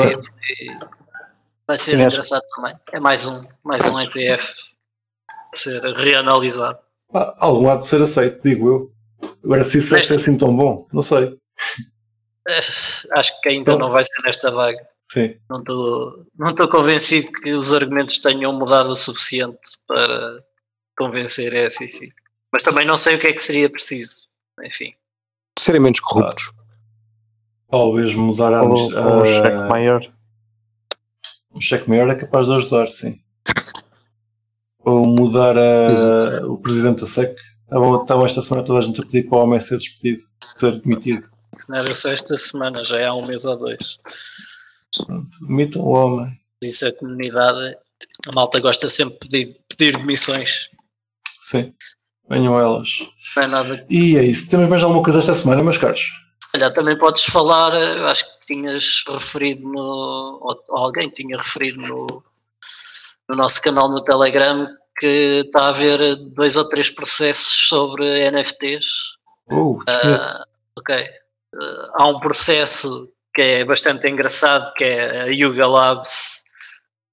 vai. 1.67 1.79
ser- 1.79 1.93
acho- 1.93 1.93
engraçado 1.93 2.43
também. 2.55 2.75
É 2.93 3.01
mais 3.01 3.27
um, 3.27 3.43
mais 3.65 3.87
um 3.87 3.99
ETF 4.01 4.53
a 5.29 5.57
ser 5.57 5.83
reanalisado. 5.83 6.79
Pá, 7.11 7.35
algum 7.39 7.71
há 7.71 7.77
de 7.77 7.87
ser 7.87 8.03
aceito, 8.03 8.43
digo 8.43 8.69
eu. 8.69 8.93
Agora, 9.45 9.65
se 9.65 9.79
isso 9.79 9.91
vai 9.91 10.03
ser 10.03 10.15
assim 10.17 10.37
tão 10.37 10.55
bom, 10.55 10.87
não 10.93 11.01
sei. 11.01 11.39
Acho 12.47 13.41
que 13.41 13.49
ainda 13.49 13.73
Então- 13.73 13.79
não 13.79 13.91
vai 13.91 14.05
ser 14.05 14.21
nesta 14.23 14.51
vaga. 14.51 14.87
Sim. 15.15 15.37
Não 15.49 15.61
estou 15.61 16.27
não 16.37 16.51
estou 16.51 16.69
convencido 16.69 17.31
que 17.31 17.53
os 17.53 17.73
argumentos 17.73 18.19
tenham 18.19 18.53
mudado 18.53 18.91
o 18.91 18.97
suficiente 18.97 19.61
para 19.87 20.43
convencer 20.99 21.55
a 21.55 21.71
SEC. 21.71 22.13
Mas 22.53 22.65
também 22.65 22.85
não 22.85 22.97
sei 22.99 23.15
o 23.15 23.21
que 23.21 23.29
é 23.29 23.33
que 23.33 23.41
seria 23.43 23.71
preciso. 23.71 24.27
Enfim, 24.65 24.93
Serem 25.57 25.81
menos 25.81 26.01
corruptos. 26.01 26.51
Talvez 27.71 28.15
mudar 28.17 28.53
a, 28.55 28.63
Ou, 28.65 28.71
ou 28.71 28.93
um 29.19 29.21
a- 29.21 29.25
cheque 29.25 29.69
maior. 29.69 30.01
um 31.55 31.61
cheque 31.61 31.89
maior 31.89 32.09
é 32.11 32.17
capaz 32.17 32.47
de 32.49 32.55
ajudar, 32.55 32.89
sim. 32.89 33.21
Ou 34.81 35.07
mudar 35.07 35.57
a- 35.57 36.45
o 36.47 36.59
presidente 36.59 37.01
da 37.03 37.07
SEC. 37.07 37.37
Estavam, 37.63 38.03
estavam 38.03 38.27
esta 38.27 38.43
semana 38.43 38.67
toda 38.67 38.81
a 38.81 38.83
gente 38.83 39.01
a 39.01 39.05
pedir 39.05 39.29
para 39.29 39.39
o 39.39 39.43
homem 39.43 39.59
ser 39.61 39.77
despedido, 39.79 40.23
ser 40.59 40.73
demitido. 40.81 41.23
se 41.57 41.69
não 41.71 41.79
era 41.79 41.95
só 41.95 42.09
esta 42.11 42.37
semana, 42.37 42.85
já 42.85 42.99
é 42.99 43.07
há 43.07 43.15
um 43.15 43.27
mês 43.27 43.45
ou 43.45 43.57
dois. 43.57 43.97
Demitam 45.41 45.83
o 45.83 45.91
homem. 45.91 46.41
Isso 46.63 46.87
a 46.87 46.93
comunidade, 46.93 47.75
a 48.29 48.33
malta 48.33 48.61
gosta 48.61 48.89
sempre 48.89 49.15
de 49.15 49.29
pedir, 49.29 49.61
pedir 49.69 49.97
demissões. 49.97 50.71
Sim. 51.41 51.75
Venham 52.29 52.59
elas. 52.59 52.89
Não 53.37 53.43
é 53.43 53.47
nada 53.47 53.87
E 53.91 54.17
é 54.17 54.25
isso. 54.25 54.49
Temos 54.49 54.69
mais 54.69 54.83
alguma 54.83 55.03
coisa 55.03 55.19
esta 55.19 55.35
semana, 55.35 55.63
meus 55.63 55.79
caros? 55.79 56.03
Calhar 56.53 56.73
também 56.73 56.97
podes 56.97 57.25
falar, 57.25 57.75
acho 57.75 58.25
que 58.25 58.47
tinhas 58.47 59.03
referido 59.09 59.69
no. 59.69 60.39
ou 60.41 60.63
alguém 60.71 61.11
tinha 61.11 61.37
referido 61.37 61.81
no, 61.81 62.23
no 63.29 63.37
nosso 63.37 63.61
canal 63.61 63.91
no 63.91 64.03
Telegram 64.03 64.69
que 64.99 65.43
está 65.45 65.65
a 65.65 65.69
haver 65.69 66.17
dois 66.17 66.57
ou 66.57 66.69
três 66.69 66.91
processos 66.91 67.69
sobre 67.69 68.31
NFTs. 68.31 69.17
Oh, 69.51 69.83
desconheço. 69.85 70.45
Ok. 70.79 70.95
Eh, 70.95 71.89
há 71.95 72.09
um 72.09 72.21
processo 72.21 73.13
que 73.35 73.43
é 73.43 73.65
bastante 73.65 74.09
engraçado, 74.09 74.73
que 74.75 74.85
é 74.85 75.23
a 75.23 75.25
Yuga 75.27 75.67
Labs 75.67 76.45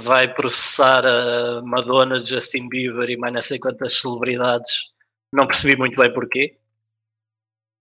vai 0.01 0.33
processar 0.33 1.05
a 1.05 1.61
Madonna, 1.61 2.17
Justin 2.17 2.67
Bieber 2.67 3.09
e 3.09 3.17
mais 3.17 3.33
não 3.33 3.41
sei 3.41 3.59
quantas 3.59 4.01
celebridades. 4.01 4.91
Não 5.33 5.47
percebi 5.47 5.75
muito 5.75 5.95
bem 5.95 6.13
porquê. 6.13 6.55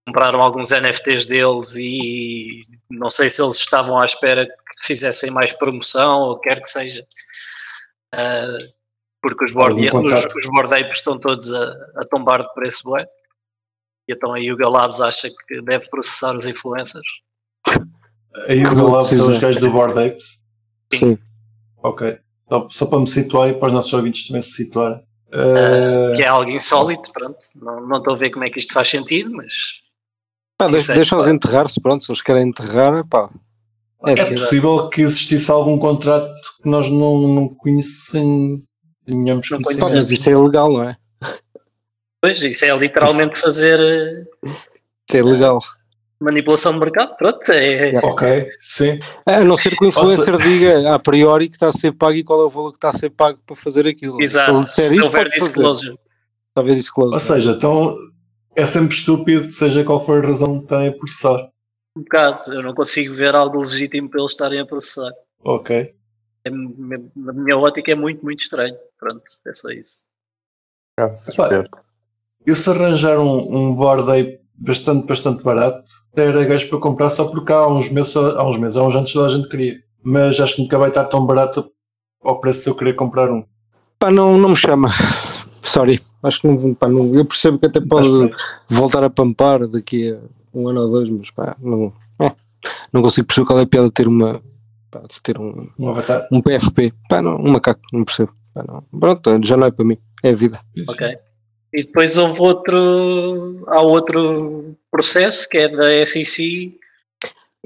Compraram 0.07 0.41
alguns 0.41 0.71
NFTs 0.71 1.27
deles 1.27 1.77
e 1.77 2.67
não 2.91 3.11
sei 3.11 3.29
se 3.29 3.43
eles 3.43 3.57
estavam 3.57 3.99
à 3.99 4.05
espera 4.05 4.47
que 4.47 4.87
fizessem 4.87 5.31
mais 5.31 5.53
promoção 5.53 6.21
ou 6.21 6.41
quer 6.41 6.61
que 6.61 6.69
seja. 6.69 7.07
Ah, 8.13 8.57
porque 9.23 9.45
os 9.45 9.53
board, 9.53 9.75
os, 9.75 10.47
board 10.47 10.91
estão 10.93 11.19
todos 11.19 11.53
a, 11.55 11.73
a 11.97 12.07
tombar 12.09 12.43
de 12.43 12.53
preço 12.55 12.85
bué. 12.85 13.07
E 14.09 14.13
então 14.13 14.33
a 14.33 14.39
Yuga 14.39 14.69
Labs 14.69 15.01
acha 15.01 15.29
que 15.47 15.61
deve 15.63 15.89
processar 15.91 16.37
os 16.37 16.47
influencers. 16.47 17.07
A 18.49 18.53
Yuga 18.53 18.75
boa 18.75 18.91
Labs 18.93 19.07
são 19.09 19.29
os 19.29 19.39
gajos 19.39 19.61
do 19.61 19.71
Board 19.71 19.99
Apes. 19.99 20.45
Sim. 20.93 21.19
Ok. 21.83 22.19
Só, 22.39 22.69
só 22.71 22.87
para 22.87 23.01
me 23.01 23.07
situar 23.07 23.49
e 23.49 23.55
para 23.55 23.69
os 23.69 23.73
nossos 23.73 23.93
ouvintes 23.93 24.27
também 24.27 24.43
se 24.43 24.53
situarem. 24.53 25.01
Ah, 25.33 26.11
Uh, 26.13 26.17
que 26.17 26.23
é 26.25 26.27
algo 26.27 26.51
insólito, 26.51 27.13
pronto. 27.13 27.39
Não, 27.55 27.87
não 27.87 27.99
estou 27.99 28.15
a 28.15 28.17
ver 28.17 28.31
como 28.31 28.45
é 28.45 28.51
que 28.51 28.59
isto 28.59 28.73
faz 28.73 28.89
sentido, 28.89 29.31
mas 29.33 29.53
Pá, 30.59 30.67
deixa- 30.67 30.93
Deixa-os 30.93 31.29
enterrar-se, 31.29 31.81
pronto, 31.81 32.05
se 32.05 32.11
eles 32.11 32.21
querem 32.21 32.49
enterrar, 32.49 33.07
pá. 33.09 33.31
É 34.05 34.11
é 34.11 34.21
assim. 34.21 34.35
possível 34.35 34.89
que 34.89 35.03
existisse 35.03 35.51
algum 35.51 35.79
contrato 35.79 36.35
que 36.63 36.69
nós 36.69 36.91
não, 36.91 37.21
não 37.29 37.49
conhecem, 37.49 38.63
tenhamos 39.07 39.49
Não 39.51 39.59
mas 39.61 40.11
isso 40.11 40.29
é 40.29 40.33
ilegal, 40.33 40.73
não 40.73 40.83
é? 40.85 40.97
pois 42.21 42.43
isso 42.43 42.65
é 42.65 42.77
literalmente 42.77 43.39
fazer 43.39 44.27
Isso 44.45 45.17
é 45.17 45.19
ilegal. 45.19 45.61
Manipulação 46.21 46.73
de 46.73 46.79
mercado, 46.79 47.17
pronto. 47.17 47.41
É, 47.51 47.99
Ok, 47.99 48.51
sim. 48.61 48.99
A 49.25 49.43
não 49.43 49.57
ser 49.57 49.71
que 49.71 49.85
o 49.85 49.89
influencer 49.89 50.37
diga 50.37 50.95
a 50.95 50.99
priori 50.99 51.49
que 51.49 51.55
está 51.55 51.69
a 51.69 51.73
ser 51.73 51.93
pago 51.93 52.13
e 52.13 52.23
qual 52.23 52.43
é 52.43 52.45
o 52.45 52.51
valor 52.51 52.73
que 52.73 52.77
está 52.77 52.91
a 52.91 52.93
ser 52.93 53.11
pago 53.11 53.41
para 53.47 53.57
fazer 53.57 53.87
aquilo. 53.87 54.21
exato. 54.23 54.61
Se 54.69 54.83
Se 54.83 54.93
isso, 54.93 55.05
houver 55.05 55.27
disclosure. 55.29 55.99
Talvez 56.55 56.77
disclosure. 56.77 57.15
Ou 57.15 57.21
seja, 57.21 57.53
então 57.53 57.97
é 58.55 58.65
sempre 58.67 58.95
estúpido, 58.95 59.43
seja 59.45 59.83
qual 59.83 60.05
for 60.05 60.23
a 60.23 60.27
razão 60.27 60.59
de 60.59 60.65
estarem 60.65 60.89
a 60.89 60.93
processar. 60.93 61.51
Um 61.97 62.03
bocado, 62.03 62.55
eu 62.55 62.63
não 62.63 62.75
consigo 62.75 63.15
ver 63.15 63.35
algo 63.35 63.59
legítimo 63.59 64.09
para 64.09 64.21
eles 64.21 64.33
estarem 64.33 64.61
a 64.61 64.67
processar. 64.67 65.13
Ok. 65.43 65.95
É, 66.45 66.51
na 66.51 67.33
minha 67.33 67.57
ótica 67.57 67.93
é 67.93 67.95
muito, 67.95 68.23
muito 68.25 68.43
estranho. 68.43 68.77
Pronto, 68.99 69.23
é 69.47 69.53
só 69.53 69.71
isso. 69.71 70.05
Eu 72.47 72.55
se 72.57 72.71
arranjar 72.71 73.19
um, 73.19 73.57
um 73.57 73.75
board 73.75 74.11
aí 74.11 74.40
bastante, 74.61 75.07
bastante 75.07 75.43
barato, 75.43 75.91
era 76.15 76.45
gajo 76.45 76.69
para 76.69 76.79
comprar 76.79 77.11
só 77.11 77.25
porque 77.25 77.53
há 77.53 77.67
uns 77.67 77.91
meses, 77.91 78.15
há 78.17 78.45
uns 78.47 78.59
meses, 78.59 78.77
há 78.77 78.83
uns 78.85 78.95
anos 78.95 79.13
toda 79.13 79.27
a 79.27 79.31
gente 79.31 79.49
queria. 79.49 79.81
Mas 80.03 80.41
acho 80.41 80.57
que 80.57 80.63
nunca 80.63 80.79
vai 80.79 80.89
estar 80.89 81.05
tão 81.05 81.25
barato 81.25 81.71
ao 82.23 82.41
preço 82.41 82.61
se 82.61 82.69
eu 82.71 82.75
querer 82.75 82.95
comprar 82.95 83.31
um. 83.31 83.45
Pá, 83.99 84.11
não, 84.11 84.37
não 84.37 84.51
me 84.51 84.57
chama. 84.57 84.89
Sorry. 85.63 86.01
Acho 86.23 86.41
que 86.43 86.49
não, 86.49 86.75
pá, 86.75 86.89
não. 86.89 87.15
Eu 87.15 87.25
percebo 87.25 87.59
que 87.59 87.67
até 87.67 87.81
pode 87.81 88.09
voltar 88.69 89.03
a 89.03 89.11
pampar 89.11 89.67
daqui 89.69 90.13
a 90.13 90.19
um 90.53 90.69
ano 90.69 90.83
ou 90.83 90.91
dois, 90.91 91.09
mas 91.09 91.31
pá, 91.31 91.57
não. 91.61 91.93
É, 92.19 92.33
não 92.93 93.03
consigo 93.03 93.27
perceber 93.27 93.47
qual 93.47 93.59
é 93.59 93.63
a 93.63 93.67
piada 93.67 93.87
de 93.87 93.93
ter 93.93 94.09
uma. 94.09 94.41
Pá, 94.91 95.01
de 95.01 95.23
ter 95.23 95.39
um, 95.39 95.69
um 95.79 95.89
avatar. 95.91 96.27
Um 96.33 96.41
PFP. 96.41 96.93
Pá, 97.09 97.23
não, 97.23 97.37
um 97.37 97.53
macaco, 97.53 97.81
não 97.93 98.05
percebo. 98.05 98.33
Pá, 98.53 98.65
não. 98.67 98.83
Pronto, 98.99 99.39
já 99.43 99.57
não 99.57 99.67
é 99.67 99.71
para 99.71 99.85
mim. 99.85 99.97
É 100.23 100.31
a 100.31 100.35
vida. 100.35 100.61
Ok. 100.89 101.19
E 101.73 101.83
depois 101.83 102.19
houve 102.19 102.41
outro. 102.41 103.65
Há 103.69 103.81
outro 103.81 104.77
processo 104.91 105.49
que 105.49 105.59
é 105.59 105.69
da 105.69 106.07
SEC. 106.07 106.75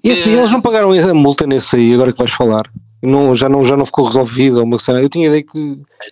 E 0.03 0.11
assim, 0.11 0.35
eles 0.35 0.51
não 0.51 0.61
pagaram 0.61 0.93
a 0.93 1.15
multa 1.15 1.47
nesse 1.47 1.77
aí, 1.77 1.95
agora 1.95 2.13
que 2.13 2.19
vais 2.19 2.31
falar. 2.31 2.63
Não, 3.03 3.35
já, 3.35 3.49
não, 3.49 3.65
já 3.65 3.77
não 3.77 3.85
ficou 3.85 4.07
resolvido. 4.07 4.63
Uma 4.63 4.79
cena. 4.79 5.01
Eu 5.01 5.09
tinha 5.09 5.27
ideia 5.27 5.43
que. 5.43 5.59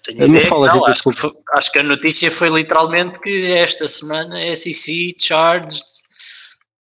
Eu 0.08 0.28
ideia 0.28 0.46
fala, 0.46 0.68
que 0.70 0.76
não, 0.76 0.86
acho, 0.86 1.02
que 1.02 1.12
foi, 1.12 1.30
acho 1.54 1.72
que 1.72 1.78
a 1.78 1.82
notícia 1.82 2.30
foi 2.30 2.48
literalmente 2.48 3.18
que 3.20 3.52
esta 3.52 3.86
semana 3.88 4.38
a 4.38 4.56
SEC 4.56 5.14
charged. 5.18 5.82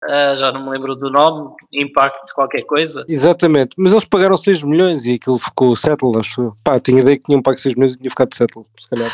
Uh, 0.05 0.37
já 0.37 0.53
não 0.53 0.67
me 0.67 0.71
lembro 0.71 0.95
do 0.95 1.11
nome, 1.11 1.55
Impact 1.73 2.27
de 2.27 2.35
qualquer 2.35 2.63
coisa. 2.65 3.07
Exatamente, 3.09 3.75
mas 3.79 3.93
eles 3.93 4.05
pagaram 4.05 4.37
6 4.37 4.63
milhões 4.63 5.07
e 5.07 5.15
aquilo 5.15 5.39
ficou 5.39 5.75
settle, 5.75 6.19
acho 6.19 6.43
eu. 6.43 6.57
Pá, 6.63 6.79
tinha 6.79 7.01
ideia 7.01 7.17
que 7.17 7.25
tinham 7.25 7.41
pago 7.41 7.59
6 7.59 7.75
milhões 7.75 7.95
e 7.95 7.99
tinha 7.99 8.11
ficado 8.11 8.35
settle, 8.35 8.67
se 8.79 8.87
calhar. 8.87 9.11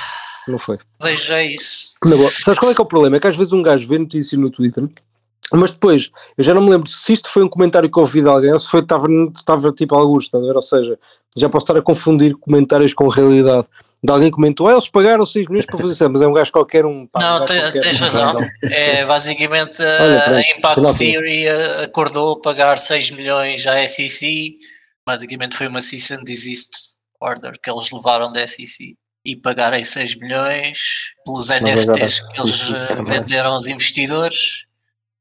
Não 0.49 0.59
foi. 0.59 0.78
Veja 1.03 1.43
isso. 1.43 1.95
Sabes 2.43 2.59
qual 2.59 2.72
é 2.72 2.74
que 2.74 2.80
é 2.80 2.84
o 2.84 2.86
problema? 2.86 3.16
É 3.16 3.20
que 3.20 3.26
às 3.26 3.36
vezes 3.36 3.53
um 3.53 3.62
gajo 3.62 3.86
vê 3.86 3.99
notícia 3.99 4.38
no 4.38 4.51
Twitter, 4.51 4.88
mas 5.53 5.72
depois, 5.72 6.11
eu 6.38 6.45
já 6.45 6.55
não 6.55 6.62
me 6.62 6.70
lembro 6.70 6.88
se 6.88 7.12
isto 7.12 7.28
foi 7.28 7.43
um 7.43 7.49
comentário 7.49 7.91
que 7.91 7.99
eu 7.99 8.03
ouvi 8.03 8.22
de 8.22 8.28
alguém 8.28 8.53
ou 8.53 8.59
se 8.59 8.68
foi, 8.68 8.80
estava, 8.80 9.09
estava 9.34 9.72
tipo 9.72 9.95
alguns, 9.95 10.32
a 10.32 10.38
ver? 10.38 10.55
Ou 10.55 10.62
seja, 10.62 10.99
já 11.36 11.49
posso 11.49 11.64
estar 11.64 11.76
a 11.76 11.82
confundir 11.82 12.36
comentários 12.36 12.95
com 12.95 13.09
realidade. 13.09 13.66
De 14.03 14.11
alguém 14.11 14.30
comentou, 14.30 14.68
ah, 14.68 14.72
eles 14.72 14.88
pagaram 14.88 15.26
6 15.26 15.49
milhões 15.49 15.66
para 15.66 15.76
fazer 15.76 15.93
isso, 15.93 16.11
mas 16.11 16.22
é 16.22 16.26
um 16.26 16.32
gajo 16.32 16.53
qualquer 16.53 16.86
um. 16.86 17.07
Pá, 17.07 17.20
não, 17.20 17.43
um 17.43 17.47
te, 17.47 17.61
qualquer, 17.61 17.82
tens 17.82 17.99
razão. 17.99 18.41
É, 18.62 19.05
basicamente 19.05 19.82
Olha, 19.82 20.36
a 20.36 20.41
Impact 20.57 20.99
Theory 20.99 21.49
acordou 21.84 22.41
pagar 22.41 22.78
6 22.78 23.11
milhões 23.11 23.66
à 23.66 23.86
SEC. 23.86 24.57
Basicamente 25.07 25.57
foi 25.57 25.66
uma 25.66 25.80
cease 25.80 26.14
and 26.14 26.24
desist 26.24 26.70
order 27.20 27.53
que 27.62 27.70
eles 27.70 27.91
levaram 27.91 28.32
da 28.32 28.47
SEC 28.47 28.97
e 29.25 29.37
pagarem 29.37 29.85
6 29.85 30.16
milhões 30.16 30.79
pelos 31.25 31.49
NFTs 31.49 32.35
que 32.35 32.41
eles 32.43 32.73
eh, 32.73 33.03
venderam 33.03 33.53
aos 33.53 33.66
investidores, 33.66 34.64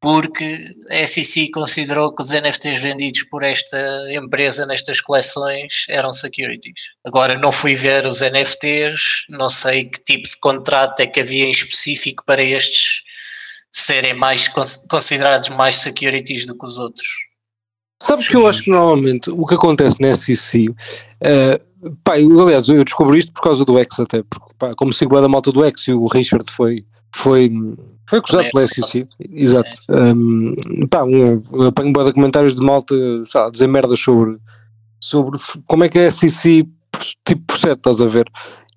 porque 0.02 0.74
a 0.90 1.06
SEC 1.06 1.52
considerou 1.52 2.16
que 2.16 2.24
os 2.24 2.32
NFTs 2.32 2.80
vendidos 2.80 3.24
por 3.24 3.44
esta 3.44 3.78
empresa 4.14 4.66
nestas 4.66 5.02
coleções 5.02 5.86
eram 5.90 6.14
securities. 6.14 6.92
Agora 7.06 7.38
não 7.38 7.52
fui 7.52 7.76
ver 7.76 8.08
os 8.08 8.22
NFTs, 8.22 9.26
não 9.30 9.50
sei 9.50 9.86
que 9.86 10.02
tipo 10.02 10.28
de 10.28 10.38
contrato 10.40 11.02
é 11.02 11.08
que 11.08 11.20
havia 11.20 11.46
em 11.46 11.52
específico 11.52 12.24
para 12.26 12.42
estes 12.42 13.02
serem 13.72 14.14
mais 14.14 14.48
considerados 14.90 15.50
mais 15.50 15.76
securities 15.76 16.46
do 16.46 16.58
que 16.58 16.66
os 16.66 16.80
outros. 16.80 17.08
Sabes 18.02 18.30
que 18.30 18.36
eu 18.36 18.48
acho 18.48 18.64
que 18.64 18.70
normalmente 18.70 19.30
o 19.30 19.46
que 19.46 19.56
acontece 19.56 20.02
na 20.02 20.16
SEC 20.16 20.70
uh, 20.70 20.76
eh, 21.22 21.62
Pá, 22.04 22.20
eu, 22.20 22.42
aliás, 22.42 22.68
eu 22.68 22.84
descobri 22.84 23.20
isto 23.20 23.32
por 23.32 23.42
causa 23.42 23.64
do 23.64 23.78
X 23.78 24.00
até, 24.00 24.22
porque 24.24 24.54
pá, 24.58 24.74
como 24.76 24.92
sigo 24.92 25.16
a 25.18 25.22
da 25.22 25.30
malta 25.30 25.52
do 25.52 25.64
X 25.64 25.88
e 25.88 25.94
o 25.94 26.08
Richard 26.08 26.46
foi, 26.52 26.86
foi, 27.14 27.52
foi 28.06 28.20
acusado 28.20 28.50
pela 28.52 28.68
SEC, 28.68 29.08
exato. 29.20 29.70
Um, 29.90 30.56
pá, 30.90 31.04
um, 31.04 31.42
eu 31.54 31.68
apanho 31.68 31.94
boa 31.94 32.06
de 32.06 32.14
comentários 32.14 32.56
de 32.56 32.62
malta, 32.62 32.94
sabe, 33.28 33.52
dizer 33.52 33.68
merdas 33.68 34.00
sobre, 34.00 34.38
sobre 35.02 35.40
como 35.66 35.86
é 35.86 35.90
que 35.90 36.00
a 36.00 36.12
SEC 36.12 36.68
tipo 37.26 37.44
procede, 37.48 37.76
estás 37.76 38.02
a 38.02 38.08
ver? 38.08 38.30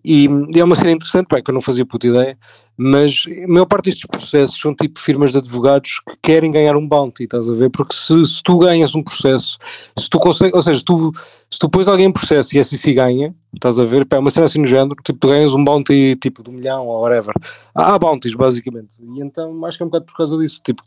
E, 0.05 0.29
e, 0.55 0.59
é 0.59 0.65
uma 0.65 0.75
cena 0.75 0.93
interessante, 0.93 1.27
pá, 1.27 1.41
que 1.41 1.51
eu 1.51 1.55
não 1.55 1.61
fazia 1.61 1.87
puta 1.87 2.07
ideia, 2.07 2.37
mas 2.77 3.25
a 3.45 3.49
maior 3.49 3.67
parte 3.67 3.85
destes 3.85 4.07
processos 4.07 4.59
são 4.59 4.75
tipo 4.75 4.99
firmas 4.99 5.33
de 5.33 5.39
advogados 5.39 6.01
que 6.01 6.17
querem 6.21 6.51
ganhar 6.51 6.77
um 6.77 6.87
bounty, 6.87 7.25
estás 7.25 7.49
a 7.49 7.55
ver? 7.55 7.71
Porque 7.71 7.95
se, 7.95 8.25
se 8.27 8.43
tu 8.43 8.59
ganhas 8.59 8.95
um 8.95 9.03
processo, 9.03 9.59
se 9.97 10.09
tu 10.11 10.19
consegues, 10.19 10.55
ou 10.55 10.63
seja, 10.63 10.83
tu, 10.85 11.13
se 11.51 11.59
tu 11.59 11.69
pões 11.69 11.87
alguém 11.87 12.07
em 12.07 12.13
processo 12.13 12.57
e 12.57 12.59
a 12.59 12.65
SEC 12.65 12.95
ganha, 12.95 13.35
estás 13.55 13.79
a 13.79 13.85
ver? 13.85 14.05
Pá, 14.05 14.17
é 14.17 14.19
uma 14.19 14.31
cena 14.31 14.47
assim 14.47 14.61
no 14.61 14.67
género, 14.67 14.97
tipo, 15.05 15.19
tu 15.19 15.29
ganhas 15.29 15.53
um 15.55 15.63
bounty 15.63 16.17
tipo 16.17 16.43
de 16.43 16.51
um 16.51 16.55
milhão 16.55 16.87
ou 16.87 17.03
whatever. 17.03 17.35
Há, 17.75 17.95
há 17.95 17.99
bounties, 17.99 18.35
basicamente. 18.35 18.99
E 19.01 19.21
então 19.21 19.65
acho 19.65 19.77
que 19.77 19.83
é 19.83 19.87
um 19.87 19.89
bocado 19.89 20.07
por 20.07 20.17
causa 20.17 20.37
disso, 20.39 20.61
tipo, 20.65 20.83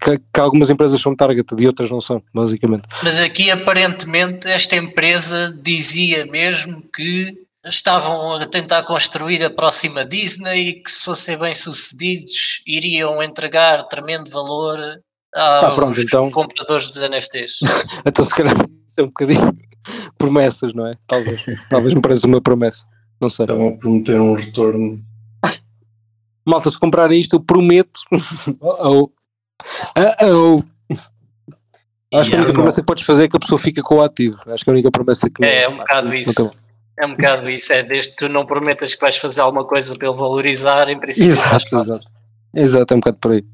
que, 0.00 0.18
que 0.32 0.40
algumas 0.40 0.70
empresas 0.70 1.00
são 1.00 1.16
target 1.16 1.46
e 1.58 1.66
outras 1.66 1.90
não 1.90 2.00
são, 2.00 2.22
basicamente. 2.32 2.84
Mas 3.02 3.20
aqui 3.20 3.50
aparentemente 3.50 4.46
esta 4.46 4.76
empresa 4.76 5.58
dizia 5.60 6.26
mesmo 6.26 6.82
que 6.94 7.49
estavam 7.64 8.34
a 8.36 8.46
tentar 8.46 8.82
construir 8.84 9.44
a 9.44 9.50
próxima 9.50 10.04
Disney 10.04 10.68
e 10.68 10.82
que 10.82 10.90
se 10.90 11.04
fossem 11.04 11.38
bem 11.38 11.54
sucedidos 11.54 12.62
iriam 12.66 13.22
entregar 13.22 13.82
tremendo 13.84 14.30
valor 14.30 14.78
aos 15.34 15.64
ah, 15.64 15.72
pronto, 15.74 16.00
então, 16.00 16.30
compradores 16.30 16.88
dos 16.88 17.02
NFTs. 17.02 17.60
então 18.04 18.24
se 18.24 18.34
calhar 18.34 18.54
isso 18.86 19.00
é 19.00 19.02
um 19.02 19.06
bocadinho 19.06 19.58
promessas, 20.18 20.74
não 20.74 20.86
é? 20.86 20.94
Talvez, 21.06 21.44
talvez 21.68 21.94
me 21.94 22.02
pareça 22.02 22.26
uma 22.26 22.40
promessa, 22.40 22.84
não 23.20 23.28
sei. 23.28 23.44
Estão 23.44 23.68
a 23.68 23.76
prometer 23.76 24.20
um 24.20 24.34
retorno. 24.34 25.00
Malta, 26.46 26.70
se 26.70 26.78
comprarem 26.78 27.20
isto 27.20 27.36
eu 27.36 27.40
prometo. 27.40 28.00
oh, 28.60 28.88
oh. 28.88 29.10
oh. 30.24 30.62
Acho 32.12 32.28
que 32.28 32.34
a 32.34 32.38
única 32.40 32.52
promessa 32.52 32.80
que 32.80 32.86
podes 32.86 33.04
fazer 33.04 33.24
é 33.24 33.28
que 33.28 33.36
a 33.36 33.40
pessoa 33.40 33.58
fica 33.58 33.82
com 33.82 33.96
o 33.96 34.02
ativo. 34.02 34.36
Acho 34.48 34.64
que 34.64 34.70
é 34.70 34.72
a 34.72 34.74
única 34.74 34.90
promessa 34.90 35.30
que. 35.30 35.44
É, 35.44 35.62
é 35.62 35.68
um 35.68 35.76
bocado 35.76 36.12
isso. 36.12 36.60
É 37.00 37.06
um 37.06 37.10
bocado 37.10 37.48
isso, 37.48 37.72
é 37.72 37.82
desde 37.82 38.10
que 38.10 38.16
tu 38.18 38.28
não 38.28 38.44
prometas 38.44 38.94
que 38.94 39.00
vais 39.00 39.16
fazer 39.16 39.40
alguma 39.40 39.64
coisa 39.64 39.96
para 39.96 40.08
ele 40.08 40.16
valorizar, 40.16 40.88
em 40.88 40.98
princípio. 40.98 41.30
Exato, 41.30 41.80
exato. 41.80 42.06
Exato, 42.54 42.94
é 42.94 42.96
um 42.96 43.00
bocado 43.00 43.16
por 43.18 43.32
aí. 43.32 43.44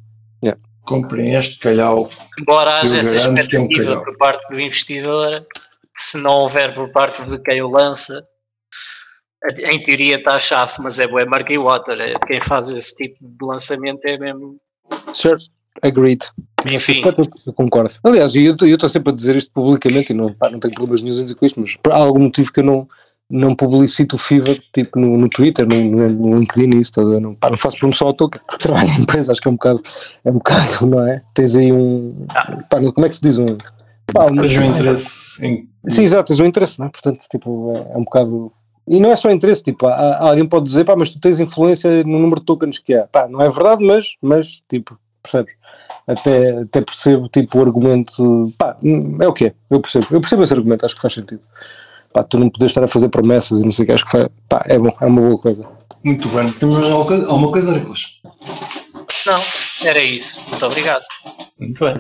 Yeah. 0.42 0.60
Comprem 0.82 1.34
este 1.34 1.58
calhau. 1.58 2.08
Embora 2.40 2.80
haja 2.80 2.98
essa 2.98 3.14
expectativa 3.14 3.92
é 3.92 3.98
um 3.98 4.04
por 4.04 4.16
parte 4.16 4.46
do 4.52 4.60
investidor, 4.60 5.46
se 5.94 6.18
não 6.18 6.40
houver 6.40 6.74
por 6.74 6.90
parte 6.90 7.22
de 7.22 7.38
quem 7.38 7.62
o 7.62 7.68
lança, 7.68 8.26
em 9.60 9.80
teoria 9.80 10.16
está 10.16 10.34
a 10.34 10.40
chave, 10.40 10.72
mas 10.80 10.98
é 10.98 11.06
boa 11.06 11.24
Marky 11.24 11.58
Water. 11.58 12.00
É, 12.00 12.14
quem 12.26 12.40
faz 12.42 12.68
esse 12.68 12.94
tipo 12.96 13.16
de 13.20 13.46
lançamento 13.46 14.04
é 14.06 14.18
mesmo. 14.18 14.56
Sure, 15.14 15.40
agreed. 15.82 16.24
Enfim. 16.70 17.00
Eu 17.46 17.52
concordo. 17.52 17.94
Aliás, 18.02 18.34
eu 18.34 18.54
estou 18.54 18.88
sempre 18.88 19.12
a 19.12 19.14
dizer 19.14 19.36
isto 19.36 19.52
publicamente 19.52 20.12
e 20.12 20.16
não, 20.16 20.32
pá, 20.34 20.50
não 20.50 20.58
tenho 20.58 20.74
problemas 20.74 21.00
nenhum 21.00 21.14
em 21.14 21.22
dizer 21.22 21.36
com 21.36 21.46
isto, 21.46 21.60
mas 21.60 21.76
por 21.76 21.92
algum 21.92 22.20
motivo 22.20 22.52
que 22.52 22.60
eu 22.60 22.64
não 22.64 22.88
não 23.28 23.54
publicito 23.54 24.14
o 24.14 24.18
Fever 24.18 24.62
tipo 24.72 24.98
no, 24.98 25.16
no 25.16 25.28
Twitter, 25.28 25.66
no, 25.66 26.08
no 26.08 26.38
LinkedIn 26.38 26.78
isso, 26.78 26.92
não, 27.20 27.34
pá, 27.34 27.50
não 27.50 27.56
faço 27.56 27.78
promoção 27.78 28.08
ao 28.08 28.14
porque 28.14 28.38
trabalho 28.58 28.88
em 28.88 29.00
empresa, 29.00 29.32
acho 29.32 29.40
que 29.40 29.48
é 29.48 29.50
um 29.50 29.54
bocado, 29.54 29.82
é 30.24 30.30
um 30.30 30.34
bocado, 30.34 30.86
não 30.86 31.06
é? 31.06 31.22
Tens 31.34 31.56
aí 31.56 31.72
um, 31.72 32.26
pá, 32.70 32.80
como 32.80 33.06
é 33.06 33.08
que 33.08 33.16
se 33.16 33.22
diz 33.22 33.38
um, 33.38 33.46
pá, 34.12 34.26
um, 34.26 34.40
um 34.40 34.70
interesse 34.70 35.44
em... 35.44 35.68
Sim, 35.90 36.02
exato, 36.02 36.28
tens 36.28 36.40
um 36.40 36.46
interesse, 36.46 36.78
não 36.78 36.86
é? 36.86 36.88
Portanto, 36.88 37.24
tipo, 37.28 37.72
é, 37.74 37.94
é 37.94 37.98
um 37.98 38.04
bocado, 38.04 38.52
e 38.86 39.00
não 39.00 39.10
é 39.10 39.16
só 39.16 39.30
interesse, 39.30 39.64
tipo, 39.64 39.86
há, 39.86 40.28
alguém 40.28 40.46
pode 40.46 40.66
dizer, 40.66 40.84
pá, 40.84 40.94
mas 40.96 41.10
tu 41.10 41.18
tens 41.18 41.40
influência 41.40 42.04
no 42.04 42.18
número 42.20 42.40
de 42.40 42.46
tokens 42.46 42.78
que 42.78 42.94
há, 42.94 43.08
pá, 43.08 43.26
não 43.28 43.42
é 43.42 43.48
verdade, 43.48 43.84
mas, 43.84 44.14
mas, 44.22 44.62
tipo, 44.68 44.96
percebes? 45.20 45.54
Até, 46.06 46.60
até 46.60 46.80
percebo, 46.80 47.28
tipo, 47.28 47.58
o 47.58 47.62
argumento, 47.62 48.52
pá, 48.56 48.76
é 49.20 49.26
o 49.26 49.32
que 49.32 49.46
é, 49.46 49.54
eu 49.68 49.80
percebo, 49.80 50.06
eu 50.12 50.20
percebo 50.20 50.44
esse 50.44 50.54
argumento, 50.54 50.86
acho 50.86 50.94
que 50.94 51.02
faz 51.02 51.14
sentido 51.14 51.40
pá, 52.16 52.24
tu 52.24 52.38
não 52.38 52.48
podes 52.48 52.68
estar 52.68 52.82
a 52.82 52.88
fazer 52.88 53.10
promessas 53.10 53.60
e 53.60 53.62
não 53.62 53.70
sei 53.70 53.82
o 53.82 53.86
que, 53.86 53.92
acho 53.92 54.04
que 54.04 54.10
foi, 54.10 54.26
pá, 54.48 54.64
é 54.66 54.78
bom, 54.78 54.96
é 54.98 55.04
uma 55.04 55.20
boa 55.20 55.38
coisa. 55.38 55.68
Muito 56.02 56.26
bem, 56.30 56.50
temos 56.52 56.76
alguma 56.76 57.52
coisa, 57.52 57.72
Nicolas? 57.72 58.20
Não, 59.26 59.86
era 59.86 60.02
isso, 60.02 60.40
muito 60.48 60.64
obrigado. 60.64 61.04
Muito 61.60 61.84
bem, 61.84 61.98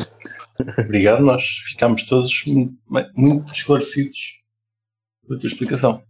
obrigado, 0.78 1.20
nós 1.20 1.44
ficámos 1.68 2.02
todos 2.04 2.44
muito, 2.46 2.74
muito 3.14 3.52
esclarecidos 3.52 4.40
com 5.28 5.34
a 5.34 5.38
tua 5.38 5.48
explicação. 5.48 6.02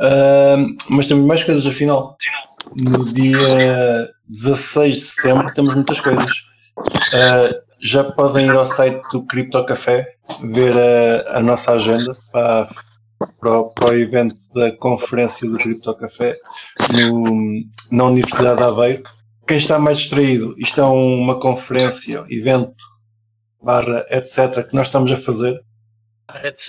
Uh, 0.00 0.74
mas 0.88 1.06
temos 1.06 1.24
mais 1.24 1.44
coisas 1.44 1.64
afinal. 1.64 2.16
No 2.76 3.04
dia 3.04 4.10
16 4.26 4.94
de 4.96 5.00
setembro 5.00 5.52
temos 5.54 5.74
muitas 5.74 6.00
coisas. 6.00 6.30
Uh, 6.78 7.62
já 7.80 8.02
podem 8.02 8.46
ir 8.46 8.56
ao 8.56 8.66
site 8.66 9.00
do 9.12 9.26
Cripto 9.26 9.64
Café 9.64 10.14
ver 10.42 10.74
a, 10.76 11.38
a 11.38 11.40
nossa 11.40 11.72
agenda 11.72 12.16
para 12.32 12.66
para 13.40 13.58
o, 13.58 13.72
para 13.72 13.90
o 13.90 13.94
evento 13.94 14.34
da 14.54 14.70
conferência 14.76 15.48
do 15.48 15.56
Cripto 15.58 15.94
Café 15.94 16.36
no, 16.94 17.64
na 17.90 18.04
Universidade 18.04 18.58
de 18.58 18.62
Aveiro. 18.64 19.02
Quem 19.46 19.56
está 19.56 19.78
mais 19.78 19.98
distraído, 19.98 20.54
isto 20.58 20.80
é 20.80 20.84
uma 20.84 21.38
conferência, 21.38 22.24
evento 22.28 22.74
barra 23.62 24.04
etc 24.10 24.68
que 24.68 24.74
nós 24.74 24.86
estamos 24.86 25.10
a 25.10 25.16
fazer. 25.16 25.60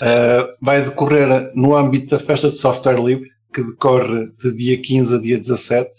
Uh, 0.02 0.56
vai 0.62 0.82
decorrer 0.84 1.52
no 1.56 1.76
âmbito 1.76 2.08
da 2.08 2.20
festa 2.20 2.50
de 2.50 2.56
software 2.56 3.02
livre 3.02 3.30
que 3.54 3.62
decorre 3.62 4.32
de 4.38 4.56
dia 4.56 4.82
15 4.82 5.16
a 5.16 5.22
dia 5.22 5.38
17 5.38 5.90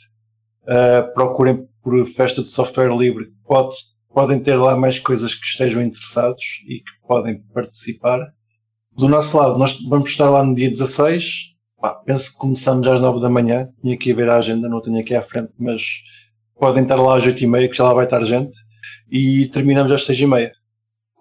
uh, 0.64 1.14
procurem 1.14 1.66
por 1.82 2.04
festa 2.06 2.42
de 2.42 2.48
software 2.48 2.94
livre. 2.94 3.32
Pode, 3.46 3.76
podem 4.12 4.40
ter 4.40 4.56
lá 4.56 4.76
mais 4.76 4.98
coisas 4.98 5.34
que 5.34 5.46
estejam 5.46 5.82
interessados 5.82 6.62
e 6.66 6.80
que 6.80 7.06
podem 7.06 7.38
participar 7.54 8.20
do 8.96 9.08
nosso 9.08 9.36
lado 9.36 9.58
nós 9.58 9.80
vamos 9.88 10.10
estar 10.10 10.30
lá 10.30 10.42
no 10.42 10.54
dia 10.54 10.68
16 10.68 11.54
Pá, 11.80 11.90
penso 12.06 12.32
que 12.32 12.38
começamos 12.38 12.86
às 12.86 13.00
9 13.00 13.20
da 13.20 13.28
manhã 13.28 13.68
tinha 13.82 13.96
que 13.96 14.14
ver 14.14 14.28
a 14.30 14.36
agenda, 14.36 14.68
não 14.68 14.80
tenho 14.80 14.98
aqui 14.98 15.14
à 15.14 15.22
frente 15.22 15.50
mas 15.58 15.82
podem 16.58 16.82
estar 16.82 16.96
lá 16.96 17.16
às 17.16 17.26
8 17.26 17.44
e 17.44 17.46
meia 17.46 17.68
que 17.68 17.76
já 17.76 17.84
lá 17.84 17.94
vai 17.94 18.04
estar 18.04 18.22
gente 18.24 18.56
e 19.10 19.46
terminamos 19.46 19.92
às 19.92 20.04
6 20.04 20.20
e 20.20 20.26
meia 20.26 20.52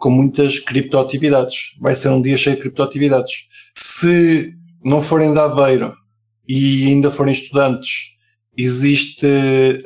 com 0.03 0.09
muitas 0.09 0.59
criptoatividades. 0.59 1.77
Vai 1.79 1.95
ser 1.95 2.09
um 2.09 2.21
dia 2.21 2.35
cheio 2.35 2.57
de 2.57 2.61
criptoatividades. 2.61 3.47
Se 3.77 4.53
não 4.83 5.01
forem 5.01 5.33
da 5.33 5.45
Aveiro 5.45 5.93
e 6.45 6.87
ainda 6.87 7.09
forem 7.09 7.33
estudantes, 7.33 8.12
existe 8.57 9.25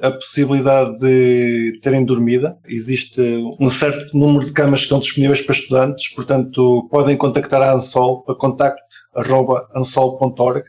a 0.01 0.11
possibilidade 0.11 0.97
de 0.99 1.79
terem 1.81 2.03
dormida. 2.03 2.57
Existe 2.67 3.21
um 3.59 3.69
certo 3.69 4.17
número 4.17 4.45
de 4.45 4.51
camas 4.51 4.79
que 4.79 4.85
estão 4.85 4.99
disponíveis 4.99 5.41
para 5.41 5.55
estudantes, 5.55 6.13
portanto 6.13 6.87
podem 6.91 7.17
contactar 7.17 7.61
a 7.61 7.73
Ansol 7.73 8.23
para 8.23 8.35
contacto.ansol.org 8.35 10.63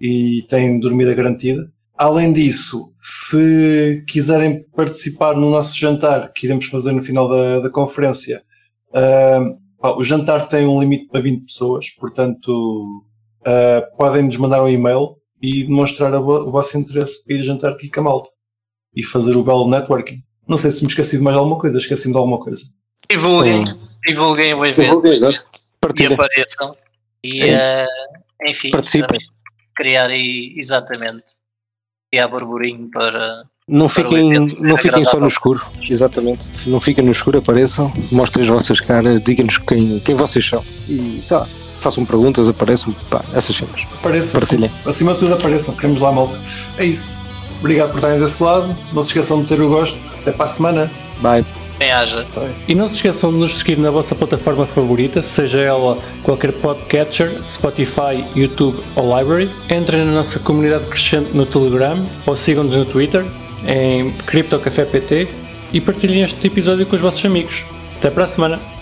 e 0.00 0.44
têm 0.48 0.80
dormida 0.80 1.14
garantida. 1.14 1.70
Além 1.96 2.32
disso, 2.32 2.92
se 3.00 4.04
quiserem 4.08 4.64
participar 4.74 5.36
no 5.36 5.50
nosso 5.50 5.78
jantar, 5.78 6.32
que 6.32 6.46
iremos 6.46 6.64
fazer 6.66 6.92
no 6.92 7.02
final 7.02 7.28
da, 7.28 7.60
da 7.60 7.70
conferência, 7.70 8.42
uh, 8.88 9.54
pá, 9.80 9.92
o 9.92 10.02
jantar 10.02 10.48
tem 10.48 10.66
um 10.66 10.80
limite 10.80 11.06
para 11.08 11.20
20 11.20 11.44
pessoas, 11.44 11.90
portanto, 11.90 12.48
uh, 13.42 13.96
podem 13.96 14.24
nos 14.24 14.36
mandar 14.38 14.64
um 14.64 14.68
e-mail 14.68 15.21
e 15.42 15.64
demonstrar 15.64 16.14
o, 16.14 16.50
vosso 16.50 16.78
interesse 16.78 17.24
para 17.24 17.34
ir 17.34 17.42
jantar 17.42 17.72
aqui 17.72 17.90
com 17.90 18.00
a 18.00 18.04
malta 18.04 18.30
e 18.94 19.02
fazer 19.02 19.36
o 19.36 19.42
belo 19.42 19.68
networking. 19.68 20.22
Não 20.46 20.56
sei 20.56 20.70
se 20.70 20.82
me 20.82 20.88
esqueci 20.88 21.16
de 21.16 21.22
mais 21.22 21.36
alguma 21.36 21.58
coisa, 21.58 21.78
esqueci-me 21.78 22.12
de 22.12 22.18
alguma 22.18 22.38
coisa. 22.38 22.62
Divulguem, 23.10 23.64
divulguem 24.06 24.54
o 24.54 24.64
evento 24.64 25.02
divulguem, 25.02 25.20
e 26.00 26.06
apareçam. 26.06 26.76
E, 27.24 27.42
é 27.42 27.84
uh, 27.84 28.48
enfim, 28.48 28.70
criar 29.74 30.10
aí, 30.10 30.54
exatamente 30.56 31.42
criar 32.12 32.28
burburinho 32.28 32.90
para. 32.90 33.44
Não 33.66 33.88
fiquem, 33.88 34.32
não 34.60 34.76
fiquem 34.76 35.04
só 35.04 35.18
no 35.18 35.26
escuro, 35.26 35.64
exatamente. 35.88 36.68
Não 36.68 36.80
fiquem 36.80 37.02
no 37.04 37.12
escuro, 37.12 37.38
apareçam, 37.38 37.92
mostrem 38.10 38.42
as 38.42 38.50
vossas 38.50 38.80
caras, 38.80 39.22
digam-nos 39.22 39.56
quem, 39.58 39.98
quem 40.00 40.14
vocês 40.14 40.46
são. 40.46 40.62
E 40.88 41.22
sei 41.24 41.36
lá, 41.36 41.48
façam 41.82 42.04
perguntas, 42.04 42.48
apareçam, 42.48 42.94
pá, 43.10 43.22
essas 43.34 43.56
cenas. 43.56 43.86
Apareçam, 43.98 44.40
Partilhem. 44.40 44.70
Acima 44.86 45.12
de 45.12 45.18
tudo 45.18 45.34
apareçam, 45.34 45.74
queremos 45.74 46.00
lá 46.00 46.12
malta. 46.12 46.40
É 46.78 46.84
isso. 46.84 47.20
Obrigado 47.58 47.90
por 47.90 47.96
estarem 47.96 48.18
desse 48.18 48.42
lado. 48.42 48.76
Não 48.92 49.02
se 49.02 49.10
esqueçam 49.10 49.40
de 49.40 49.48
ter 49.48 49.60
o 49.60 49.68
gosto. 49.68 49.98
Até 50.20 50.32
para 50.32 50.46
a 50.46 50.48
semana. 50.48 50.90
Bye. 51.20 51.46
haja. 51.92 52.26
E 52.66 52.74
não 52.74 52.88
se 52.88 52.96
esqueçam 52.96 53.32
de 53.32 53.38
nos 53.38 53.58
seguir 53.58 53.78
na 53.78 53.90
vossa 53.90 54.14
plataforma 54.14 54.66
favorita, 54.66 55.22
seja 55.22 55.60
ela 55.60 55.96
qualquer 56.22 56.52
podcatcher, 56.52 57.40
Spotify, 57.42 58.24
YouTube 58.34 58.80
ou 58.96 59.16
Library. 59.16 59.50
Entrem 59.70 60.04
na 60.04 60.12
nossa 60.12 60.40
comunidade 60.40 60.86
crescente 60.86 61.30
no 61.34 61.46
Telegram 61.46 62.04
ou 62.26 62.34
sigam-nos 62.34 62.76
no 62.76 62.84
Twitter 62.84 63.24
em 63.64 64.10
CryptoCafépt 64.26 65.28
e 65.72 65.80
partilhem 65.80 66.22
este 66.22 66.46
episódio 66.46 66.84
com 66.86 66.96
os 66.96 67.02
vossos 67.02 67.24
amigos. 67.24 67.64
Até 67.96 68.10
para 68.10 68.24
a 68.24 68.28
semana! 68.28 68.81